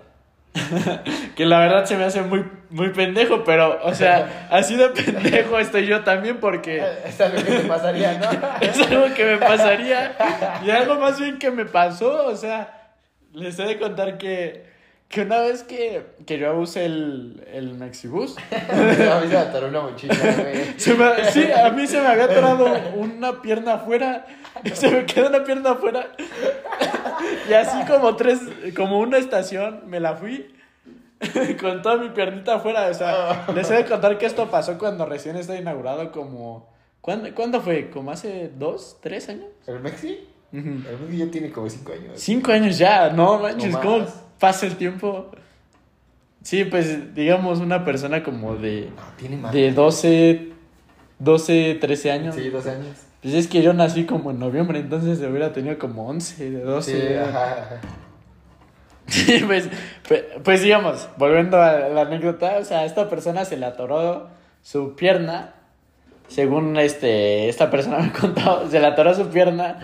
que 1.35 1.45
la 1.45 1.59
verdad 1.59 1.85
se 1.85 1.97
me 1.97 2.03
hace 2.03 2.21
muy, 2.21 2.45
muy 2.69 2.89
pendejo, 2.89 3.43
pero, 3.43 3.79
o 3.83 3.93
sea, 3.93 4.47
así 4.51 4.75
de 4.75 4.89
pendejo 4.89 5.59
estoy 5.59 5.85
yo 5.85 6.03
también 6.03 6.39
porque... 6.39 6.83
Es 7.05 7.19
algo 7.21 7.43
que 7.43 7.51
me 7.51 7.59
pasaría, 7.61 8.17
¿no? 8.17 8.29
es 8.61 8.79
algo 8.79 9.13
que 9.15 9.25
me 9.25 9.37
pasaría 9.37 10.15
y 10.65 10.69
algo 10.69 10.95
más 10.95 11.19
bien 11.19 11.39
que 11.39 11.51
me 11.51 11.65
pasó, 11.65 12.25
o 12.25 12.35
sea, 12.35 12.91
les 13.33 13.57
he 13.59 13.63
de 13.63 13.79
contar 13.79 14.17
que, 14.17 14.65
que 15.09 15.21
una 15.21 15.39
vez 15.41 15.63
que, 15.63 16.05
que 16.25 16.37
yo 16.37 16.55
usé 16.57 16.85
el, 16.85 17.43
el 17.53 17.73
Mexibus... 17.75 18.35
a 18.51 19.19
mí 19.21 19.27
se 19.27 19.33
me 19.33 19.37
atoró 19.37 19.67
una 19.69 19.81
mochila, 19.81 20.13
me- 20.15 20.77
sí, 21.31 21.47
a 21.51 21.69
mí 21.71 21.87
se 21.87 22.01
me 22.01 22.07
había 22.07 22.25
atorado 22.25 22.67
una 22.95 23.41
pierna 23.41 23.75
afuera. 23.75 24.25
Se 24.73 24.91
me 24.91 25.05
quedó 25.05 25.29
una 25.29 25.43
pierna 25.43 25.71
afuera. 25.71 26.07
Y 27.49 27.53
así 27.53 27.77
como 27.87 28.15
tres, 28.15 28.39
como 28.75 28.99
una 28.99 29.17
estación, 29.17 29.83
me 29.87 29.99
la 29.99 30.15
fui. 30.15 30.53
Con 31.59 31.81
toda 31.81 31.97
mi 31.97 32.09
piernita 32.09 32.55
afuera. 32.55 32.87
O 32.89 32.93
sea, 32.93 33.47
les 33.55 33.69
he 33.71 33.75
de 33.75 33.85
contar 33.85 34.17
que 34.17 34.25
esto 34.25 34.49
pasó 34.51 34.77
cuando 34.77 35.05
recién 35.05 35.35
está 35.35 35.55
inaugurado 35.55 36.11
como... 36.11 36.69
¿Cuándo, 37.01 37.33
¿cuándo 37.33 37.61
fue? 37.61 37.89
¿Como 37.89 38.11
hace 38.11 38.51
dos, 38.57 38.97
tres 39.01 39.29
años? 39.29 39.47
¿El 39.65 39.79
Mexi? 39.79 40.27
El 40.51 40.63
Mexi 40.63 41.17
ya 41.17 41.31
tiene 41.31 41.49
como 41.51 41.69
cinco 41.69 41.93
años. 41.93 42.11
Cinco 42.19 42.51
años 42.51 42.77
ya, 42.77 43.09
no 43.09 43.39
manches, 43.39 43.71
No 43.73 43.81
¿cómo. 43.81 44.05
Pasa 44.39 44.65
el 44.65 44.75
tiempo? 44.75 45.27
Sí, 46.43 46.63
pues 46.63 47.13
digamos 47.13 47.59
una 47.59 47.83
persona 47.83 48.23
como 48.23 48.55
de, 48.55 48.89
No, 48.95 49.01
tiene 49.17 49.37
más. 49.37 49.51
de 49.53 49.71
12, 49.71 50.49
12, 51.19 51.77
13 51.81 52.11
años. 52.11 52.35
Sí, 52.35 52.49
12 52.49 52.69
años. 52.71 52.95
Pues 53.21 53.33
es 53.33 53.47
que 53.47 53.61
yo 53.61 53.73
nací 53.73 54.05
como 54.05 54.31
en 54.31 54.39
noviembre, 54.39 54.79
entonces 54.79 55.19
hubiera 55.19 55.51
tenido 55.51 55.77
como 55.77 56.07
11, 56.07 56.49
de 56.51 56.61
12. 56.61 56.91
Sí, 56.91 57.13
ajá, 57.15 57.51
ajá. 57.51 57.81
Sí, 59.07 59.41
pues, 59.47 59.69
pues, 60.05 60.23
pues 60.43 60.61
digamos, 60.61 61.07
volviendo 61.17 61.61
a 61.61 61.87
la 61.87 62.01
anécdota, 62.01 62.57
o 62.59 62.65
sea, 62.65 62.83
esta 62.83 63.09
persona 63.09 63.45
se 63.45 63.55
le 63.55 63.65
atoró 63.65 64.27
su 64.61 64.95
pierna, 64.97 65.53
según 66.27 66.75
este, 66.77 67.47
esta 67.47 67.71
persona 67.71 67.99
me 67.99 68.11
contó, 68.11 68.69
se 68.69 68.81
le 68.81 68.85
atoró 68.85 69.13
su 69.15 69.27
pierna 69.29 69.79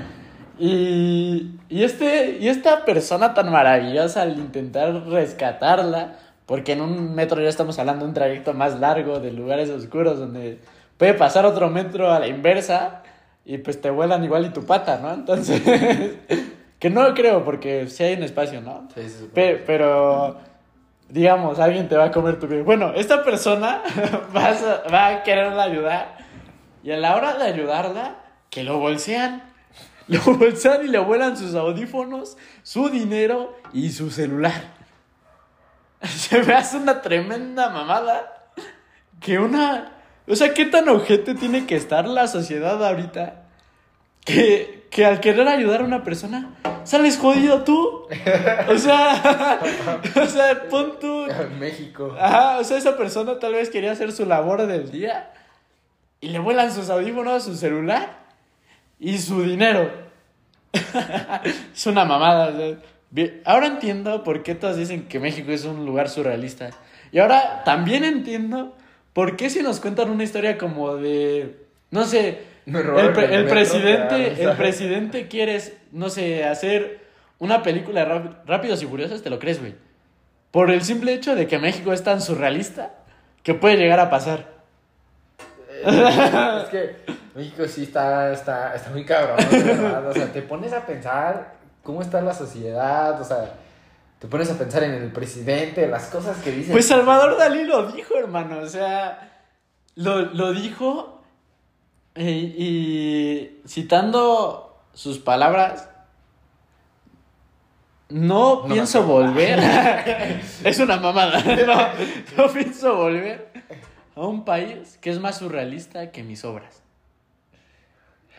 y, 0.59 1.51
y, 1.69 1.83
este, 1.83 2.37
y 2.39 2.47
esta 2.47 2.85
persona 2.85 3.33
tan 3.33 3.51
maravillosa 3.51 4.21
al 4.21 4.37
intentar 4.37 5.05
rescatarla, 5.07 6.15
porque 6.45 6.73
en 6.73 6.81
un 6.81 7.15
metro 7.15 7.41
ya 7.41 7.49
estamos 7.49 7.79
hablando 7.79 8.05
de 8.05 8.09
un 8.09 8.13
trayecto 8.13 8.53
más 8.53 8.79
largo, 8.79 9.19
de 9.19 9.31
lugares 9.31 9.69
oscuros, 9.69 10.19
donde 10.19 10.59
puede 10.97 11.13
pasar 11.15 11.45
otro 11.45 11.69
metro 11.69 12.11
a 12.11 12.19
la 12.19 12.27
inversa 12.27 13.01
y 13.45 13.57
pues 13.57 13.81
te 13.81 13.89
vuelan 13.89 14.23
igual 14.23 14.45
y 14.45 14.49
tu 14.49 14.65
pata, 14.65 14.99
¿no? 15.01 15.11
Entonces, 15.13 15.61
que 16.79 16.89
no 16.89 17.13
creo, 17.13 17.43
porque 17.43 17.87
si 17.87 18.03
hay 18.03 18.15
un 18.15 18.23
espacio, 18.23 18.61
¿no? 18.61 18.87
Sí, 18.93 19.03
sí, 19.03 19.09
sí. 19.21 19.29
Pe- 19.33 19.63
pero, 19.65 20.37
digamos, 21.09 21.59
alguien 21.59 21.87
te 21.87 21.95
va 21.97 22.05
a 22.05 22.11
comer 22.11 22.39
tu 22.39 22.47
vida. 22.47 22.63
Bueno, 22.63 22.93
esta 22.95 23.23
persona 23.23 23.81
vas 24.33 24.61
a- 24.63 24.83
va 24.93 25.07
a 25.07 25.23
quererla 25.23 25.63
ayudar. 25.63 26.17
Y 26.83 26.91
a 26.91 26.97
la 26.97 27.15
hora 27.15 27.37
de 27.37 27.45
ayudarla, 27.45 28.17
que 28.49 28.63
lo 28.63 28.79
bolsean. 28.79 29.43
Lo 30.07 30.19
bolsean 30.21 30.85
y 30.85 30.89
le 30.89 30.99
vuelan 30.99 31.37
sus 31.37 31.55
audífonos, 31.55 32.37
su 32.61 32.89
dinero 32.89 33.57
y 33.73 33.91
su 33.91 34.11
celular. 34.11 34.73
Se 36.01 36.43
me 36.43 36.53
hace 36.53 36.77
una 36.77 37.01
tremenda 37.01 37.69
mamada. 37.69 38.51
Que 39.21 39.39
una. 39.39 39.93
O 40.27 40.35
sea, 40.35 40.53
¿qué 40.53 40.65
tan 40.65 40.89
ojete 40.89 41.35
tiene 41.35 41.65
que 41.65 41.75
estar 41.75 42.07
la 42.07 42.27
sociedad 42.27 42.85
ahorita? 42.85 43.43
Que, 44.25 44.87
que 44.89 45.05
al 45.05 45.19
querer 45.19 45.47
ayudar 45.47 45.81
a 45.81 45.85
una 45.85 46.03
persona, 46.03 46.55
sales 46.83 47.17
jodido 47.17 47.63
tú. 47.63 48.07
O 48.69 48.77
sea, 48.77 49.59
o 50.15 50.25
sea, 50.25 50.67
pon 50.69 50.99
tú. 50.99 51.27
México. 51.59 52.15
Ajá, 52.19 52.59
o 52.59 52.63
sea, 52.63 52.77
esa 52.77 52.97
persona 52.97 53.39
tal 53.39 53.53
vez 53.53 53.69
quería 53.69 53.91
hacer 53.93 54.11
su 54.11 54.25
labor 54.25 54.65
del 54.65 54.91
día 54.91 55.31
y 56.19 56.29
le 56.29 56.39
vuelan 56.39 56.73
sus 56.73 56.89
audífonos, 56.89 57.43
su 57.43 57.55
celular 57.55 58.22
y 59.03 59.17
su 59.19 59.43
dinero. 59.43 59.91
es 61.73 61.85
una 61.85 62.05
mamada. 62.05 62.53
Bien, 63.11 63.41
Ahora 63.45 63.67
entiendo 63.67 64.23
por 64.23 64.43
qué 64.43 64.55
todos 64.55 64.77
dicen 64.77 65.07
que 65.07 65.19
México 65.19 65.51
es 65.51 65.65
un 65.65 65.85
lugar 65.85 66.09
surrealista. 66.09 66.71
Y 67.11 67.19
ahora 67.19 67.63
también 67.63 68.03
entiendo 68.03 68.75
por 69.13 69.35
qué 69.37 69.49
si 69.49 69.61
nos 69.61 69.79
cuentan 69.79 70.09
una 70.09 70.23
historia 70.23 70.57
como 70.57 70.95
de, 70.95 71.57
no 71.91 72.05
sé, 72.05 72.39
el, 72.65 73.13
pre- 73.13 73.35
presidente, 73.49 74.41
el 74.43 74.57
presidente 74.57 75.27
quieres, 75.27 75.77
no 75.91 76.09
sé, 76.09 76.43
hacer 76.45 77.03
una 77.37 77.61
película 77.61 78.03
de 78.05 78.11
Ráp- 78.11 78.37
Rápidos 78.47 78.81
y 78.81 78.87
Furiosos, 78.87 79.21
te 79.21 79.29
lo 79.29 79.37
crees, 79.37 79.59
güey. 79.59 79.75
Por 80.49 80.71
el 80.71 80.81
simple 80.81 81.13
hecho 81.13 81.35
de 81.35 81.45
que 81.47 81.59
México 81.59 81.93
es 81.93 82.03
tan 82.03 82.21
surrealista 82.21 82.93
que 83.43 83.53
puede 83.53 83.77
llegar 83.77 83.99
a 83.99 84.09
pasar. 84.09 84.52
Es 85.85 86.69
que 86.69 86.95
México 87.35 87.67
sí 87.67 87.83
está, 87.83 88.31
está, 88.31 88.75
está 88.75 88.89
muy 88.91 89.05
cabrón, 89.05 89.37
verdad. 89.51 90.07
O 90.07 90.13
sea, 90.13 90.31
te 90.31 90.41
pones 90.41 90.73
a 90.73 90.85
pensar 90.85 91.55
cómo 91.83 92.01
está 92.01 92.21
la 92.21 92.33
sociedad, 92.33 93.19
o 93.19 93.23
sea, 93.23 93.53
te 94.19 94.27
pones 94.27 94.49
a 94.51 94.57
pensar 94.57 94.83
en 94.83 94.93
el 94.93 95.11
presidente, 95.11 95.87
las 95.87 96.05
cosas 96.07 96.37
que 96.37 96.51
dice. 96.51 96.71
Pues 96.71 96.87
Salvador 96.87 97.37
Dalí 97.37 97.63
lo 97.63 97.91
dijo, 97.91 98.15
hermano. 98.17 98.59
O 98.59 98.67
sea, 98.67 99.43
lo, 99.95 100.21
lo 100.21 100.53
dijo 100.53 101.21
eh, 102.15 102.53
y 102.57 103.61
citando 103.67 104.83
sus 104.93 105.19
palabras, 105.19 105.89
no, 108.09 108.67
No 108.67 108.73
pienso 108.73 109.03
volver. 109.03 109.59
es 110.63 110.79
una 110.79 110.97
mamada. 110.97 111.41
No, 111.65 112.43
no 112.43 112.53
pienso 112.53 112.95
volver 112.95 113.52
a 114.15 114.21
un 114.21 114.45
país 114.45 114.97
que 115.01 115.09
es 115.09 115.19
más 115.19 115.37
surrealista 115.37 116.11
que 116.11 116.23
mis 116.23 116.45
obras. 116.45 116.83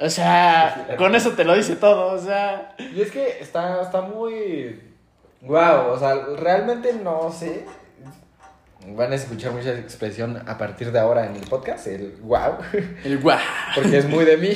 O 0.00 0.10
sea, 0.10 0.94
con 0.98 1.14
eso 1.14 1.32
te 1.32 1.44
lo 1.44 1.54
dice 1.54 1.76
todo. 1.76 2.14
O 2.14 2.18
sea, 2.18 2.74
Y 2.78 3.00
es 3.00 3.10
que 3.10 3.38
está, 3.40 3.82
está 3.82 4.00
muy... 4.00 4.80
Wow, 5.42 5.90
o 5.90 5.98
sea, 5.98 6.14
realmente 6.36 6.94
no 6.94 7.30
sé. 7.30 7.64
Van 8.86 9.12
a 9.12 9.14
escuchar 9.14 9.52
mucha 9.52 9.72
expresión 9.72 10.42
a 10.46 10.58
partir 10.58 10.90
de 10.92 10.98
ahora 10.98 11.26
en 11.26 11.36
el 11.36 11.46
podcast, 11.48 11.86
el 11.86 12.16
wow, 12.22 12.58
el 13.04 13.18
guau. 13.18 13.38
porque 13.74 13.98
es 13.98 14.08
muy 14.08 14.24
de 14.24 14.36
mí. 14.36 14.54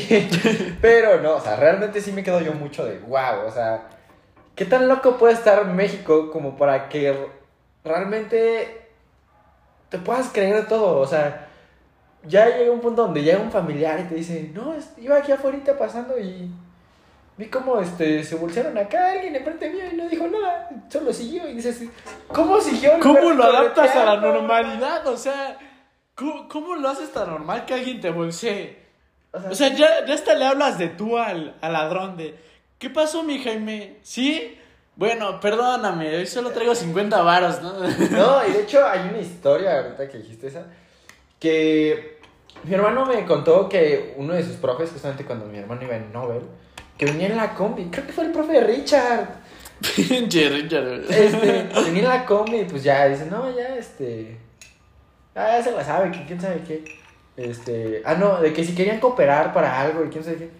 Pero 0.83 1.21
no, 1.23 1.37
o 1.37 1.41
sea, 1.41 1.57
realmente 1.57 2.01
sí 2.01 2.13
me 2.13 2.23
quedo 2.23 2.41
yo 2.41 2.53
mucho 2.53 2.85
de 2.85 2.99
wow, 2.99 3.47
o 3.47 3.51
sea, 3.51 3.89
¿qué 4.55 4.67
tan 4.67 4.87
loco 4.87 5.17
puede 5.17 5.33
estar 5.33 5.65
México 5.67 6.31
como 6.31 6.59
para 6.59 6.91
que 6.91 7.17
realmente 7.85 8.78
te 9.89 9.99
puedas 9.99 10.29
creer 10.29 10.57
de 10.57 10.63
todo? 10.63 10.99
O 10.99 11.07
sea, 11.07 11.49
ya 12.25 12.47
llega 12.47 12.73
un 12.73 12.81
punto 12.81 13.03
donde 13.03 13.23
llega 13.23 13.39
un 13.39 13.51
familiar 13.51 14.01
y 14.01 14.05
te 14.05 14.15
dice, 14.17 14.51
no, 14.55 14.75
iba 14.99 15.17
aquí 15.17 15.33
afuera 15.33 15.59
pasando 15.79 16.19
y 16.19 16.51
vi 17.37 17.47
cómo 17.47 17.81
este, 17.81 18.25
se 18.25 18.35
bolsearon 18.35 18.77
acá 18.77 19.13
alguien 19.13 19.37
enfrente 19.37 19.71
mío 19.71 19.85
y 19.93 19.97
no 19.97 20.09
dijo 20.09 20.27
nada, 20.27 20.69
solo 20.89 21.13
siguió 21.13 21.49
y 21.49 21.55
dices, 21.55 21.83
¿cómo 22.29 22.61
siguió? 22.61 22.95
el 22.95 23.01
¿Cómo 23.01 23.31
lo 23.31 23.45
adaptas 23.45 23.95
a 23.95 24.05
la 24.05 24.21
correteando?" 24.21 24.33
normalidad? 24.33 25.07
O 25.07 25.17
sea, 25.17 25.57
¿cómo, 26.15 26.49
cómo 26.49 26.75
lo 26.75 26.89
haces 26.89 27.13
tan 27.13 27.31
normal 27.31 27.65
que 27.65 27.75
alguien 27.75 28.01
te 28.01 28.11
bolsee? 28.11 28.87
O 29.33 29.41
sea, 29.41 29.51
O 29.51 29.55
sea, 29.55 29.69
ya, 29.69 30.05
ya 30.07 30.15
hasta 30.15 30.35
le 30.35 30.45
hablas 30.47 30.79
de 30.79 30.89
tú 30.89 31.17
al, 31.17 31.57
al 31.61 31.73
ladrón 31.73 32.17
de, 32.17 32.35
¿qué 32.79 32.91
pasó, 32.91 33.23
mi 33.23 33.43
Jaime? 33.43 33.99
¿Sí? 34.03 34.58
Bueno, 34.99 35.39
perdóname, 35.39 36.17
hoy 36.17 36.27
solo 36.27 36.51
traigo 36.51 36.75
50 36.75 37.23
varos, 37.23 37.63
¿no? 37.63 37.73
No, 37.73 38.47
y 38.49 38.53
de 38.53 38.63
hecho 38.63 38.85
hay 38.85 39.09
una 39.09 39.21
historia 39.21 39.79
ahorita 39.79 40.09
que 40.09 40.19
dijiste 40.19 40.49
esa, 40.49 40.67
que 41.39 42.19
mi 42.65 42.75
hermano 42.75 43.07
me 43.07 43.25
contó 43.25 43.69
que 43.69 44.15
uno 44.17 44.35
de 44.35 44.43
sus 44.43 44.57
profes, 44.57 44.91
justamente 44.91 45.25
cuando 45.25 45.47
mi 45.47 45.59
hermano 45.59 45.85
iba 45.85 45.95
en 45.95 46.13
Nobel, 46.13 46.43
que 46.97 47.07
venía 47.07 47.29
en 47.29 47.37
la 47.37 47.55
combi, 47.55 47.85
creo 47.93 48.07
que 48.09 48.13
fue 48.13 48.25
el 48.25 48.33
profe 48.33 48.55
de 48.55 48.61
Richard, 48.61 49.29
Pinche 49.95 50.49
Richard. 50.49 51.05
este, 51.09 51.69
venía 51.85 52.03
en 52.03 52.09
la 52.09 52.27
combi 52.27 52.63
y 52.63 52.65
pues 52.65 52.83
ya, 52.83 53.07
dice, 53.07 53.27
no, 53.27 53.57
ya, 53.57 53.77
este, 53.77 54.37
ah, 55.37 55.59
ya 55.59 55.63
se 55.63 55.71
la 55.71 55.85
sabe, 55.85 56.11
que 56.11 56.27
quién 56.27 56.41
sabe 56.41 56.65
qué, 56.67 56.83
este, 57.37 58.03
ah, 58.05 58.15
no, 58.15 58.41
de 58.41 58.53
que 58.53 58.65
si 58.65 58.75
querían 58.75 58.99
cooperar 58.99 59.53
para 59.53 59.81
algo 59.81 60.05
y 60.05 60.09
quién 60.09 60.25
sabe 60.25 60.39
qué, 60.39 60.51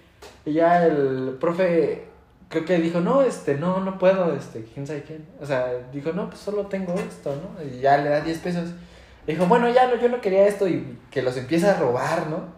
y 0.49 0.53
ya 0.53 0.87
el 0.87 1.39
profe, 1.41 2.08
creo 2.49 2.65
que 2.65 2.79
dijo, 2.79 3.01
no, 3.01 3.23
este, 3.23 3.55
no, 3.55 3.81
no 3.81 3.99
puedo, 3.99 4.35
este, 4.35 4.65
quién 4.73 4.87
sabe 4.87 5.03
quién, 5.03 5.27
o 5.41 5.47
sea, 5.47 5.69
dijo, 5.93 6.13
no, 6.13 6.29
pues 6.29 6.41
solo 6.41 6.67
tengo 6.67 6.95
esto, 6.95 7.35
¿no? 7.37 7.63
Y 7.65 7.81
ya 7.81 7.99
le 7.99 8.09
da 8.09 8.21
10 8.21 8.39
pesos. 8.39 8.71
Dijo, 9.27 9.47
bueno, 9.47 9.69
ya 9.69 9.87
no, 9.89 9.97
yo 9.97 10.09
no 10.09 10.21
quería 10.23 10.47
esto 10.47 10.67
y 10.67 10.99
que 11.11 11.21
los 11.21 11.37
empieza 11.37 11.73
a 11.73 11.79
robar, 11.79 12.29
¿no? 12.29 12.57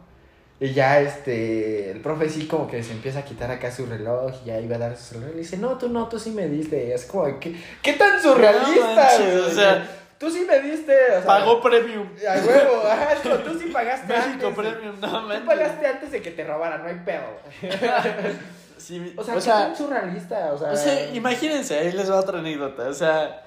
Y 0.61 0.73
ya 0.73 1.01
este, 1.01 1.91
el 1.91 2.01
profe 2.01 2.29
sí 2.29 2.47
como 2.47 2.69
que 2.69 2.83
se 2.83 2.93
empieza 2.93 3.21
a 3.21 3.25
quitar 3.25 3.51
acá 3.51 3.73
su 3.73 3.87
reloj 3.87 4.31
y 4.45 4.49
ya 4.49 4.61
iba 4.61 4.77
a 4.77 4.79
dar 4.79 4.97
su 4.97 5.15
reloj. 5.15 5.31
Y 5.31 5.37
le 5.37 5.41
dice, 5.41 5.57
no, 5.57 5.79
tú 5.79 5.89
no, 5.89 6.07
tú 6.09 6.19
sí 6.19 6.31
me 6.33 6.49
diste. 6.49 6.87
Y 6.87 6.93
es 6.93 7.07
como, 7.07 7.41
¿qué, 7.41 7.57
qué 7.83 7.95
tan 7.95 8.21
surrealista, 8.23 8.79
No 8.79 8.95
manches, 8.95 9.35
o 9.41 9.51
sea, 9.51 9.89
tú 10.19 10.31
sí 10.31 10.45
me 10.47 10.61
diste. 10.61 10.93
O 10.93 11.23
sea, 11.23 11.25
Pagó 11.25 11.63
premium. 11.63 12.07
A 12.29 12.35
huevo, 12.47 12.83
ajá, 12.87 13.17
como, 13.23 13.37
tú 13.37 13.59
sí 13.59 13.71
pagaste 13.73 14.07
México 14.07 14.49
antes. 14.49 14.55
premium, 14.55 15.01
no 15.01 15.41
Tú 15.41 15.47
pagaste 15.47 15.87
antes 15.87 16.13
de 16.13 16.21
que 16.21 16.31
te 16.31 16.45
robaran, 16.45 16.83
no 16.83 16.89
hay 16.89 17.01
pedo. 17.07 17.41
Sí, 18.81 19.15
O 19.17 19.23
sea, 19.23 19.35
¿qué 19.35 19.41
tan 19.43 19.77
surrealista? 19.77 20.53
O 20.55 20.59
sea, 20.59 20.73
O 20.73 20.77
sea, 20.77 21.15
imagínense, 21.15 21.79
ahí 21.79 21.93
les 21.93 22.11
va 22.11 22.19
otra 22.19 22.39
anécdota. 22.39 22.89
O 22.89 22.95
sea, 22.95 23.47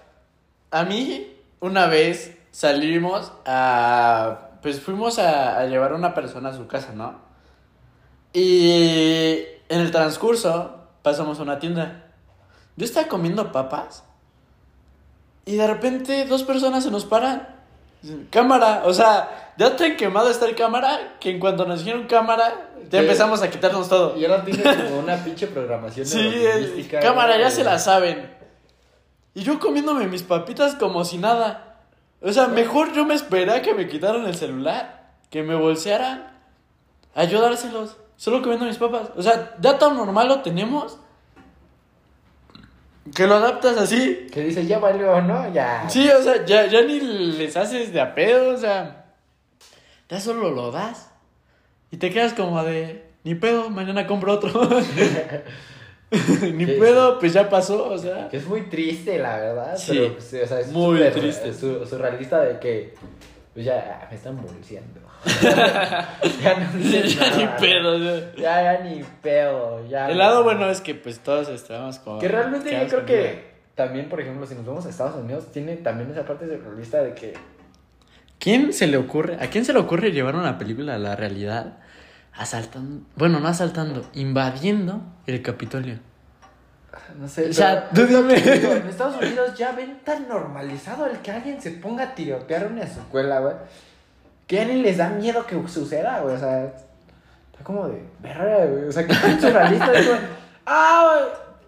a 0.69 0.83
mí 0.83 1.35
una 1.59 1.87
vez 1.87 2.37
salimos 2.51 3.33
a... 3.45 4.49
Pues 4.61 4.79
fuimos 4.79 5.17
a, 5.19 5.59
a 5.59 5.65
llevar 5.65 5.91
a 5.91 5.95
una 5.95 6.13
persona 6.13 6.49
a 6.49 6.53
su 6.53 6.67
casa, 6.67 6.93
¿no? 6.93 7.19
Y 8.31 9.43
en 9.69 9.81
el 9.81 9.91
transcurso 9.91 10.77
pasamos 11.01 11.39
a 11.39 11.43
una 11.43 11.59
tienda. 11.59 12.05
Yo 12.75 12.85
estaba 12.85 13.07
comiendo 13.07 13.51
papas 13.51 14.03
y 15.45 15.55
de 15.55 15.67
repente 15.67 16.25
dos 16.25 16.43
personas 16.43 16.83
se 16.83 16.91
nos 16.91 17.05
paran. 17.05 17.47
Dicen, 18.01 18.27
Cámara, 18.31 18.83
o 18.85 18.93
sea, 18.93 19.53
ya 19.57 19.75
tan 19.75 19.95
quemado 19.97 20.29
está 20.29 20.45
el 20.45 20.55
cámara 20.55 21.15
que 21.19 21.29
en 21.31 21.39
cuanto 21.39 21.65
nos 21.65 21.79
dijeron 21.79 22.07
cámara, 22.07 22.71
ya 22.93 22.99
¿Qué? 22.99 23.05
empezamos 23.05 23.41
a 23.41 23.49
quitarnos 23.49 23.89
todo. 23.89 24.15
Y 24.15 24.23
ahora 24.23 24.45
tiene 24.45 24.61
como 24.63 24.99
una 24.99 25.17
pinche 25.23 25.47
programación 25.47 26.05
Sí, 26.05 26.17
neurolingüística, 26.21 26.99
cámara, 26.99 27.33
ya 27.37 27.45
güey. 27.45 27.51
se 27.51 27.63
la 27.63 27.79
saben. 27.79 28.31
Y 29.33 29.41
yo 29.41 29.59
comiéndome 29.59 30.05
mis 30.07 30.21
papitas 30.21 30.75
como 30.75 31.03
si 31.03 31.17
nada. 31.17 31.79
O 32.21 32.31
sea, 32.31 32.47
mejor 32.47 32.93
yo 32.93 33.03
me 33.03 33.15
esperé 33.15 33.51
a 33.51 33.61
que 33.63 33.73
me 33.73 33.87
quitaran 33.87 34.25
el 34.27 34.35
celular, 34.35 35.11
que 35.31 35.41
me 35.41 35.55
bolsearan, 35.55 36.37
a 37.15 37.23
yo 37.23 37.41
dárselos, 37.41 37.97
solo 38.15 38.43
comiendo 38.43 38.65
mis 38.65 38.77
papas. 38.77 39.09
O 39.17 39.23
sea, 39.23 39.55
ya 39.59 39.79
tan 39.79 39.97
normal 39.97 40.27
lo 40.27 40.41
tenemos, 40.41 40.99
que 43.15 43.25
lo 43.25 43.35
adaptas 43.35 43.75
así. 43.77 44.27
Que 44.31 44.41
dice, 44.41 44.65
ya 44.67 44.77
valió, 44.77 45.19
¿no? 45.23 45.51
Ya. 45.51 45.89
Sí, 45.89 46.07
o 46.09 46.21
sea, 46.21 46.45
ya, 46.45 46.67
ya 46.67 46.83
ni 46.83 46.99
les 47.01 47.57
haces 47.57 47.91
de 47.91 47.99
a 47.99 48.13
pedo, 48.15 48.53
o 48.53 48.57
sea, 48.57 49.05
ya 50.07 50.19
solo 50.19 50.51
lo 50.51 50.71
das. 50.71 51.09
Y 51.93 51.97
te 51.97 52.09
quedas 52.09 52.33
como 52.33 52.63
de, 52.63 53.03
ni 53.23 53.35
pedo, 53.35 53.69
mañana 53.69 54.07
compro 54.07 54.33
otro. 54.33 54.49
ni 56.41 56.65
Sí, 56.65 56.75
pedo, 56.79 57.19
pues 57.19 57.33
ya 57.33 57.47
pasó, 57.47 57.87
o 57.91 57.97
sea. 57.99 58.29
Que 58.29 58.37
es 58.37 58.47
muy 58.47 58.61
triste, 58.63 59.19
la 59.19 59.37
verdad. 59.37 59.77
Sí, 59.77 59.91
pero, 59.99 60.13
pues, 60.13 60.33
o 60.43 60.47
sea, 60.47 60.59
es 60.59 60.71
muy 60.71 60.99
triste. 61.11 61.53
su- 61.53 61.85
surrealista 61.85 62.41
de 62.41 62.57
que, 62.57 62.95
pues 63.53 63.63
ya, 63.63 64.07
me 64.09 64.15
están 64.15 64.41
bolseando. 64.41 65.01
ya 66.41 66.57
no 66.59 66.79
dices 66.79 67.15
ya 67.15 67.37
ni 67.37 67.47
pedo, 67.61 67.99
sea. 67.99 68.33
Ya, 68.37 68.63
ya 68.63 68.83
ni 68.83 69.03
pedo. 69.21 69.87
Ya 69.87 70.09
El 70.09 70.17
lado 70.17 70.43
bueno 70.43 70.67
es 70.71 70.81
que 70.81 70.95
pues 70.95 71.19
todos 71.19 71.47
estábamos 71.49 71.99
como... 71.99 72.17
Que 72.17 72.27
realmente 72.27 72.71
yo 72.71 72.87
creo 72.87 72.99
con 73.01 73.05
que 73.05 73.53
también, 73.75 74.09
por 74.09 74.19
ejemplo, 74.19 74.47
si 74.47 74.55
nos 74.55 74.65
vamos 74.65 74.87
a 74.87 74.89
Estados 74.89 75.15
Unidos, 75.15 75.51
tiene 75.51 75.75
también 75.75 76.09
esa 76.09 76.23
parte 76.25 76.47
surrealista 76.47 77.03
de 77.03 77.13
que 77.13 77.33
¿Quién 78.43 78.73
se 78.73 78.87
le 78.87 78.97
ocurre, 78.97 79.37
a 79.39 79.47
quién 79.49 79.63
se 79.63 79.71
le 79.71 79.79
ocurre 79.79 80.11
llevar 80.11 80.35
una 80.35 80.57
película 80.57 80.95
a 80.95 80.97
la 80.97 81.15
realidad 81.15 81.77
asaltando, 82.35 83.05
bueno, 83.15 83.39
no 83.39 83.47
asaltando, 83.47 84.05
invadiendo 84.13 85.01
el 85.27 85.41
Capitolio? 85.41 85.99
No 87.17 87.25
sé. 87.29 87.49
O 87.49 87.53
sea, 87.53 87.89
pero- 87.93 88.05
digo, 88.07 88.19
en 88.73 88.87
Estados 88.89 89.15
Unidos 89.23 89.57
ya 89.57 89.71
ven 89.71 89.99
tan 90.03 90.27
normalizado 90.27 91.05
el 91.05 91.19
que 91.19 91.31
alguien 91.31 91.61
se 91.61 91.71
ponga 91.71 92.03
a 92.03 92.15
tirotear 92.15 92.67
una 92.67 92.81
escuela, 92.83 93.39
güey. 93.39 93.53
Que 94.45 94.65
ni 94.65 94.81
les 94.81 94.97
da 94.97 95.07
miedo 95.07 95.47
que 95.47 95.55
suceda, 95.69 96.19
güey. 96.19 96.35
O 96.35 96.39
sea, 96.39 96.65
está 96.65 97.63
como 97.63 97.87
de 97.87 98.03
verga, 98.19 98.65
güey. 98.65 98.89
O 98.89 98.91
sea, 98.91 99.07
que 99.07 99.13
tan 99.15 99.39
surrealista. 99.39 99.91
ah. 100.65 101.19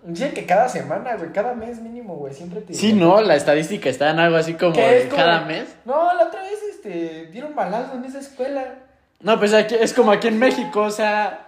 Dicen 0.08 0.34
que 0.34 0.46
cada 0.46 0.70
semana, 0.70 1.16
güey, 1.16 1.32
cada 1.34 1.54
mes 1.56 1.82
mínimo, 1.82 2.16
güey, 2.16 2.34
siempre 2.34 2.62
te. 2.62 2.74
Sí, 2.74 2.94
no, 2.94 3.22
la 3.22 3.36
estadística 3.36 3.90
está 3.90 4.12
en 4.12 4.20
algo 4.20 4.38
así 4.38 4.54
como 4.54 4.74
¿Qué 4.74 4.82
de 4.82 5.04
como- 5.10 5.16
cada 5.16 5.42
mes. 5.46 5.76
No, 5.86 6.14
la 6.14 6.26
otra 6.26 6.42
vez, 6.44 6.60
este, 6.70 7.28
dieron 7.32 7.56
balazo 7.56 7.96
en 7.96 8.06
esa 8.06 8.20
escuela. 8.20 8.76
No, 9.22 9.40
pues 9.40 9.54
aquí, 9.54 9.76
es 9.80 9.94
como 9.94 10.12
aquí 10.12 10.28
en 10.28 10.38
México, 10.38 10.82
o 10.82 10.92
sea, 10.92 11.48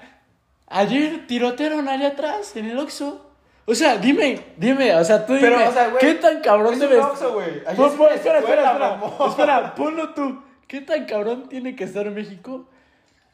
ayer 0.68 1.28
tirotearon 1.28 1.88
allá 1.88 2.10
atrás, 2.10 2.55
en 2.55 2.66
el 2.70 2.80
Oxxo. 2.80 3.24
O 3.66 3.76
sea, 3.76 3.97
dime, 3.97 4.39
dime, 4.58 4.95
o 4.95 5.03
sea, 5.03 5.26
tú 5.26 5.34
dime, 5.36 5.49
Pero, 5.49 5.70
o 5.70 5.72
sea, 5.74 5.89
güey, 5.89 5.99
¿qué 5.99 6.14
tan 6.16 6.39
cabrón 6.41 6.80
debes... 6.80 7.03
Oxxo, 7.03 7.34
güey. 7.34 7.62
Allá 7.68 7.76
Pon- 7.76 7.97
pon- 7.97 8.14
espera, 8.14 8.39
espera, 8.39 8.39
escuela, 8.39 8.72
espera, 8.72 8.89
mamón. 8.95 9.30
espera, 9.30 9.76
ponlo 9.76 10.14
tú. 10.14 10.41
¿Qué 10.68 10.82
tan 10.82 11.05
cabrón 11.05 11.47
tiene 11.49 11.76
que 11.76 11.84
estar 11.84 12.10
México 12.10 12.66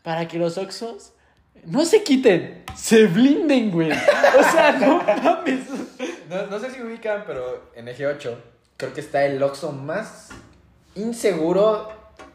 para 0.02 0.28
que 0.28 0.38
los 0.40 0.58
Oxxos 0.58 1.14
no 1.66 1.86
se 1.86 2.04
quiten, 2.04 2.64
se 2.76 3.06
blinden, 3.06 3.72
güey? 3.72 3.92
O 3.92 4.52
sea, 4.52 4.72
no 4.74 4.98
mames. 5.24 5.60
No, 6.30 6.48
no 6.48 6.60
sé 6.60 6.72
si 6.72 6.82
ubican, 6.82 7.24
pero 7.28 7.72
en 7.76 7.88
Eje 7.88 8.08
8 8.08 8.38
creo 8.78 8.94
que 8.94 9.02
está 9.02 9.24
el 9.26 9.42
Oxxo 9.42 9.72
más 9.72 10.30
inseguro 10.96 11.90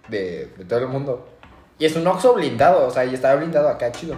de, 0.08 0.52
de 0.56 0.64
todo 0.64 0.78
el 0.80 0.88
mundo. 0.88 1.28
Y 1.78 1.84
es 1.84 1.94
un 1.96 2.06
Oxxo 2.06 2.34
blindado, 2.34 2.86
o 2.86 2.90
sea, 2.90 3.04
y 3.04 3.14
está 3.14 3.34
blindado 3.34 3.68
acá, 3.68 3.92
chido. 3.92 4.16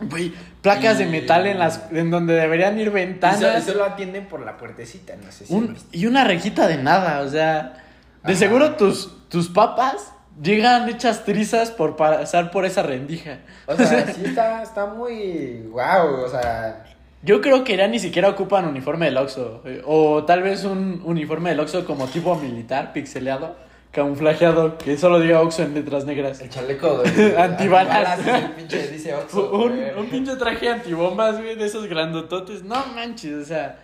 Güey, 0.00 0.32
placas 0.62 0.98
de 0.98 1.06
metal 1.06 1.46
en 1.46 1.58
las 1.58 1.90
en 1.90 2.10
donde 2.10 2.34
deberían 2.34 2.78
ir 2.78 2.90
ventanas. 2.90 3.66
y 3.66 3.70
solo 3.70 3.84
atienden 3.84 4.26
por 4.28 4.40
la 4.40 4.56
puertecita, 4.56 5.16
no 5.16 5.30
sé 5.32 5.46
si 5.46 5.52
Un- 5.52 5.76
y 5.90 6.06
una 6.06 6.22
rejita 6.24 6.68
de 6.68 6.76
nada, 6.76 7.20
o 7.22 7.28
sea, 7.28 7.84
de 8.22 8.32
Ajá. 8.32 8.38
seguro 8.38 8.76
tus, 8.76 9.28
tus 9.28 9.48
papas 9.48 10.12
llegan 10.42 10.88
hechas 10.88 11.24
trizas 11.24 11.70
por 11.70 11.96
pasar 11.96 12.50
por 12.50 12.64
esa 12.64 12.82
rendija. 12.82 13.38
O 13.66 13.74
sea, 13.76 14.06
sí 14.14 14.22
está, 14.24 14.62
está 14.62 14.86
muy 14.86 15.62
guau, 15.70 16.24
o 16.24 16.28
sea... 16.28 16.84
Yo 17.22 17.40
creo 17.40 17.64
que 17.64 17.76
ya 17.76 17.88
ni 17.88 17.98
siquiera 17.98 18.28
ocupan 18.28 18.64
uniforme 18.66 19.06
del 19.06 19.16
Oxxo. 19.16 19.62
eh, 19.64 19.82
O 19.84 20.22
tal 20.24 20.42
vez 20.42 20.64
un 20.64 21.02
uniforme 21.04 21.50
del 21.50 21.58
Oxxo 21.60 21.84
como 21.84 22.06
tipo 22.06 22.36
militar, 22.36 22.92
pixeleado, 22.92 23.56
camuflajeado, 23.90 24.78
que 24.78 24.96
solo 24.96 25.18
diga 25.18 25.40
Oxxo 25.40 25.64
en 25.64 25.74
letras 25.74 26.04
negras. 26.04 26.40
El 26.40 26.48
chaleco 26.48 26.98
de... 27.02 27.36
Antibalas. 27.38 28.20
el 28.24 28.50
pinche 28.52 28.86
dice 28.88 29.14
Oxxo, 29.14 29.50
Un, 29.64 29.80
un 29.98 30.06
pinche 30.06 30.36
traje 30.36 30.68
antibombas, 30.68 31.38
güey, 31.42 31.56
de 31.56 31.66
esos 31.66 31.86
grandototes. 31.88 32.62
No 32.62 32.76
manches, 32.94 33.34
o 33.34 33.44
sea, 33.44 33.76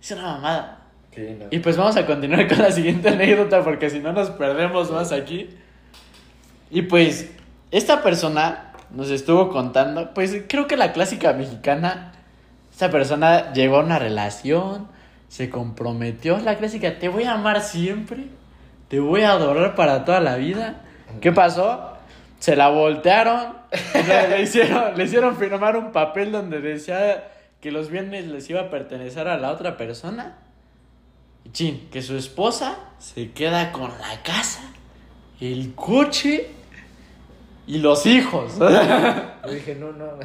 es 0.00 0.10
una 0.12 0.22
mamada. 0.22 0.82
Sí, 1.12 1.36
no. 1.40 1.46
Y 1.50 1.58
pues 1.58 1.76
vamos 1.76 1.96
a 1.96 2.06
continuar 2.06 2.46
con 2.46 2.58
la 2.58 2.70
siguiente 2.70 3.08
anécdota 3.08 3.64
porque 3.64 3.90
si 3.90 3.98
no 3.98 4.12
nos 4.12 4.30
perdemos 4.30 4.92
más 4.92 5.10
aquí. 5.10 5.48
Y 6.70 6.82
pues 6.82 7.30
esta 7.70 8.02
persona 8.02 8.72
nos 8.90 9.10
estuvo 9.10 9.50
contando, 9.50 10.14
pues 10.14 10.36
creo 10.48 10.66
que 10.66 10.76
la 10.76 10.92
clásica 10.92 11.32
mexicana, 11.32 12.12
esta 12.70 12.90
persona 12.90 13.52
llegó 13.52 13.78
a 13.78 13.84
una 13.84 13.98
relación, 13.98 14.88
se 15.28 15.50
comprometió, 15.50 16.38
la 16.38 16.56
clásica, 16.56 16.98
te 16.98 17.08
voy 17.08 17.24
a 17.24 17.34
amar 17.34 17.60
siempre, 17.60 18.26
te 18.88 19.00
voy 19.00 19.22
a 19.22 19.32
adorar 19.32 19.74
para 19.74 20.04
toda 20.04 20.20
la 20.20 20.36
vida. 20.36 20.82
¿Qué 21.20 21.32
pasó? 21.32 21.92
Se 22.38 22.54
la 22.54 22.68
voltearon, 22.68 23.54
le, 24.28 24.42
hicieron, 24.42 24.96
le 24.96 25.04
hicieron 25.04 25.36
firmar 25.36 25.76
un 25.76 25.92
papel 25.92 26.32
donde 26.32 26.60
decía 26.60 27.28
que 27.60 27.72
los 27.72 27.90
bienes 27.90 28.26
les 28.26 28.48
iba 28.50 28.62
a 28.62 28.70
pertenecer 28.70 29.28
a 29.28 29.38
la 29.38 29.50
otra 29.50 29.76
persona. 29.76 30.38
Y 31.44 31.50
chin, 31.50 31.88
que 31.90 32.02
su 32.02 32.16
esposa 32.16 32.78
se 32.98 33.32
queda 33.32 33.72
con 33.72 33.90
la 33.90 34.22
casa, 34.22 34.62
el 35.40 35.74
coche 35.74 36.48
y 37.66 37.78
los 37.78 38.06
hijos. 38.06 38.58
Yo 38.58 39.52
dije, 39.52 39.74
no, 39.74 39.92
no. 39.92 40.06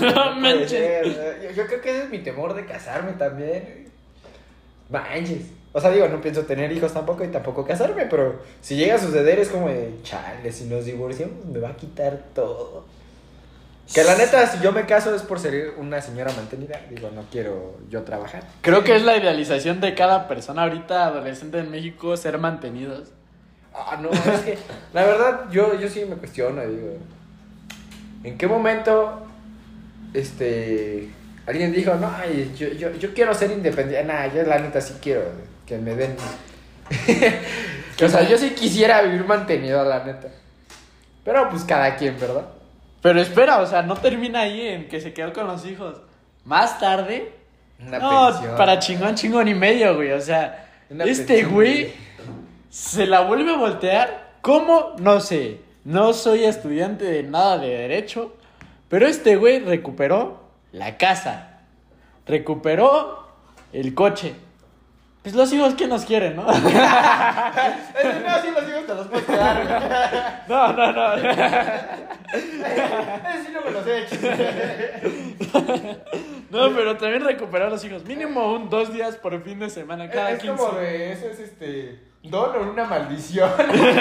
no 0.00 0.34
manches. 0.40 1.56
yo 1.56 1.66
creo 1.66 1.80
que 1.80 1.90
ese 1.90 2.04
es 2.04 2.10
mi 2.10 2.18
temor 2.18 2.54
de 2.54 2.64
casarme 2.66 3.12
también. 3.12 3.88
Manches. 4.90 5.46
O 5.72 5.80
sea, 5.80 5.90
digo, 5.90 6.08
no 6.08 6.20
pienso 6.20 6.42
tener 6.42 6.72
hijos 6.72 6.92
tampoco 6.92 7.24
y 7.24 7.28
tampoco 7.28 7.66
casarme, 7.66 8.06
pero 8.06 8.40
si 8.62 8.76
llega 8.76 8.94
a 8.94 8.98
suceder 8.98 9.38
es 9.38 9.48
como 9.50 9.68
de, 9.68 9.94
chale, 10.02 10.50
si 10.50 10.64
nos 10.64 10.86
divorciamos 10.86 11.44
me 11.44 11.58
va 11.58 11.70
a 11.70 11.76
quitar 11.76 12.18
todo. 12.34 12.86
Que 13.92 14.02
la 14.02 14.16
neta, 14.16 14.46
si 14.46 14.62
yo 14.62 14.72
me 14.72 14.84
caso 14.84 15.14
es 15.14 15.22
por 15.22 15.38
ser 15.38 15.74
una 15.78 16.00
señora 16.00 16.32
mantenida. 16.32 16.80
Digo, 16.90 17.10
no 17.14 17.24
quiero 17.30 17.76
yo 17.88 18.02
trabajar. 18.02 18.42
Creo 18.60 18.82
que 18.82 18.96
es 18.96 19.02
la 19.02 19.16
idealización 19.16 19.80
de 19.80 19.94
cada 19.94 20.28
persona 20.28 20.62
ahorita 20.62 21.06
adolescente 21.06 21.58
en 21.58 21.70
México 21.70 22.16
ser 22.16 22.38
mantenidos. 22.38 23.12
Ah, 23.78 23.98
no, 24.00 24.10
es 24.10 24.40
que 24.40 24.58
la 24.94 25.04
verdad 25.04 25.50
yo, 25.50 25.78
yo 25.78 25.88
sí 25.88 26.04
me 26.08 26.16
cuestiono, 26.16 26.62
digo. 26.66 26.96
¿En 28.24 28.38
qué 28.38 28.46
momento 28.46 29.26
este 30.14 31.10
alguien 31.46 31.72
dijo, 31.72 31.94
no, 31.94 32.10
ay, 32.16 32.54
yo, 32.56 32.68
yo, 32.68 32.92
yo 32.94 33.12
quiero 33.12 33.34
ser 33.34 33.50
independiente? 33.50 34.04
Nah, 34.04 34.26
yo 34.32 34.42
la 34.44 34.58
neta 34.58 34.80
sí 34.80 34.94
quiero 35.00 35.22
que 35.66 35.76
me 35.76 35.94
den. 35.94 36.16
o 38.02 38.08
sea, 38.08 38.22
yo 38.22 38.38
sí 38.38 38.50
quisiera 38.50 39.02
vivir 39.02 39.24
mantenido, 39.24 39.84
la 39.84 40.04
neta. 40.04 40.28
Pero 41.22 41.50
pues 41.50 41.64
cada 41.64 41.96
quien, 41.96 42.18
¿verdad? 42.18 42.46
Pero 43.02 43.20
espera, 43.20 43.58
o 43.58 43.66
sea, 43.66 43.82
no 43.82 43.96
termina 43.96 44.40
ahí 44.40 44.68
en 44.68 44.88
que 44.88 45.00
se 45.00 45.12
quedó 45.12 45.32
con 45.32 45.46
los 45.46 45.66
hijos. 45.66 46.00
Más 46.44 46.80
tarde, 46.80 47.32
Una 47.78 47.98
no, 47.98 48.30
pensión. 48.30 48.56
para 48.56 48.78
chingón, 48.78 49.14
chingón 49.16 49.48
y 49.48 49.54
medio, 49.54 49.96
güey. 49.96 50.12
O 50.12 50.20
sea, 50.20 50.66
Una 50.88 51.04
este 51.04 51.24
pensión, 51.24 51.52
güey 51.52 52.05
Se 52.76 53.06
la 53.06 53.22
vuelve 53.22 53.54
a 53.54 53.56
voltear. 53.56 54.34
¿Cómo? 54.42 54.96
No 54.98 55.20
sé. 55.20 55.62
No 55.84 56.12
soy 56.12 56.44
estudiante 56.44 57.06
de 57.06 57.22
nada 57.22 57.56
de 57.56 57.68
derecho. 57.68 58.36
Pero 58.90 59.06
este 59.06 59.36
güey 59.36 59.60
recuperó 59.60 60.50
la 60.72 60.98
casa. 60.98 61.60
Recuperó 62.26 63.28
el 63.72 63.94
coche. 63.94 64.34
Pues 65.22 65.34
los 65.34 65.50
hijos, 65.54 65.72
¿quién 65.74 65.88
nos 65.88 66.04
quieren, 66.04 66.36
no? 66.36 66.42
no, 66.44 66.52
sí, 66.52 66.60
los 68.54 68.68
hijos 68.68 68.86
te 68.86 68.94
los 68.94 69.06
puedes 69.08 69.24
quedar. 69.24 70.44
No, 70.46 70.72
no, 70.74 70.92
no. 70.92 71.14
Ese 71.14 71.32
sí 73.42 73.52
no 73.54 73.62
me 73.64 73.70
lo 73.70 73.82
sé. 73.84 74.06
No, 76.50 76.74
pero 76.74 76.96
también 76.96 77.24
recuperar 77.24 77.70
los 77.70 77.84
hijos. 77.84 78.04
Mínimo 78.04 78.52
un 78.52 78.70
dos 78.70 78.92
días 78.92 79.16
por 79.16 79.42
fin 79.42 79.58
de 79.58 79.68
semana 79.68 80.08
cada 80.08 80.30
es 80.32 80.40
15. 80.40 80.56
como 80.56 80.78
de, 80.78 81.12
eso 81.12 81.26
es 81.26 81.40
este, 81.40 82.00
don 82.30 82.56
o 82.56 82.70
una 82.70 82.84
maldición. 82.84 83.50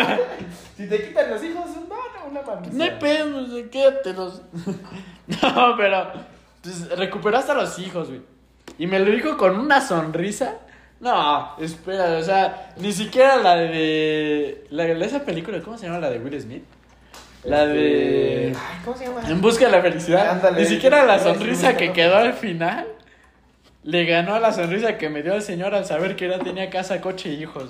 si 0.77 0.87
te 0.87 1.07
quitan 1.07 1.29
los 1.29 1.43
hijos, 1.43 1.65
un 1.75 1.89
don 1.89 1.97
o 2.23 2.29
una 2.29 2.41
maldición. 2.41 2.77
No 2.77 2.83
hay 2.83 2.91
pedo, 2.99 3.69
quédatelos. 3.69 4.41
No, 5.27 5.73
pero 5.75 6.11
pues, 6.61 6.87
recuperaste 6.95 7.51
a 7.51 7.55
los 7.55 7.79
hijos, 7.79 8.09
güey. 8.09 8.21
Y 8.77 8.85
me 8.85 8.99
lo 8.99 9.09
dijo 9.09 9.37
con 9.37 9.57
una 9.57 9.81
sonrisa. 9.81 10.57
No, 10.99 11.57
espera, 11.59 12.19
o 12.19 12.21
sea, 12.21 12.73
ni 12.77 12.91
siquiera 12.91 13.37
la 13.37 13.55
de. 13.55 14.65
La 14.69 14.83
de 14.83 15.03
esa 15.03 15.25
película, 15.25 15.59
¿cómo 15.61 15.79
se 15.79 15.87
llama? 15.87 15.97
La 15.97 16.11
de 16.11 16.19
Will 16.19 16.39
Smith. 16.39 16.63
La 17.43 17.65
de. 17.65 18.49
Este, 18.49 18.59
Ay, 18.59 18.81
¿cómo 18.85 18.97
se 18.97 19.05
llama? 19.05 19.21
En 19.27 19.41
busca 19.41 19.65
de 19.65 19.71
la 19.71 19.81
felicidad. 19.81 20.29
Ándale. 20.29 20.61
Ni 20.61 20.67
siquiera 20.67 21.03
la 21.05 21.17
sonrisa 21.17 21.75
que 21.75 21.91
quedó 21.91 22.17
al 22.17 22.33
final 22.33 22.85
le 23.85 24.03
ganó 24.05 24.33
a 24.33 24.39
la 24.39 24.51
sonrisa 24.51 24.97
que 24.97 25.09
me 25.09 25.21
dio 25.21 25.35
el 25.35 25.43
señor 25.43 25.75
al 25.75 25.85
saber 25.85 26.15
que 26.15 26.27
ya 26.27 26.39
tenía 26.39 26.71
casa, 26.71 27.01
coche 27.01 27.29
y 27.29 27.43
hijos. 27.43 27.69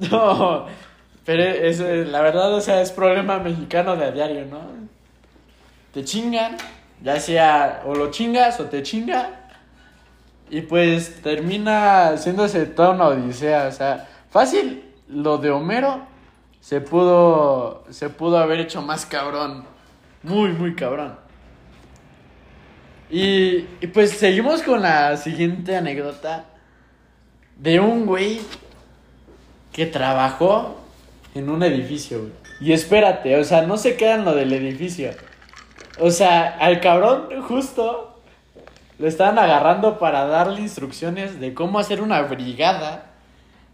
No, 0.10 0.66
pero 1.24 1.42
es, 1.42 1.78
la 1.80 2.22
verdad, 2.22 2.54
o 2.54 2.60
sea, 2.60 2.80
es 2.80 2.90
problema 2.90 3.38
mexicano 3.38 3.96
de 3.96 4.06
a 4.06 4.10
diario, 4.10 4.46
¿no? 4.46 4.60
Te 5.92 6.04
chingan, 6.04 6.56
ya 7.02 7.20
sea 7.20 7.82
o 7.84 7.94
lo 7.94 8.10
chingas 8.10 8.58
o 8.60 8.64
te 8.64 8.82
chinga. 8.82 9.50
Y 10.48 10.62
pues 10.62 11.22
termina 11.22 12.08
haciéndose 12.08 12.66
toda 12.66 12.90
una 12.90 13.08
odisea. 13.08 13.68
O 13.68 13.72
sea, 13.72 14.08
fácil, 14.30 14.84
lo 15.08 15.38
de 15.38 15.50
Homero 15.50 16.00
se 16.60 16.80
pudo, 16.80 17.84
se 17.90 18.08
pudo 18.08 18.38
haber 18.38 18.60
hecho 18.60 18.82
más 18.82 19.06
cabrón. 19.06 19.64
Muy, 20.22 20.52
muy 20.52 20.74
cabrón. 20.74 21.16
Y, 23.10 23.66
y 23.80 23.86
pues 23.92 24.12
seguimos 24.12 24.62
con 24.62 24.82
la 24.82 25.16
siguiente 25.16 25.76
anécdota 25.76 26.44
de 27.56 27.80
un 27.80 28.06
güey 28.06 28.40
que 29.72 29.86
trabajó 29.86 30.76
en 31.34 31.48
un 31.48 31.62
edificio, 31.62 32.18
güey. 32.18 32.32
Y 32.60 32.72
espérate, 32.72 33.36
o 33.36 33.44
sea, 33.44 33.62
no 33.62 33.78
se 33.78 33.96
queda 33.96 34.16
en 34.16 34.24
lo 34.24 34.34
del 34.34 34.52
edificio. 34.52 35.12
O 35.98 36.10
sea, 36.10 36.56
al 36.58 36.80
cabrón 36.80 37.42
justo 37.42 38.20
lo 38.98 39.08
estaban 39.08 39.38
agarrando 39.38 39.98
para 39.98 40.26
darle 40.26 40.60
instrucciones 40.60 41.40
de 41.40 41.54
cómo 41.54 41.78
hacer 41.78 42.02
una 42.02 42.20
brigada 42.22 43.06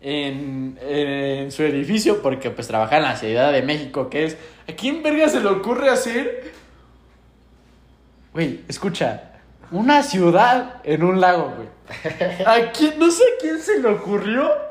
en, 0.01 0.79
en 0.81 1.51
su 1.51 1.65
edificio, 1.65 2.23
porque 2.23 2.51
pues 2.51 2.69
trabaja 2.69 2.99
en 2.99 3.03
la 3.03 3.17
Ciudad 3.17 3.53
de 3.53 3.63
México, 3.63 4.09
que 4.09 4.25
es... 4.25 4.37
¿A 4.69 4.73
quién 4.73 5.03
verga 5.03 5.29
se 5.29 5.41
le 5.41 5.49
ocurre 5.49 5.91
hacer? 5.91 6.53
Güey, 8.33 8.61
escucha, 8.69 9.33
una 9.73 10.05
ciudad 10.05 10.77
en 10.85 11.03
un 11.03 11.21
lago, 11.21 11.55
güey. 11.57 11.69
¿A 12.47 12.71
quién, 12.71 12.99
no 12.99 13.11
sé 13.11 13.23
a 13.23 13.41
quién 13.41 13.59
se 13.59 13.81
le 13.81 13.89
ocurrió 13.89 14.66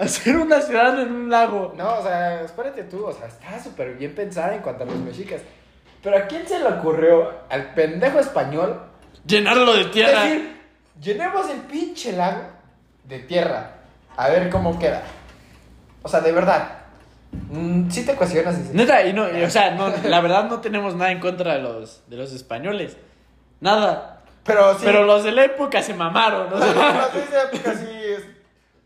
hacer 0.00 0.36
una 0.36 0.60
ciudad 0.60 1.00
en 1.00 1.12
un 1.12 1.30
lago? 1.30 1.74
No, 1.76 1.98
o 1.98 2.02
sea, 2.02 2.42
espérate 2.42 2.84
tú, 2.84 3.04
o 3.04 3.12
sea, 3.12 3.26
está 3.26 3.62
súper 3.62 3.94
bien 3.94 4.14
pensada 4.14 4.54
en 4.54 4.62
cuanto 4.62 4.84
a 4.84 4.86
los 4.86 4.96
mexicas. 4.96 5.42
Pero 6.02 6.16
¿a 6.16 6.22
quién 6.22 6.46
se 6.48 6.58
le 6.58 6.66
ocurrió 6.66 7.30
al 7.50 7.74
pendejo 7.74 8.18
español 8.18 8.80
Llenarlo 9.26 9.74
de 9.74 9.84
tierra. 9.86 10.24
decir, 10.24 10.60
llenemos 11.00 11.50
el 11.50 11.60
pinche 11.60 12.12
lago 12.12 12.42
de 13.04 13.18
tierra, 13.20 13.72
a 14.16 14.28
ver 14.30 14.48
cómo 14.48 14.78
queda? 14.78 15.02
O 16.02 16.08
sea, 16.08 16.20
de 16.20 16.32
verdad, 16.32 16.78
mm, 17.50 17.90
sí 17.90 18.06
te 18.06 18.14
cuestionas. 18.14 18.58
dices, 18.58 18.74
Neta, 18.74 19.04
y 19.04 19.12
no, 19.12 19.28
y, 19.30 19.42
o 19.42 19.50
sea, 19.50 19.72
no, 19.72 19.92
la 20.04 20.20
verdad 20.22 20.44
no 20.44 20.60
tenemos 20.60 20.94
nada 20.94 21.12
en 21.12 21.20
contra 21.20 21.54
de 21.54 21.62
los, 21.62 22.02
de 22.08 22.16
los 22.16 22.32
españoles. 22.32 22.96
Nada. 23.60 24.22
Pero 24.42 24.72
sí, 24.72 24.80
Pero 24.84 25.04
los 25.04 25.22
de 25.22 25.32
la 25.32 25.44
época 25.44 25.82
se 25.82 25.92
mamaron, 25.92 26.48
no, 26.48 26.58
de 26.58 26.70
esa 26.70 27.42
época 27.52 27.74
sí 27.74 28.00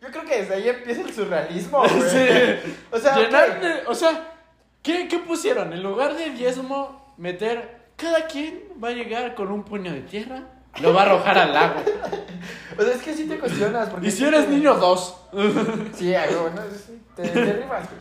Yo 0.05 0.11
creo 0.11 0.25
que 0.25 0.37
desde 0.43 0.55
ahí 0.55 0.69
empieza 0.69 1.01
el 1.01 1.13
surrealismo, 1.15 1.79
güey. 1.89 1.91
Sí. 2.11 2.75
O 2.93 2.99
sea, 2.99 3.17
Llenar 3.17 3.51
ok. 3.51 3.57
de- 3.63 3.83
o 3.87 3.95
sea, 3.95 4.33
¿qué, 4.83 5.09
¿qué 5.09 5.19
pusieron? 5.21 5.73
En 5.73 5.83
lugar 5.83 6.15
de 6.15 6.31
diezmo, 6.31 7.15
meter, 7.17 7.79
cada 7.97 8.27
quien 8.27 8.65
va 8.83 8.89
a 8.89 8.93
llegar 8.93 9.35
con 9.35 9.51
un 9.51 9.63
puño 9.65 9.93
de 9.93 10.01
tierra, 10.03 10.43
lo 10.83 10.93
va 10.93 11.03
a 11.03 11.07
arrojar 11.07 11.39
al 11.39 11.55
lago. 11.55 11.81
O 12.77 12.83
sea, 12.83 12.93
es 12.93 13.03
que 13.03 13.15
sí 13.15 13.27
te 13.27 13.39
cuestionas. 13.39 13.89
Porque 13.89 14.09
Y 14.09 14.11
si 14.11 14.25
eres 14.25 14.47
te- 14.47 14.51
niño, 14.51 14.75
dos. 14.75 15.17
Sí, 15.95 16.13
algo, 16.15 16.43
bueno, 16.43 16.61
sí, 16.75 17.01
te, 17.15 17.23
te 17.29 17.41
derribas, 17.45 17.89
güey. 17.89 18.01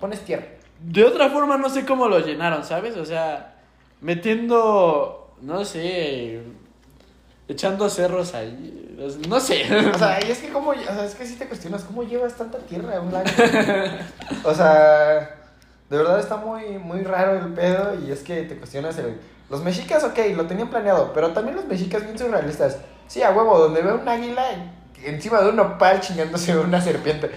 Pones 0.00 0.20
tierra. 0.24 0.44
De 0.80 1.04
otra 1.04 1.30
forma, 1.30 1.56
no 1.56 1.68
sé 1.68 1.86
cómo 1.86 2.08
lo 2.08 2.18
llenaron, 2.18 2.64
¿sabes? 2.64 2.96
O 2.96 3.04
sea, 3.06 3.54
metiendo, 4.00 5.34
no 5.40 5.64
sé, 5.64 6.42
echando 7.48 7.88
cerros 7.90 8.34
ahí. 8.34 8.96
No 9.28 9.40
sé. 9.40 9.64
O 9.94 9.98
sea, 9.98 10.18
y 10.26 10.30
es 10.30 10.38
que 10.38 10.48
como, 10.48 10.70
o 10.70 10.74
sea, 10.74 11.04
es 11.04 11.14
que 11.14 11.26
sí 11.26 11.36
te 11.36 11.46
cuestionas, 11.46 11.82
¿cómo 11.84 12.02
llevas 12.02 12.34
tanta 12.34 12.58
tierra 12.58 12.96
a 12.96 13.00
un 13.00 13.12
lago? 13.12 13.26
o 14.44 14.54
sea, 14.54 15.36
de 15.88 15.96
verdad 15.96 16.18
está 16.20 16.36
muy, 16.36 16.78
muy 16.78 17.02
raro 17.02 17.38
el 17.38 17.52
pedo 17.54 17.94
y 18.06 18.10
es 18.10 18.20
que 18.20 18.42
te 18.42 18.56
cuestionas 18.56 18.98
el... 18.98 19.18
Los 19.50 19.62
mexicas, 19.62 20.04
ok, 20.04 20.18
lo 20.36 20.46
tenían 20.46 20.68
planeado, 20.68 21.12
pero 21.14 21.30
también 21.32 21.56
los 21.56 21.64
mexicas 21.66 22.04
bien 22.04 22.18
surrealistas. 22.18 22.76
Sí, 23.06 23.22
a 23.22 23.30
huevo, 23.30 23.58
donde 23.58 23.80
veo 23.80 23.94
un 23.98 24.06
águila 24.06 24.44
encima 25.02 25.40
de 25.40 25.48
un 25.48 25.56
nopal 25.56 26.00
chingándose 26.00 26.54
una 26.58 26.80
serpiente. 26.82 27.30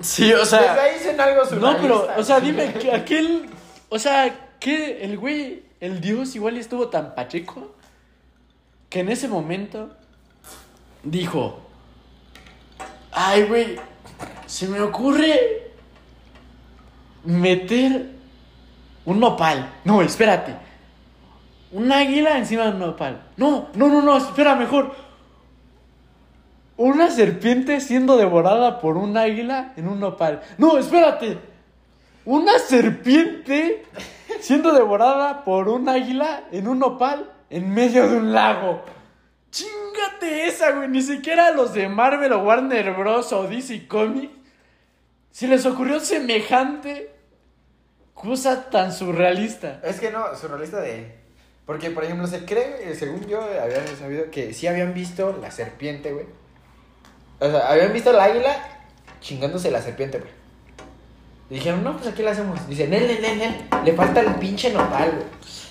Sí, 0.00 0.30
o 0.34 0.38
Desde 0.40 0.58
sea. 0.58 0.74
ahí 0.74 0.98
dicen 0.98 1.18
algo 1.18 1.42
No, 1.42 1.48
surrealista. 1.48 1.80
pero, 1.82 2.08
o 2.18 2.22
sea, 2.24 2.40
dime, 2.40 2.74
que 2.74 2.92
aquel. 2.92 3.48
O 3.88 3.98
sea, 3.98 4.50
que 4.58 5.02
el 5.02 5.16
güey, 5.16 5.62
el 5.80 6.02
dios, 6.02 6.34
igual 6.36 6.58
estuvo 6.58 6.88
tan 6.88 7.14
pacheco 7.14 7.74
que 8.90 9.00
en 9.00 9.08
ese 9.08 9.28
momento 9.28 9.90
dijo: 11.02 11.60
Ay, 13.12 13.44
güey, 13.44 13.76
se 14.46 14.68
me 14.68 14.80
ocurre 14.80 15.70
meter 17.24 18.10
un 19.06 19.20
nopal. 19.20 19.72
No, 19.84 20.02
espérate. 20.02 20.56
Un 21.72 21.90
águila 21.92 22.36
encima 22.36 22.64
de 22.64 22.70
un 22.70 22.80
nopal. 22.80 23.22
No, 23.36 23.68
no, 23.74 23.88
no, 23.88 24.02
no, 24.02 24.16
espera, 24.16 24.56
mejor. 24.56 24.94
Una 26.76 27.10
serpiente 27.10 27.80
siendo 27.80 28.16
devorada 28.16 28.80
por 28.80 28.96
un 28.96 29.16
águila 29.16 29.72
en 29.76 29.86
un 29.86 30.00
nopal. 30.00 30.42
No, 30.58 30.78
espérate. 30.78 31.38
Una 32.24 32.58
serpiente 32.58 33.84
siendo 34.40 34.72
devorada 34.72 35.44
por 35.44 35.68
un 35.68 35.88
águila 35.88 36.44
en 36.50 36.66
un 36.66 36.80
nopal 36.80 37.30
en 37.50 37.74
medio 37.74 38.08
de 38.08 38.16
un 38.16 38.32
lago. 38.32 38.82
Chingate 39.50 40.46
esa, 40.46 40.70
güey. 40.70 40.88
Ni 40.88 41.02
siquiera 41.02 41.50
los 41.50 41.74
de 41.74 41.88
Marvel 41.88 42.32
o 42.32 42.42
Warner 42.44 42.92
Bros. 42.94 43.32
o 43.32 43.46
DC 43.46 43.86
Comics 43.88 44.40
se 45.30 45.46
les 45.46 45.64
ocurrió 45.66 46.00
semejante 46.00 47.10
cosa 48.14 48.68
tan 48.70 48.92
surrealista. 48.92 49.80
Es 49.84 50.00
que 50.00 50.10
no, 50.10 50.24
surrealista 50.36 50.80
de... 50.80 51.18
Porque, 51.66 51.90
por 51.90 52.04
ejemplo, 52.04 52.26
se 52.26 52.44
cree, 52.44 52.90
eh, 52.90 52.94
según 52.96 53.26
yo, 53.28 53.40
habían 53.40 53.86
sabido 53.96 54.30
que 54.30 54.52
sí 54.52 54.66
habían 54.66 54.92
visto 54.92 55.36
la 55.40 55.52
serpiente, 55.52 56.12
güey. 56.12 56.26
O 57.38 57.48
sea, 57.48 57.70
habían 57.70 57.92
visto 57.92 58.12
la 58.12 58.24
águila 58.24 58.56
chingándose 59.20 59.70
la 59.70 59.80
serpiente, 59.80 60.18
güey. 60.18 60.32
Y 61.48 61.54
dijeron, 61.54 61.84
no, 61.84 61.96
pues 61.96 62.08
aquí 62.08 62.22
la 62.22 62.32
hacemos. 62.32 62.68
Dicen, 62.68 62.92
él, 62.92 63.08
él, 63.08 63.24
él, 63.24 63.54
le 63.84 63.92
falta 63.94 64.20
el 64.20 64.34
pinche 64.34 64.72
nopal, 64.72 65.12
güey. 65.12 65.26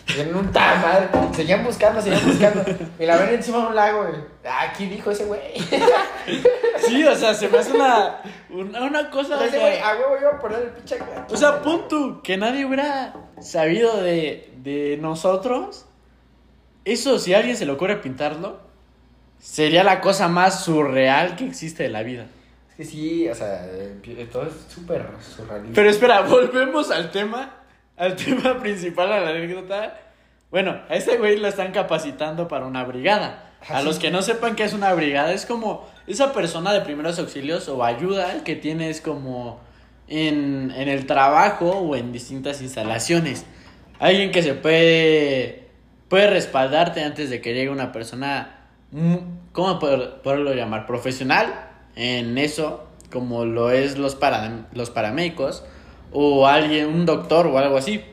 Dijeron, 0.10 0.36
un 0.38 0.52
tal 0.52 0.82
madre. 0.82 1.08
Seguían 1.36 1.64
buscando, 1.64 2.02
seguían 2.02 2.26
buscando. 2.26 2.66
Y 3.00 3.06
la 3.06 3.16
ven 3.18 3.36
encima 3.36 3.60
de 3.60 3.68
un 3.68 3.76
lago, 3.76 4.08
güey. 4.08 4.16
Ah, 4.44 4.64
aquí 4.64 4.88
dijo 4.88 5.12
ese 5.12 5.26
güey. 5.26 5.40
Sí, 6.80 7.04
o 7.04 7.16
sea, 7.16 7.34
se 7.36 7.48
me 7.48 7.60
hace 7.60 7.72
una, 7.74 8.22
una, 8.50 8.82
una 8.82 9.10
cosa. 9.12 9.38
o 9.38 9.42
ese 9.44 9.60
güey, 9.60 9.78
a 9.78 9.94
huevo 9.94 10.18
iba 10.20 10.32
a 10.32 10.40
poner 10.40 10.60
el 10.64 10.70
pinche. 10.70 10.98
O 11.30 11.38
sea, 11.38 11.62
pon 11.62 11.88
tú, 11.88 12.22
que 12.24 12.38
nadie 12.38 12.66
hubiera 12.66 13.14
sabido 13.40 14.02
de, 14.02 14.52
de 14.58 14.98
nosotros. 15.00 15.86
Eso, 16.86 17.20
si 17.20 17.36
a 17.36 17.38
alguien 17.38 17.56
se 17.56 17.68
le 17.68 17.74
ocurre 17.74 17.98
pintarlo, 17.98 18.60
sería 19.38 19.84
la 19.84 20.02
cosa 20.02 20.28
más 20.28 20.64
surreal 20.64 21.36
que 21.36 21.46
existe 21.46 21.84
de 21.84 21.90
la 21.90 22.02
vida. 22.02 22.26
Es 22.72 22.76
que 22.76 22.86
sí, 22.86 23.30
o 23.30 23.36
sea, 23.36 23.68
todo 24.32 24.44
es 24.44 24.54
súper 24.74 25.06
surrealista. 25.22 25.76
Pero 25.76 25.90
espera, 25.90 26.22
volvemos 26.22 26.90
al 26.90 27.12
tema, 27.12 27.59
al 28.00 28.16
tema 28.16 28.60
principal, 28.60 29.12
a 29.12 29.20
la 29.20 29.30
anécdota. 29.30 29.96
Bueno, 30.50 30.80
a 30.90 30.96
ese 30.96 31.18
güey 31.18 31.38
lo 31.38 31.48
están 31.48 31.72
capacitando 31.72 32.48
para 32.48 32.66
una 32.66 32.84
brigada. 32.84 33.46
A 33.70 33.78
Ah, 33.78 33.80
sí. 33.82 33.86
los 33.86 34.00
que 34.00 34.10
no 34.10 34.22
sepan 34.22 34.56
qué 34.56 34.64
es 34.64 34.74
una 34.74 34.94
brigada, 34.94 35.32
es 35.34 35.46
como, 35.46 35.86
esa 36.08 36.32
persona 36.34 36.72
de 36.74 36.82
primeros 36.82 37.20
auxilios 37.20 37.68
o 37.70 37.84
ayuda 37.84 38.44
que 38.46 38.56
tienes 38.56 39.02
como 39.02 39.60
en, 40.08 40.72
en 40.76 40.88
el 40.90 41.06
trabajo 41.06 41.70
o 41.70 41.96
en 41.96 42.12
distintas 42.12 42.62
instalaciones. 42.62 43.46
Alguien 44.00 44.32
que 44.32 44.42
se 44.42 44.54
puede, 44.54 45.68
puede 46.08 46.28
respaldarte 46.30 47.04
antes 47.04 47.30
de 47.30 47.42
que 47.42 47.54
llegue 47.54 47.70
una 47.70 47.92
persona, 47.92 48.62
¿cómo 49.52 49.78
poder- 49.78 50.22
poderlo 50.24 50.54
llamar? 50.54 50.86
Profesional 50.86 51.68
en 51.98 52.38
eso, 52.38 52.88
como 53.12 53.44
lo 53.46 53.72
es 53.72 53.98
los, 53.98 54.16
para, 54.16 54.68
los 54.72 54.90
paramédicos 54.90 55.66
o 56.12 56.48
alguien, 56.48 56.88
un 56.88 57.06
doctor 57.06 57.48
o 57.48 57.58
algo 57.58 57.78
así. 57.78 58.04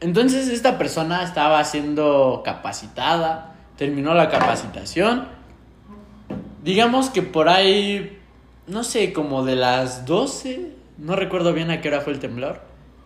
Entonces 0.00 0.48
esta 0.48 0.78
persona 0.78 1.22
estaba 1.22 1.62
siendo 1.64 2.42
capacitada, 2.44 3.54
terminó 3.76 4.14
la 4.14 4.28
capacitación. 4.28 5.28
Digamos 6.62 7.10
que 7.10 7.22
por 7.22 7.48
ahí, 7.48 8.18
no 8.66 8.84
sé, 8.84 9.12
como 9.12 9.44
de 9.44 9.56
las 9.56 10.04
12, 10.04 10.72
no 10.98 11.16
recuerdo 11.16 11.52
bien 11.52 11.70
a 11.70 11.80
qué 11.80 11.88
hora 11.88 12.00
fue 12.00 12.12
el 12.12 12.18
temblor, 12.18 12.60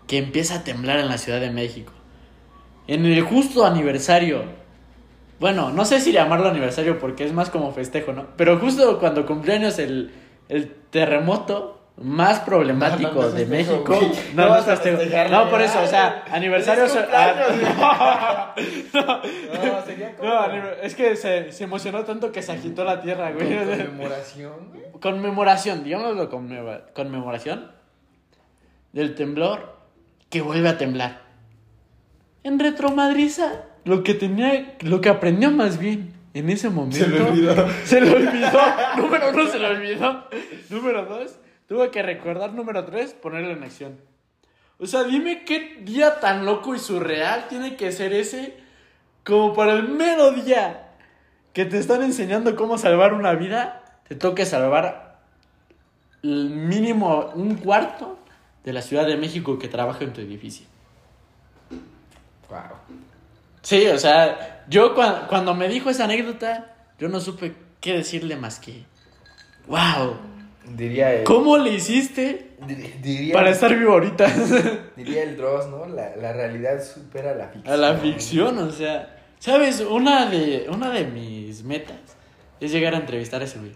que 0.07 0.19
empieza 0.19 0.57
a 0.57 0.65
temblar 0.65 0.99
en 0.99 1.09
la 1.09 1.19
Ciudad 1.19 1.41
de 1.41 1.51
México. 1.51 1.93
En 2.87 3.05
el 3.07 3.23
justo 3.23 3.65
aniversario, 3.65 4.43
bueno, 5.39 5.71
no 5.71 5.85
sé 5.85 6.01
si 6.01 6.13
llamarlo 6.13 6.49
aniversario 6.49 6.99
porque 6.99 7.25
es 7.25 7.33
más 7.33 7.51
como 7.51 7.73
festejo, 7.73 8.13
¿no? 8.13 8.27
Pero 8.37 8.59
justo 8.59 8.99
cuando 8.99 9.27
cumplió 9.27 9.55
años 9.55 9.79
el, 9.79 10.11
el 10.49 10.75
terremoto 10.91 11.80
más 12.01 12.41
problemático 12.41 13.11
No, 13.15 13.23
no, 13.23 13.29
no 13.29 13.33
de 13.33 13.47
México. 13.47 14.01
No, 14.35 14.49
vas 14.49 14.67
a. 14.69 15.29
No, 15.29 15.51
por 15.51 15.61
eso, 15.61 15.83
o 15.83 15.87
sea, 15.87 16.25
aniversario. 16.31 16.85
Ah, 17.13 18.55
no, 18.95 19.85
sería 19.85 20.17
como. 20.17 20.33
es 20.83 20.95
que 20.95 21.15
se, 21.17 21.53
se 21.53 21.65
emocionó 21.65 22.05
tanto 22.05 22.33
que 22.33 22.43
se 22.43 22.53
agitó 22.53 22.85
la 22.85 23.01
tierra, 23.03 23.33
güey. 23.33 23.49
Conmemoración, 23.55 24.53
güey. 24.71 24.83
Conmemoración, 25.01 25.85
digámoslo 25.85 26.31
conmemora- 26.31 26.87
conmemoración 26.95 27.71
del 28.93 29.15
temblor 29.15 29.77
que 30.31 30.41
vuelve 30.41 30.69
a 30.69 30.79
temblar. 30.79 31.23
En 32.43 32.59
Retromadriza, 32.59 33.65
lo 33.85 34.03
que 34.03 34.15
tenía, 34.15 34.77
lo 34.81 35.01
que 35.03 35.11
aprendió 35.11 35.51
más 35.51 35.79
bien 35.79 36.15
en 36.33 36.49
ese 36.49 36.71
momento. 36.71 36.97
Se 37.05 37.09
le 37.09 37.21
olvidó. 37.23 37.67
Se 37.85 38.01
le 38.01 38.15
olvidó. 38.15 38.61
número 38.97 39.31
uno 39.31 39.47
se 39.47 39.59
le 39.59 39.67
olvidó. 39.67 40.25
Número 40.71 41.05
dos, 41.05 41.37
tuvo 41.71 41.89
que 41.93 42.03
recordar. 42.03 42.53
Número 42.53 42.85
tres, 42.85 43.15
ponerlo 43.15 43.53
en 43.53 43.63
acción. 43.63 44.01
O 44.81 44.87
sea, 44.87 45.05
dime 45.05 45.45
qué 45.45 45.79
día 45.83 46.19
tan 46.19 46.45
loco 46.45 46.75
y 46.75 46.81
surreal 46.81 47.47
tiene 47.49 47.77
que 47.77 47.93
ser 47.93 48.13
ese 48.13 48.59
como 49.25 49.55
para 49.55 49.75
el 49.75 49.87
mero 49.87 50.33
día 50.33 50.89
que 51.53 51.65
te 51.65 51.79
están 51.79 52.03
enseñando 52.03 52.57
cómo 52.57 52.77
salvar 52.77 53.15
una 53.15 53.35
vida, 53.35 53.85
te 54.09 54.17
toque 54.17 54.47
salvar 54.47 55.21
el 56.25 56.51
mínimo 56.51 57.31
un 57.37 57.55
cuarto 57.55 58.19
de 58.65 58.73
la 58.73 58.83
Ciudad 58.83 59.07
de 59.07 59.17
México 59.17 59.57
que 59.57 59.69
trabaja 59.69 60.03
en 60.03 60.13
tu 60.13 60.21
edificio. 60.23 60.67
Wow. 62.49 62.79
Sí, 63.63 63.87
o 63.87 63.99
sea, 63.99 64.65
yo 64.69 64.97
cua- 64.97 65.29
cuando 65.29 65.55
me 65.55 65.69
dijo 65.69 65.89
esa 65.89 66.05
anécdota, 66.05 66.75
yo 66.99 67.09
no 67.09 67.21
supe 67.21 67.55
qué 67.81 67.93
decirle 67.93 68.35
más 68.35 68.59
que, 68.59 68.85
wow, 69.69 70.17
Diría 70.77 71.13
el. 71.15 71.25
¿cómo 71.25 71.59
le 71.59 71.71
hiciste 71.75 72.53
Di- 72.67 72.75
Diría, 73.03 73.35
para 73.35 73.51
estar 73.51 73.77
vivo 73.77 73.93
ahorita? 73.93 74.27
diría 74.97 75.23
el 75.25 75.37
Dross, 75.37 75.69
¿no? 75.69 75.87
La, 75.87 76.15
la 76.17 76.33
realidad 76.33 76.83
supera 76.85 77.35
la 77.35 77.49
ficción. 77.49 77.73
A 77.75 77.77
la 77.77 77.95
ficción, 77.97 78.59
o 78.59 78.71
sea, 78.71 79.19
¿sabes? 79.39 79.81
Una 79.81 80.27
de, 80.27 80.67
una 80.71 80.91
de 80.91 81.05
mis 81.05 81.65
metas 81.65 81.97
es 82.61 82.71
llegar 82.73 82.95
a 82.95 82.99
entrevistar 82.99 83.41
a 83.41 83.45
ese 83.45 83.59
güey. 83.59 83.73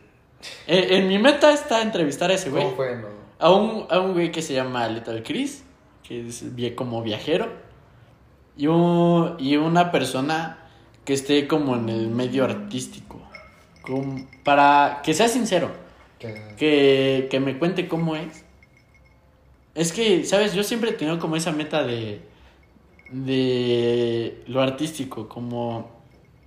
Eh, 0.66 0.88
en 0.98 1.08
mi 1.08 1.18
meta 1.18 1.52
está 1.52 1.80
entrevistar 1.82 2.30
a 2.30 2.34
ese 2.34 2.50
güey. 2.50 2.62
¿Cómo 2.64 2.76
fue, 2.76 2.96
no? 2.96 3.08
A 3.38 3.50
un, 3.50 3.86
a 3.90 3.98
un 4.00 4.12
güey 4.12 4.30
que 4.30 4.42
se 4.42 4.52
llama 4.54 4.86
Little 4.88 5.22
Chris, 5.22 5.64
que 6.06 6.28
es 6.28 6.44
como 6.76 7.02
viajero. 7.02 7.48
Y, 8.56 8.66
un- 8.68 9.36
y 9.38 9.56
una 9.56 9.90
persona 9.90 10.58
que 11.04 11.14
esté 11.14 11.48
como 11.48 11.74
en 11.76 11.88
el 11.88 12.08
medio 12.08 12.44
artístico. 12.44 13.20
Como- 13.82 14.26
para 14.44 15.00
que 15.02 15.12
sea 15.14 15.28
sincero, 15.28 15.70
Que- 16.32 16.54
que, 16.56 17.28
que 17.30 17.40
me 17.40 17.58
cuente 17.58 17.88
cómo 17.88 18.16
es. 18.16 18.44
Es 19.74 19.92
que, 19.92 20.24
¿sabes? 20.24 20.54
Yo 20.54 20.62
siempre 20.62 20.90
he 20.90 20.92
tenido 20.94 21.18
como 21.18 21.36
esa 21.36 21.50
meta 21.52 21.82
de, 21.84 22.20
de 23.10 24.42
lo 24.46 24.62
artístico, 24.62 25.28
como 25.28 25.90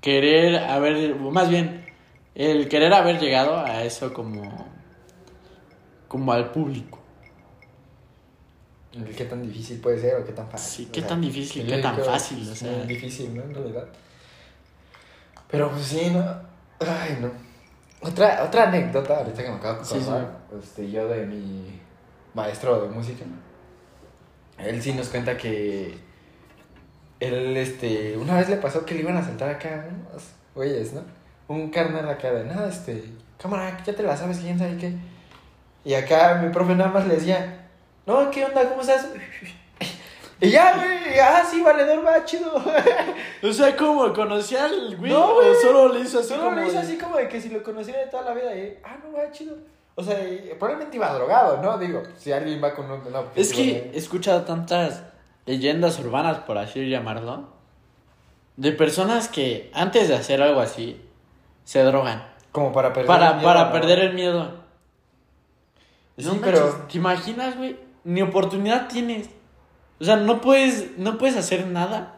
querer 0.02 0.58
haber, 0.58 1.16
más 1.16 1.50
bien, 1.50 1.86
el 2.36 2.70
querer 2.70 2.94
haber 2.94 3.20
llegado 3.20 3.58
a 3.58 3.84
eso 3.84 4.14
como, 4.14 4.68
como 6.08 6.32
al 6.32 6.52
público. 6.52 7.00
¿Qué 9.16 9.26
tan 9.26 9.44
difícil 9.44 9.80
puede 9.80 10.00
ser 10.00 10.16
o 10.16 10.26
qué 10.26 10.32
tan 10.32 10.50
fácil? 10.50 10.86
Sí, 10.86 10.92
qué 10.92 11.02
O 11.02 11.04
sea, 11.04 11.10
tan 11.10 11.22
difícil, 11.22 11.68
qué 11.68 11.78
tan 11.78 12.00
fácil, 12.00 12.50
o 12.50 12.56
sea. 12.56 12.84
difícil, 12.86 13.36
¿no? 13.36 13.44
En 13.44 13.54
realidad. 13.54 13.88
Pero 15.52 15.70
pues 15.70 15.84
sí, 15.86 16.10
¿no? 16.12 16.20
Ay, 16.80 17.18
no. 17.22 17.32
Otra, 18.02 18.44
otra 18.44 18.68
anécdota, 18.70 19.18
ahorita 19.18 19.44
que 19.44 19.50
me 19.50 19.56
acabo 19.56 19.80
de 19.80 19.86
Sí, 19.86 19.96
sí. 20.00 20.02
acordar, 20.10 20.38
este, 20.62 20.92
yo 20.92 21.08
de 21.08 21.26
mi 21.26 21.82
maestro 22.34 22.82
de 22.84 22.90
música. 22.90 23.26
Él 24.60 24.82
sí 24.82 24.94
nos 24.94 25.10
cuenta 25.10 25.36
que 25.38 25.98
él, 27.20 27.58
este, 27.58 28.16
una 28.18 28.36
vez 28.38 28.50
le 28.50 28.58
pasó 28.58 28.86
que 28.86 28.94
le 28.96 29.02
iban 29.02 29.18
a 29.18 29.24
saltar 29.24 29.50
acá 29.50 29.88
unos 29.90 30.24
güeyes, 30.54 30.94
¿no? 30.94 31.02
Un 31.48 31.70
carnal 31.70 32.08
acá 32.10 32.32
de, 32.32 32.44
nada, 32.46 32.70
este, 32.70 33.04
cámara, 33.42 33.78
ya 33.84 33.96
te 33.96 34.04
la 34.04 34.16
sabes, 34.16 34.40
quién 34.40 34.60
sabe 34.60 34.78
qué. 34.78 34.94
Y 35.84 35.94
acá 35.94 36.42
mi 36.44 36.52
profe 36.52 36.76
nada 36.76 36.92
más 36.92 37.08
le 37.08 37.16
decía, 37.16 37.68
no, 38.06 38.30
¿qué 38.30 38.46
onda? 38.46 38.68
¿Cómo 38.70 38.82
estás? 38.82 39.08
Y 40.40 40.50
ya, 40.52 40.76
güey, 40.76 41.20
ah, 41.20 41.44
sí, 41.50 41.62
valedor, 41.64 42.06
va, 42.06 42.24
chido. 42.26 42.54
O 43.44 43.52
sea, 43.52 43.76
¿cómo? 43.76 44.14
¿Conocía 44.14 44.66
al 44.66 44.96
güey? 44.98 45.12
No, 45.12 45.32
¿O 45.32 45.36
güey. 45.36 45.56
solo 45.62 45.94
le 45.94 46.02
hizo 46.02 46.20
así 46.20 46.30
Solo 46.30 46.44
como 46.46 46.56
le 46.58 46.64
hizo 46.68 46.74
de- 46.74 46.80
así 46.80 46.98
como 46.98 47.18
de 47.18 47.28
que 47.28 47.42
si 47.42 47.50
lo 47.50 47.64
conociera 47.64 48.00
de 48.02 48.08
toda 48.08 48.24
la 48.24 48.34
vida, 48.34 48.56
y, 48.56 48.78
ah, 48.84 48.98
no, 49.04 49.18
va, 49.18 49.32
chido. 49.32 49.56
O 49.96 50.04
sea, 50.04 50.16
probablemente 50.60 50.98
iba 50.98 51.12
drogado, 51.14 51.60
¿no? 51.62 51.78
Digo, 51.80 52.04
si 52.18 52.32
alguien 52.32 52.64
va 52.64 52.76
con 52.76 52.90
un... 52.92 53.12
no, 53.12 53.24
Es 53.36 53.52
que 53.52 53.90
he 53.94 53.98
escuchado 53.98 54.44
tantas 54.44 55.04
leyendas 55.48 55.98
urbanas, 56.00 56.38
por 56.40 56.58
así 56.60 56.88
llamarlo, 56.88 57.48
de 58.58 58.72
personas 58.74 59.28
que 59.28 59.72
antes 59.74 60.08
de 60.08 60.16
hacer 60.16 60.42
algo 60.44 60.60
así, 60.60 61.02
se 61.64 61.82
drogan. 61.84 62.28
Como 62.52 62.72
para 62.72 62.90
perder 62.94 63.08
Para, 63.08 63.28
el 63.30 63.34
miedo, 63.38 63.48
para 63.48 63.64
¿no? 63.66 63.72
perder 63.72 64.00
el 64.00 64.14
miedo. 64.14 64.52
Sí, 66.18 66.26
No 66.26 66.42
pero- 66.42 66.86
¿Te 66.92 66.98
imaginas, 66.98 67.58
güey? 67.58 67.78
Ni 68.04 68.22
oportunidad 68.22 68.88
tienes. 68.88 69.30
O 70.00 70.04
sea, 70.04 70.16
no 70.16 70.42
puedes, 70.42 70.98
no 70.98 71.18
puedes 71.18 71.36
hacer 71.36 71.68
nada 71.68 72.18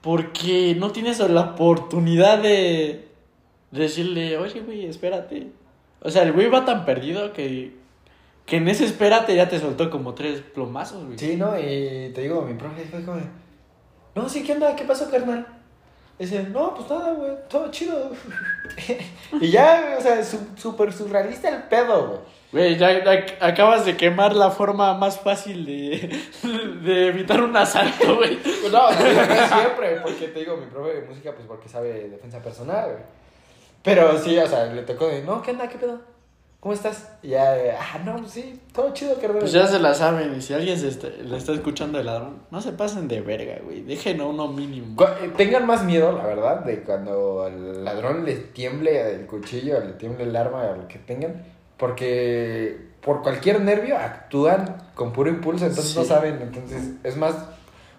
porque 0.00 0.76
no 0.78 0.90
tienes 0.90 1.18
la 1.18 1.40
oportunidad 1.40 2.38
de 2.38 3.08
decirle, 3.70 4.36
oye, 4.38 4.60
güey, 4.60 4.86
espérate. 4.86 5.48
O 6.00 6.10
sea, 6.10 6.22
el 6.22 6.32
güey 6.32 6.48
va 6.48 6.64
tan 6.64 6.84
perdido 6.84 7.32
que, 7.32 7.76
que 8.46 8.56
en 8.56 8.68
ese 8.68 8.84
espérate 8.84 9.34
ya 9.34 9.48
te 9.48 9.58
soltó 9.58 9.90
como 9.90 10.14
tres 10.14 10.40
plomazos, 10.40 11.04
güey. 11.04 11.18
Sí, 11.18 11.36
¿no? 11.36 11.58
Y 11.58 12.12
te 12.14 12.22
digo, 12.22 12.42
mi 12.42 12.54
profe 12.54 12.84
fue 12.84 13.04
como, 13.04 13.20
no, 14.14 14.28
sí, 14.28 14.44
¿qué 14.44 14.52
onda? 14.52 14.76
¿Qué 14.76 14.84
pasó, 14.84 15.10
carnal? 15.10 15.57
Dice, 16.18 16.42
no, 16.42 16.74
pues 16.74 16.90
nada, 16.90 17.12
güey, 17.12 17.30
todo 17.48 17.70
chido. 17.70 18.10
y 19.40 19.50
ya, 19.50 19.80
güey, 19.82 19.94
o 19.94 20.00
sea, 20.00 20.24
su- 20.24 20.48
súper 20.56 20.92
surrealista 20.92 21.48
el 21.48 21.62
pedo, 21.64 22.06
güey. 22.08 22.20
Güey, 22.50 22.76
ya, 22.78 23.04
ya 23.04 23.26
acabas 23.46 23.84
de 23.84 23.96
quemar 23.96 24.34
la 24.34 24.50
forma 24.50 24.94
más 24.94 25.20
fácil 25.20 25.66
de, 25.66 26.18
de 26.82 27.08
evitar 27.08 27.42
un 27.42 27.54
asalto, 27.56 28.16
güey. 28.16 28.36
Pues 28.42 28.72
no, 28.72 28.88
siempre, 28.90 30.00
porque 30.02 30.28
te 30.28 30.40
digo, 30.40 30.56
mi 30.56 30.66
profe 30.66 30.94
de 30.94 31.02
música, 31.02 31.32
pues 31.34 31.46
porque 31.46 31.68
sabe 31.68 32.08
defensa 32.08 32.42
personal, 32.42 32.84
güey. 32.90 33.02
Pero 33.82 34.18
sí, 34.18 34.36
o 34.38 34.46
sea, 34.46 34.64
le 34.66 34.82
tocó 34.82 35.06
de, 35.08 35.22
no, 35.22 35.40
¿qué 35.42 35.50
onda? 35.52 35.68
¿Qué 35.68 35.78
pedo? 35.78 36.00
¿Cómo 36.60 36.74
estás? 36.74 37.08
Y 37.22 37.28
ya, 37.28 37.56
eh, 37.56 37.72
ah, 37.78 37.98
no, 38.04 38.26
sí, 38.26 38.60
todo 38.72 38.92
chido, 38.92 39.14
carnal. 39.20 39.38
Pues 39.38 39.52
ya 39.52 39.68
se 39.68 39.78
la 39.78 39.94
saben, 39.94 40.34
y 40.36 40.42
si 40.42 40.54
alguien 40.54 40.76
se 40.76 40.88
está, 40.88 41.08
le 41.08 41.36
está 41.36 41.52
escuchando 41.52 42.00
el 42.00 42.06
ladrón, 42.06 42.42
no 42.50 42.60
se 42.60 42.72
pasen 42.72 43.06
de 43.06 43.20
verga, 43.20 43.60
güey. 43.62 43.82
Dejen 43.82 44.20
a 44.20 44.26
uno 44.26 44.48
mínimo. 44.48 45.00
Eh, 45.22 45.32
Tengan 45.36 45.66
más 45.66 45.84
miedo, 45.84 46.10
la 46.10 46.26
verdad, 46.26 46.64
de 46.64 46.82
cuando 46.82 47.42
al 47.44 47.84
ladrón 47.84 48.24
le 48.24 48.34
tiemble 48.36 49.14
el 49.14 49.26
cuchillo, 49.26 49.78
le 49.78 49.92
tiemble 49.92 50.24
el 50.24 50.34
arma, 50.34 50.62
o 50.64 50.76
lo 50.76 50.88
que 50.88 50.98
tengan, 50.98 51.44
porque 51.76 52.88
por 53.02 53.22
cualquier 53.22 53.60
nervio 53.60 53.96
actúan 53.96 54.82
con 54.96 55.12
puro 55.12 55.30
impulso, 55.30 55.64
entonces 55.64 55.92
Sí. 55.92 55.98
no 56.00 56.04
saben, 56.04 56.42
entonces 56.42 56.90
es 57.04 57.16
más 57.16 57.36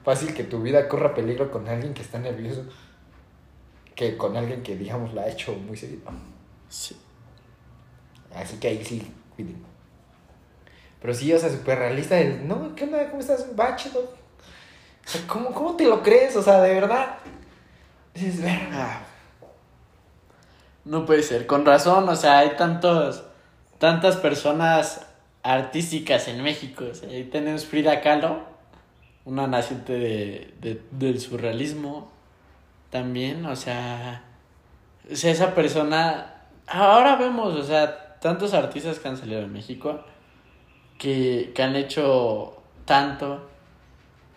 fácil 0.04 0.34
que 0.34 0.44
tu 0.44 0.62
vida 0.62 0.90
corra 0.90 1.14
peligro 1.14 1.50
con 1.50 1.66
alguien 1.70 1.94
que 1.94 2.02
está 2.02 2.20
nervioso 2.20 2.64
que 3.96 4.18
con 4.18 4.36
alguien 4.38 4.64
que, 4.64 4.76
digamos, 4.76 5.14
lo 5.14 5.22
ha 5.22 5.28
hecho 5.30 5.54
muy 5.54 5.76
seguido. 5.78 6.02
Sí. 6.70 6.96
Así 8.36 8.58
que 8.58 8.68
ahí 8.70 8.84
sí, 8.86 9.12
cuiden. 9.36 9.64
Pero 11.02 11.14
sí, 11.14 11.32
o 11.34 11.40
sea, 11.40 11.50
súper 11.50 11.80
realista. 11.80 12.22
No, 12.44 12.76
¿qué 12.76 12.84
onda? 12.86 13.08
¿Cómo 13.10 13.20
estás? 13.22 13.46
Chido. 13.78 14.00
O 14.02 15.08
sea, 15.10 15.22
¿cómo, 15.28 15.52
¿cómo 15.54 15.76
te 15.76 15.86
lo 15.86 16.04
crees? 16.04 16.36
O 16.36 16.42
sea, 16.42 16.62
de 16.62 16.74
verdad. 16.74 17.16
Dices, 18.14 18.42
verga. 18.42 19.02
No 20.86 21.06
puede 21.06 21.24
ser, 21.24 21.46
con 21.46 21.66
razón, 21.66 22.08
o 22.10 22.16
sea, 22.16 22.40
hay 22.40 22.56
tantos, 22.56 23.24
tantas 23.78 24.16
personas 24.18 25.06
artísticas 25.44 26.28
en 26.28 26.42
México. 26.42 26.86
O 26.92 26.96
sea, 26.96 27.10
ahí 27.10 27.26
tenemos 27.26 27.66
Frida 27.66 28.02
Kahlo, 28.02 28.44
una 29.26 29.46
naciente 29.46 29.94
de, 29.94 30.54
de- 30.62 30.82
del 30.92 31.20
surrealismo 31.20 32.12
también, 32.90 33.46
o 33.46 33.56
sea, 33.56 34.24
o 35.12 35.16
sea, 35.16 35.32
esa 35.32 35.54
persona, 35.54 36.44
ahora 36.66 37.18
vemos, 37.18 37.54
o 37.56 37.64
sea, 37.64 38.09
tantos 38.22 38.54
artistas 38.54 39.00
que 39.00 39.08
han 39.08 39.18
salido 39.18 39.42
de 39.42 39.48
México, 39.48 40.02
que, 40.98 41.52
que 41.56 41.64
han 41.64 41.76
hecho 41.76 42.58
tanto. 42.86 43.48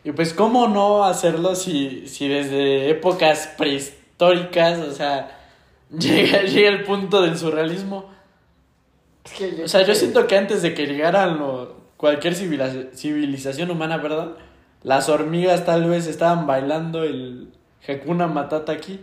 Y 0.04 0.12
pues, 0.12 0.32
¿cómo 0.34 0.68
no 0.68 1.04
hacerlo 1.04 1.54
si, 1.54 2.06
si 2.08 2.28
desde 2.28 2.90
épocas 2.90 3.48
prehistóricas, 3.58 4.78
o 4.80 4.92
sea, 4.92 5.38
llega, 5.90 6.42
llega 6.42 6.68
el 6.70 6.84
punto 6.84 7.22
del 7.22 7.36
surrealismo? 7.38 8.10
Es 9.24 9.32
que 9.32 9.62
O 9.64 9.68
sea, 9.68 9.82
yo 9.82 9.94
siento 9.94 10.26
que 10.26 10.36
antes 10.36 10.62
de 10.62 10.74
que 10.74 10.86
llegaran 10.86 11.38
lo- 11.38 11.80
cualquier 11.96 12.34
civiliza- 12.34 12.92
civilización 12.94 13.70
humana, 13.70 14.02
perdón, 14.02 14.36
las 14.82 15.08
hormigas 15.08 15.64
tal 15.64 15.88
vez 15.88 16.08
estaban 16.08 16.46
bailando 16.48 17.04
el 17.04 17.52
Hakuna 17.88 18.26
Matata 18.26 18.72
aquí. 18.72 19.00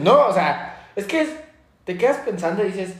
No, 0.00 0.26
o 0.28 0.32
sea, 0.34 0.88
es 0.96 1.06
que 1.06 1.22
es- 1.22 1.36
te 1.84 1.96
quedas 1.96 2.18
pensando 2.18 2.62
y 2.62 2.66
dices, 2.68 2.94
¿a 2.94 2.98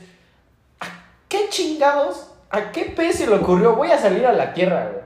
qué 1.33 1.49
chingados? 1.49 2.29
¿A 2.51 2.71
qué 2.71 2.85
pez 2.95 3.17
se 3.17 3.25
le 3.27 3.35
ocurrió? 3.35 3.75
Voy 3.75 3.89
a 3.91 3.97
salir 3.97 4.25
a 4.27 4.31
la 4.33 4.53
Tierra, 4.53 4.87
güey. 4.91 5.03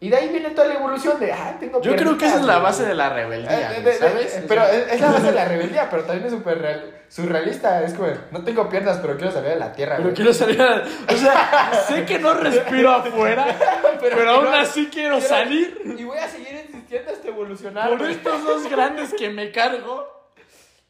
Y 0.00 0.10
de 0.10 0.16
ahí 0.16 0.28
viene 0.28 0.50
toda 0.50 0.68
la 0.68 0.74
evolución 0.74 1.18
de, 1.18 1.32
ah, 1.32 1.56
tengo 1.58 1.82
Yo 1.82 1.96
creo 1.96 2.16
que 2.16 2.26
esa 2.26 2.36
es 2.36 2.44
la 2.44 2.58
base 2.60 2.84
de 2.84 2.94
la 2.94 3.08
rebeldía, 3.08 3.72
Eh, 3.78 3.82
de- 3.82 3.90
de- 3.90 3.98
¿sabes? 3.98 4.44
pero 4.46 4.64
es, 4.64 5.00
la 5.00 5.10
base 5.10 5.26
de 5.26 5.32
la 5.32 5.44
rebeldía, 5.48 5.90
pero 5.90 6.04
también 6.04 6.26
es 6.26 6.32
súper 6.32 6.58
real- 6.60 6.94
surrealista. 7.08 7.82
Es 7.82 7.94
como, 7.94 8.06
no 8.30 8.44
tengo 8.44 8.68
piernas, 8.68 8.98
pero 9.02 9.16
quiero 9.16 9.32
salir 9.32 9.50
a 9.50 9.56
la 9.56 9.72
Tierra, 9.72 9.96
Pero 9.96 10.04
güey. 10.10 10.14
quiero 10.14 10.32
salir 10.32 10.62
a... 10.62 10.84
O 11.12 11.16
sea, 11.16 11.72
sé 11.88 12.04
que 12.04 12.20
no 12.20 12.32
respiro 12.34 12.90
afuera, 12.92 13.46
pero, 14.00 14.30
aún 14.30 14.42
quiero- 14.42 14.56
así 14.56 14.86
quiero 14.92 15.14
quiero- 15.18 15.28
salir. 15.28 15.80
Y 15.98 16.04
voy 16.04 16.18
a 16.18 16.28
seguir 16.28 16.64
insistiendo 16.64 17.10
hasta 17.10 17.26
evolucionar. 17.26 17.88
Por 17.88 17.98
güey. 17.98 18.12
estos 18.12 18.44
dos 18.44 18.70
grandes 18.70 19.12
que 19.14 19.30
me 19.30 19.50
cargo, 19.50 20.06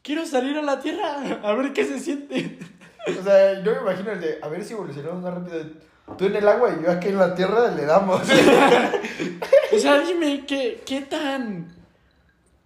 quiero 0.03 0.27
salir 0.27 0.59
a 0.59 0.63
la 0.63 0.81
Tierra 0.81 1.17
a 1.43 1.53
ver 1.55 1.73
qué 1.73 1.87
se 1.87 1.99
siente. 1.99 2.59
O 3.19 3.23
sea, 3.23 3.63
yo 3.63 3.73
me 3.75 3.81
imagino 3.81 4.13
el 4.13 4.21
de, 4.21 4.39
a 4.43 4.49
ver 4.49 4.65
si 4.65 4.73
evolucionamos 4.73 5.23
más 5.23 5.35
rápido. 5.35 5.65
Tú 6.17 6.25
en 6.27 6.37
el 6.37 6.49
agua 6.49 6.75
y 6.79 6.85
yo 6.85 6.91
aquí 6.91 7.09
en 7.09 7.19
la 7.19 7.35
Tierra 7.35 7.71
le 7.71 7.85
damos. 7.85 8.23
O 9.71 9.79
sea, 9.79 10.01
dime, 10.01 10.47
¿qué, 10.47 10.83
qué 10.87 11.03
tan... 11.03 11.77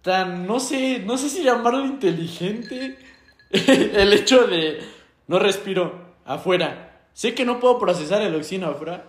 tan, 0.01 0.47
no 0.47 0.59
sé, 0.59 0.99
no 0.99 1.17
sé 1.17 1.27
si 1.29 1.43
llamarlo 1.43 1.85
inteligente 1.85 2.97
el 3.51 4.13
hecho 4.13 4.47
de 4.47 4.79
no 5.27 5.37
respiro 5.37 6.15
afuera. 6.25 7.01
Sé 7.13 7.35
que 7.35 7.43
no 7.43 7.59
puedo 7.59 7.77
procesar 7.77 8.21
el 8.21 8.33
oxígeno 8.35 8.69
afuera, 8.69 9.03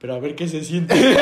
pero 0.00 0.14
a 0.14 0.18
ver 0.18 0.34
qué 0.34 0.48
se 0.48 0.62
siente. 0.64 0.94
es, 0.98 1.14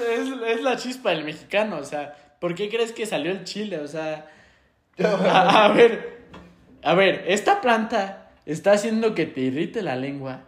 es, 0.00 0.28
es 0.46 0.62
la 0.62 0.76
chispa 0.76 1.10
del 1.10 1.24
mexicano, 1.24 1.76
o 1.76 1.84
sea, 1.84 2.16
¿por 2.40 2.54
qué 2.54 2.68
crees 2.70 2.92
que 2.92 3.04
salió 3.06 3.30
el 3.30 3.44
chile? 3.44 3.80
O 3.80 3.86
sea, 3.86 4.30
a, 4.98 5.64
a 5.66 5.68
ver, 5.72 6.13
a 6.84 6.94
ver, 6.94 7.24
esta 7.28 7.60
planta 7.60 8.28
está 8.46 8.72
haciendo 8.72 9.14
que 9.14 9.26
te 9.26 9.40
irrite 9.40 9.82
la 9.82 9.96
lengua 9.96 10.40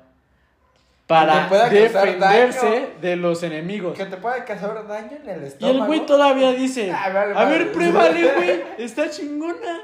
para 1.07 1.49
defenderse 1.71 2.67
daño. 2.67 2.87
de 3.01 3.17
los 3.17 3.43
enemigos. 3.43 3.97
que 3.97 4.07
te 4.07 4.17
puede 4.17 4.45
causar 4.45 4.87
daño 4.89 5.17
en 5.23 5.29
el 5.31 5.43
Y 5.43 5.47
estómago. 5.47 5.79
el 5.79 5.87
güey 5.87 6.07
todavía 6.07 6.53
dice, 6.53 6.91
Ah, 6.93 7.11
vale, 7.13 7.33
a 7.33 7.35
vale. 7.35 7.59
ver, 7.59 7.73
pruébale, 7.73 8.33
güey, 8.37 8.63
está 8.79 9.09
chingona. 9.11 9.81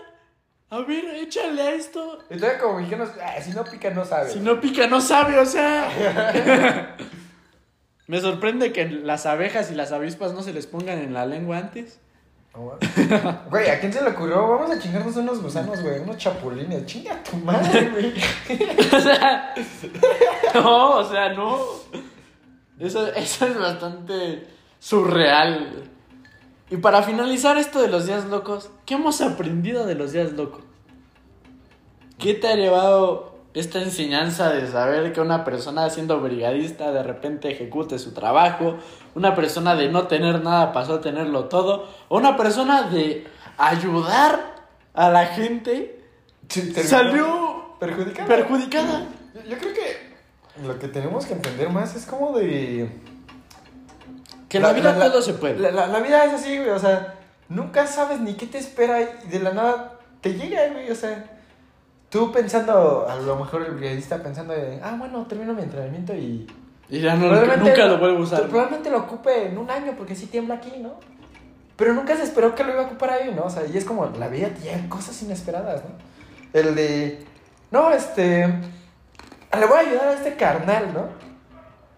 A 0.70 0.78
ver, 0.80 1.04
échale 1.16 1.60
a 1.62 1.70
esto. 1.74 2.18
Y 2.30 2.36
todavía 2.38 2.58
como 2.58 2.78
mexicanos, 2.78 3.10
ah, 3.22 3.40
si 3.42 3.50
no 3.50 3.62
pica 3.64 3.90
no 3.90 4.04
sabe. 4.04 4.30
Si 4.30 4.40
no 4.40 4.60
pica, 4.60 4.86
no 4.86 5.00
sabe, 5.02 5.38
o 5.38 5.44
sea. 5.46 6.96
Me 8.08 8.20
sorprende 8.20 8.72
que 8.72 8.86
las 8.90 9.26
abejas 9.26 9.70
y 9.70 9.74
las 9.74 9.92
avispas 9.92 10.32
no 10.32 10.42
se 10.42 10.52
les 10.52 10.66
pongan 10.66 10.98
en 10.98 11.12
la 11.14 11.24
lengua 11.26 11.58
antes. 11.58 12.00
Güey, 13.50 13.70
¿a 13.70 13.80
quién 13.80 13.92
se 13.92 14.02
le 14.02 14.10
ocurrió? 14.10 14.46
Vamos 14.46 14.70
a 14.70 14.78
chingarnos 14.78 15.16
unos 15.16 15.42
gusanos, 15.42 15.82
güey, 15.82 16.00
unos 16.00 16.18
chapulines. 16.18 16.84
Chinga 16.86 17.22
tu 17.22 17.36
madre, 17.38 17.88
güey. 17.90 18.12
O 18.92 19.00
sea, 19.00 19.54
no, 20.54 20.90
o 20.98 21.04
sea, 21.04 21.32
no. 21.32 21.58
Eso, 22.78 23.06
eso 23.14 23.46
es 23.46 23.58
bastante 23.58 24.46
surreal. 24.78 25.90
Y 26.70 26.76
para 26.78 27.02
finalizar 27.02 27.56
esto 27.56 27.80
de 27.80 27.88
los 27.88 28.06
días 28.06 28.26
locos, 28.26 28.70
¿qué 28.84 28.94
hemos 28.94 29.20
aprendido 29.20 29.86
de 29.86 29.94
los 29.94 30.12
días 30.12 30.32
locos? 30.32 30.62
¿Qué 32.18 32.34
te 32.34 32.48
ha 32.48 32.54
llevado 32.56 33.31
esta 33.54 33.82
enseñanza 33.82 34.50
de 34.50 34.66
saber 34.66 35.12
que 35.12 35.20
una 35.20 35.44
persona 35.44 35.88
siendo 35.90 36.20
brigadista 36.20 36.90
de 36.92 37.02
repente 37.02 37.50
ejecute 37.50 37.98
su 37.98 38.12
trabajo? 38.12 38.76
Una 39.14 39.34
persona 39.34 39.74
de 39.74 39.88
no 39.90 40.06
tener 40.06 40.42
nada 40.42 40.72
pasó 40.72 40.94
a 40.94 41.00
tenerlo 41.00 41.44
todo. 41.46 41.88
O 42.08 42.16
una 42.18 42.36
persona 42.36 42.84
de 42.84 43.26
ayudar 43.58 44.54
a 44.94 45.10
la 45.10 45.26
gente 45.26 46.00
salió 46.88 47.76
perjudicada. 48.26 48.26
Yo, 49.34 49.40
yo 49.50 49.58
creo 49.58 49.74
que 49.74 50.12
lo 50.66 50.78
que 50.78 50.88
tenemos 50.88 51.26
que 51.26 51.34
entender 51.34 51.68
más 51.70 51.94
es 51.96 52.06
como 52.06 52.36
de. 52.38 52.88
Que 54.48 54.60
la, 54.60 54.72
vida 54.74 54.92
todo 55.10 55.22
se 55.22 55.34
puede. 55.34 55.58
La, 55.58 55.70
la- 55.70 55.86
la 55.86 56.00
vida 56.00 56.24
es 56.26 56.32
así, 56.34 56.56
güey, 56.58 56.70
o 56.70 56.78
sea, 56.78 57.14
nunca 57.48 57.86
sabes 57.86 58.20
ni 58.20 58.34
qué 58.34 58.46
te 58.46 58.58
espera 58.58 59.00
y 59.00 59.28
de 59.30 59.38
la 59.40 59.52
nada 59.52 59.98
te 60.20 60.34
llega, 60.34 60.68
güey, 60.72 60.90
o 60.90 60.94
sea. 60.94 61.31
Tú 62.12 62.30
pensando, 62.30 63.06
a 63.08 63.16
lo 63.16 63.36
mejor 63.36 63.62
el 63.62 63.72
brigadista 63.72 64.22
pensando 64.22 64.52
de, 64.52 64.78
ah, 64.82 64.94
bueno, 64.98 65.24
termino 65.26 65.54
mi 65.54 65.62
entrenamiento 65.62 66.14
y... 66.14 66.46
y 66.90 67.00
ya 67.00 67.14
no, 67.14 67.34
nunca 67.56 67.86
lo 67.86 67.96
vuelvo 67.96 68.18
a 68.18 68.20
usar. 68.20 68.48
Probablemente 68.48 68.90
lo 68.90 68.98
ocupe 68.98 69.46
en 69.46 69.56
un 69.56 69.70
año 69.70 69.94
porque 69.96 70.14
sí 70.14 70.26
tiembla 70.26 70.56
aquí, 70.56 70.72
¿no? 70.78 70.92
Pero 71.74 71.94
nunca 71.94 72.14
se 72.14 72.24
esperó 72.24 72.54
que 72.54 72.64
lo 72.64 72.72
iba 72.72 72.82
a 72.82 72.84
ocupar 72.84 73.12
ahí, 73.12 73.32
¿no? 73.34 73.44
O 73.44 73.50
sea, 73.50 73.64
y 73.64 73.78
es 73.78 73.86
como, 73.86 74.04
la 74.04 74.28
vida 74.28 74.50
llega 74.62 74.90
cosas 74.90 75.22
inesperadas, 75.22 75.84
¿no? 75.84 75.92
El 76.52 76.74
de, 76.74 77.24
no, 77.70 77.90
este, 77.92 78.46
le 78.46 79.66
voy 79.66 79.78
a 79.78 79.80
ayudar 79.80 80.08
a 80.08 80.12
este 80.12 80.34
carnal, 80.36 80.92
¿no? 80.92 81.06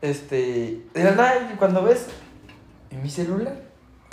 Este, 0.01 0.85
de 0.95 1.03
la 1.03 1.11
nada, 1.11 1.57
cuando 1.59 1.83
ves, 1.83 2.07
¿en 2.91 3.03
mi 3.03 3.11
celular? 3.11 3.57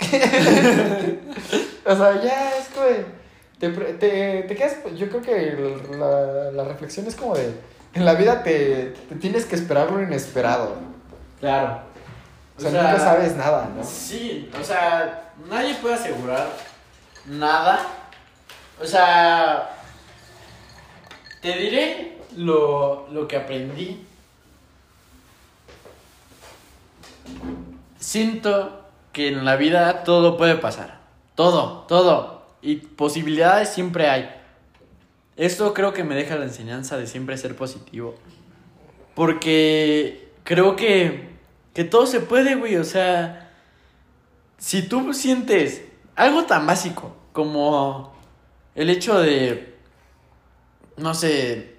o 1.86 1.96
sea, 1.96 2.20
ya 2.20 2.56
es 2.58 2.68
como 2.74 2.86
te, 3.62 3.70
te, 3.70 4.42
te 4.42 4.56
quedas, 4.56 4.78
yo 4.96 5.08
creo 5.08 5.22
que 5.22 5.96
la, 5.96 6.50
la 6.50 6.64
reflexión 6.64 7.06
es 7.06 7.14
como 7.14 7.36
de, 7.36 7.54
en 7.94 8.04
la 8.04 8.14
vida 8.14 8.42
te, 8.42 8.94
te 9.08 9.14
tienes 9.14 9.44
que 9.44 9.54
esperar 9.54 9.92
lo 9.92 10.02
inesperado. 10.02 10.74
Claro. 11.38 11.78
O 12.58 12.60
sea, 12.60 12.70
nunca 12.70 12.98
sabes 12.98 13.36
nada, 13.36 13.68
¿no? 13.76 13.84
Sí, 13.84 14.50
o 14.60 14.64
sea, 14.64 15.32
nadie 15.48 15.76
puede 15.76 15.94
asegurar 15.94 16.48
nada. 17.26 17.86
O 18.82 18.84
sea, 18.84 19.70
te 21.40 21.52
diré 21.56 22.18
lo, 22.36 23.06
lo 23.12 23.28
que 23.28 23.36
aprendí. 23.36 24.04
Siento 28.00 28.86
que 29.12 29.28
en 29.28 29.44
la 29.44 29.54
vida 29.54 30.02
todo 30.02 30.36
puede 30.36 30.56
pasar. 30.56 30.98
Todo, 31.36 31.84
todo. 31.86 32.41
Y 32.62 32.76
posibilidades 32.76 33.70
siempre 33.70 34.08
hay. 34.08 34.30
Esto 35.36 35.74
creo 35.74 35.92
que 35.92 36.04
me 36.04 36.14
deja 36.14 36.36
la 36.36 36.44
enseñanza 36.44 36.96
de 36.96 37.06
siempre 37.06 37.36
ser 37.36 37.56
positivo. 37.56 38.14
Porque 39.14 40.30
creo 40.44 40.76
que, 40.76 41.30
que 41.74 41.84
todo 41.84 42.06
se 42.06 42.20
puede, 42.20 42.54
güey. 42.54 42.76
O 42.76 42.84
sea, 42.84 43.50
si 44.58 44.82
tú 44.82 45.12
sientes 45.12 45.82
algo 46.14 46.44
tan 46.44 46.66
básico 46.66 47.16
como 47.32 48.14
el 48.74 48.90
hecho 48.90 49.18
de, 49.18 49.74
no 50.96 51.14
sé, 51.14 51.76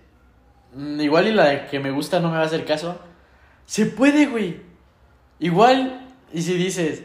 igual 1.00 1.28
y 1.28 1.32
la 1.32 1.68
que 1.68 1.80
me 1.80 1.92
gusta 1.92 2.20
no 2.20 2.30
me 2.30 2.38
va 2.38 2.44
a 2.44 2.48
hacer 2.48 2.66
caso, 2.66 3.00
se 3.66 3.86
puede, 3.86 4.26
güey. 4.26 4.62
Igual, 5.40 6.08
y 6.34 6.42
si 6.42 6.56
dices, 6.56 7.04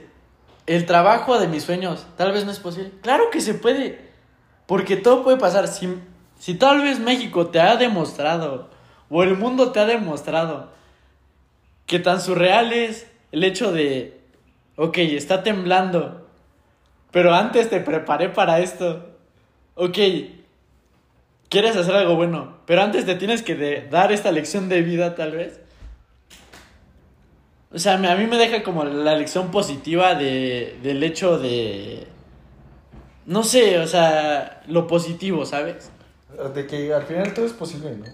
el 0.69 0.85
trabajo 0.85 1.41
de 1.41 1.49
mis 1.49 1.64
sueños 1.64 2.07
tal 2.16 2.33
vez 2.33 2.45
no 2.45 2.53
es 2.53 2.61
posible, 2.61 2.93
claro 3.01 3.31
que 3.31 3.41
se 3.41 3.55
puede. 3.55 4.07
Porque 4.66 4.97
todo 4.97 5.25
puede 5.25 5.39
pasar. 5.39 5.66
Si, 5.66 5.89
si 6.39 6.55
tal 6.55 6.83
vez 6.83 7.01
México 7.01 7.47
te 7.47 7.59
ha 7.59 7.77
demostrado, 7.77 8.69
o 9.09 9.23
el 9.23 9.35
mundo 9.35 9.73
te 9.73 9.81
ha 9.81 9.87
demostrado, 9.87 10.71
que 11.87 11.99
tan 11.99 12.21
surreal 12.21 12.75
es 12.75 13.11
el 13.33 13.45
hecho 13.45 13.73
de, 13.73 14.21
ok, 14.77 14.99
está 14.99 15.43
temblando, 15.43 16.27
pero 17.11 17.35
antes 17.35 17.71
te 17.71 17.81
preparé 17.81 18.29
para 18.29 18.61
esto. 18.61 19.07
Ok, 19.75 19.97
quieres 21.49 21.77
hacer 21.77 21.95
algo 21.95 22.16
bueno, 22.16 22.59
pero 22.66 22.83
antes 22.83 23.07
te 23.07 23.14
tienes 23.14 23.43
que 23.43 23.87
dar 23.91 24.12
esta 24.12 24.33
lección 24.33 24.69
de 24.69 24.83
vida 24.83 25.14
tal 25.14 25.33
vez. 25.33 25.62
O 27.71 27.79
sea, 27.79 27.95
a 27.95 28.16
mí 28.16 28.27
me 28.27 28.37
deja 28.39 28.62
como 28.62 28.85
la 28.85 29.14
lección 29.16 29.51
positiva 29.51 30.14
de, 30.14 30.79
del 30.83 31.03
hecho 31.03 31.39
de, 31.39 32.07
no 33.27 33.43
sé, 33.43 33.79
o 33.79 33.87
sea, 33.87 34.62
lo 34.69 34.87
positivo, 34.87 35.45
¿sabes? 35.45 35.91
De 36.55 36.66
que 36.66 36.93
al 36.95 37.03
final 37.03 37.35
todo 37.35 37.45
es 37.47 37.53
posible, 37.53 37.97
¿no? 37.97 38.05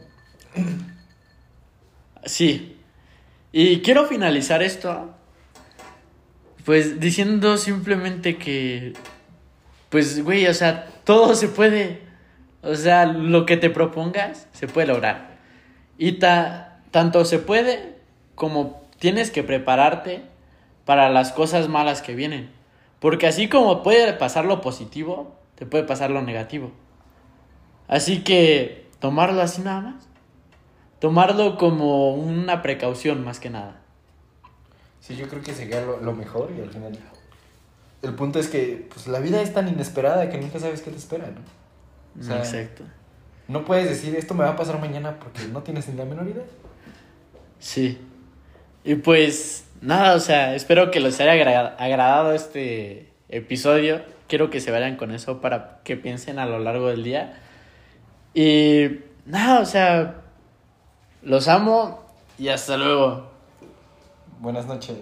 Sí. 2.24 2.78
Y 3.52 3.80
quiero 3.82 4.06
finalizar 4.06 4.62
esto, 4.62 5.14
pues 6.64 6.98
diciendo 6.98 7.56
simplemente 7.56 8.36
que, 8.36 8.94
pues, 9.90 10.24
güey, 10.24 10.46
o 10.48 10.54
sea, 10.54 10.86
todo 11.04 11.34
se 11.36 11.48
puede, 11.48 12.00
o 12.62 12.74
sea, 12.74 13.06
lo 13.06 13.46
que 13.46 13.56
te 13.56 13.70
propongas 13.70 14.48
se 14.52 14.66
puede 14.66 14.88
lograr. 14.88 15.36
Y 15.98 16.12
ta- 16.12 16.80
tanto 16.90 17.24
se 17.24 17.38
puede 17.38 17.94
como 18.34 18.83
tienes 18.98 19.30
que 19.30 19.42
prepararte 19.42 20.22
para 20.84 21.10
las 21.10 21.32
cosas 21.32 21.68
malas 21.68 22.02
que 22.02 22.14
vienen. 22.14 22.50
Porque 23.00 23.26
así 23.26 23.48
como 23.48 23.82
puede 23.82 24.12
pasar 24.14 24.44
lo 24.44 24.60
positivo, 24.60 25.36
te 25.56 25.66
puede 25.66 25.84
pasar 25.84 26.10
lo 26.10 26.22
negativo. 26.22 26.72
Así 27.88 28.24
que 28.24 28.88
tomarlo 28.98 29.42
así 29.42 29.62
nada 29.62 29.80
más. 29.80 30.08
Tomarlo 31.00 31.58
como 31.58 32.14
una 32.14 32.62
precaución 32.62 33.24
más 33.24 33.40
que 33.40 33.50
nada. 33.50 33.82
Sí, 35.00 35.16
yo 35.16 35.28
creo 35.28 35.42
que 35.42 35.52
sería 35.52 35.82
lo, 35.82 36.00
lo 36.00 36.14
mejor 36.14 36.50
y 36.56 36.62
al 36.62 36.70
final. 36.70 36.98
El 38.02 38.14
punto 38.14 38.38
es 38.38 38.48
que 38.48 38.88
pues, 38.92 39.06
la 39.06 39.18
vida 39.18 39.42
es 39.42 39.52
tan 39.52 39.68
inesperada 39.68 40.30
que 40.30 40.38
nunca 40.38 40.58
sabes 40.58 40.82
qué 40.82 40.90
te 40.90 40.96
espera, 40.96 41.26
¿no? 41.26 42.20
O 42.20 42.22
sea, 42.22 42.38
Exacto. 42.38 42.84
No 43.48 43.64
puedes 43.64 43.88
decir 43.88 44.16
esto 44.16 44.34
me 44.34 44.44
va 44.44 44.50
a 44.50 44.56
pasar 44.56 44.80
mañana 44.80 45.18
porque 45.18 45.46
no 45.52 45.62
tienes 45.62 45.88
ni 45.88 45.96
la 45.96 46.04
menor 46.04 46.26
idea. 46.26 46.44
Sí. 47.58 47.98
Y 48.84 48.96
pues 48.96 49.66
nada, 49.80 50.14
o 50.14 50.20
sea, 50.20 50.54
espero 50.54 50.90
que 50.90 51.00
les 51.00 51.18
haya 51.20 51.32
agra- 51.32 51.76
agradado 51.78 52.32
este 52.32 53.12
episodio. 53.28 54.02
Quiero 54.28 54.50
que 54.50 54.60
se 54.60 54.70
vayan 54.70 54.96
con 54.96 55.10
eso 55.10 55.40
para 55.40 55.80
que 55.84 55.96
piensen 55.96 56.38
a 56.38 56.46
lo 56.46 56.58
largo 56.58 56.88
del 56.88 57.02
día. 57.04 57.40
Y 58.34 59.00
nada, 59.26 59.60
o 59.60 59.64
sea, 59.64 60.16
los 61.22 61.48
amo 61.48 62.04
y 62.38 62.48
hasta 62.48 62.76
luego. 62.76 63.30
Buenas 64.40 64.66
noches. 64.66 64.96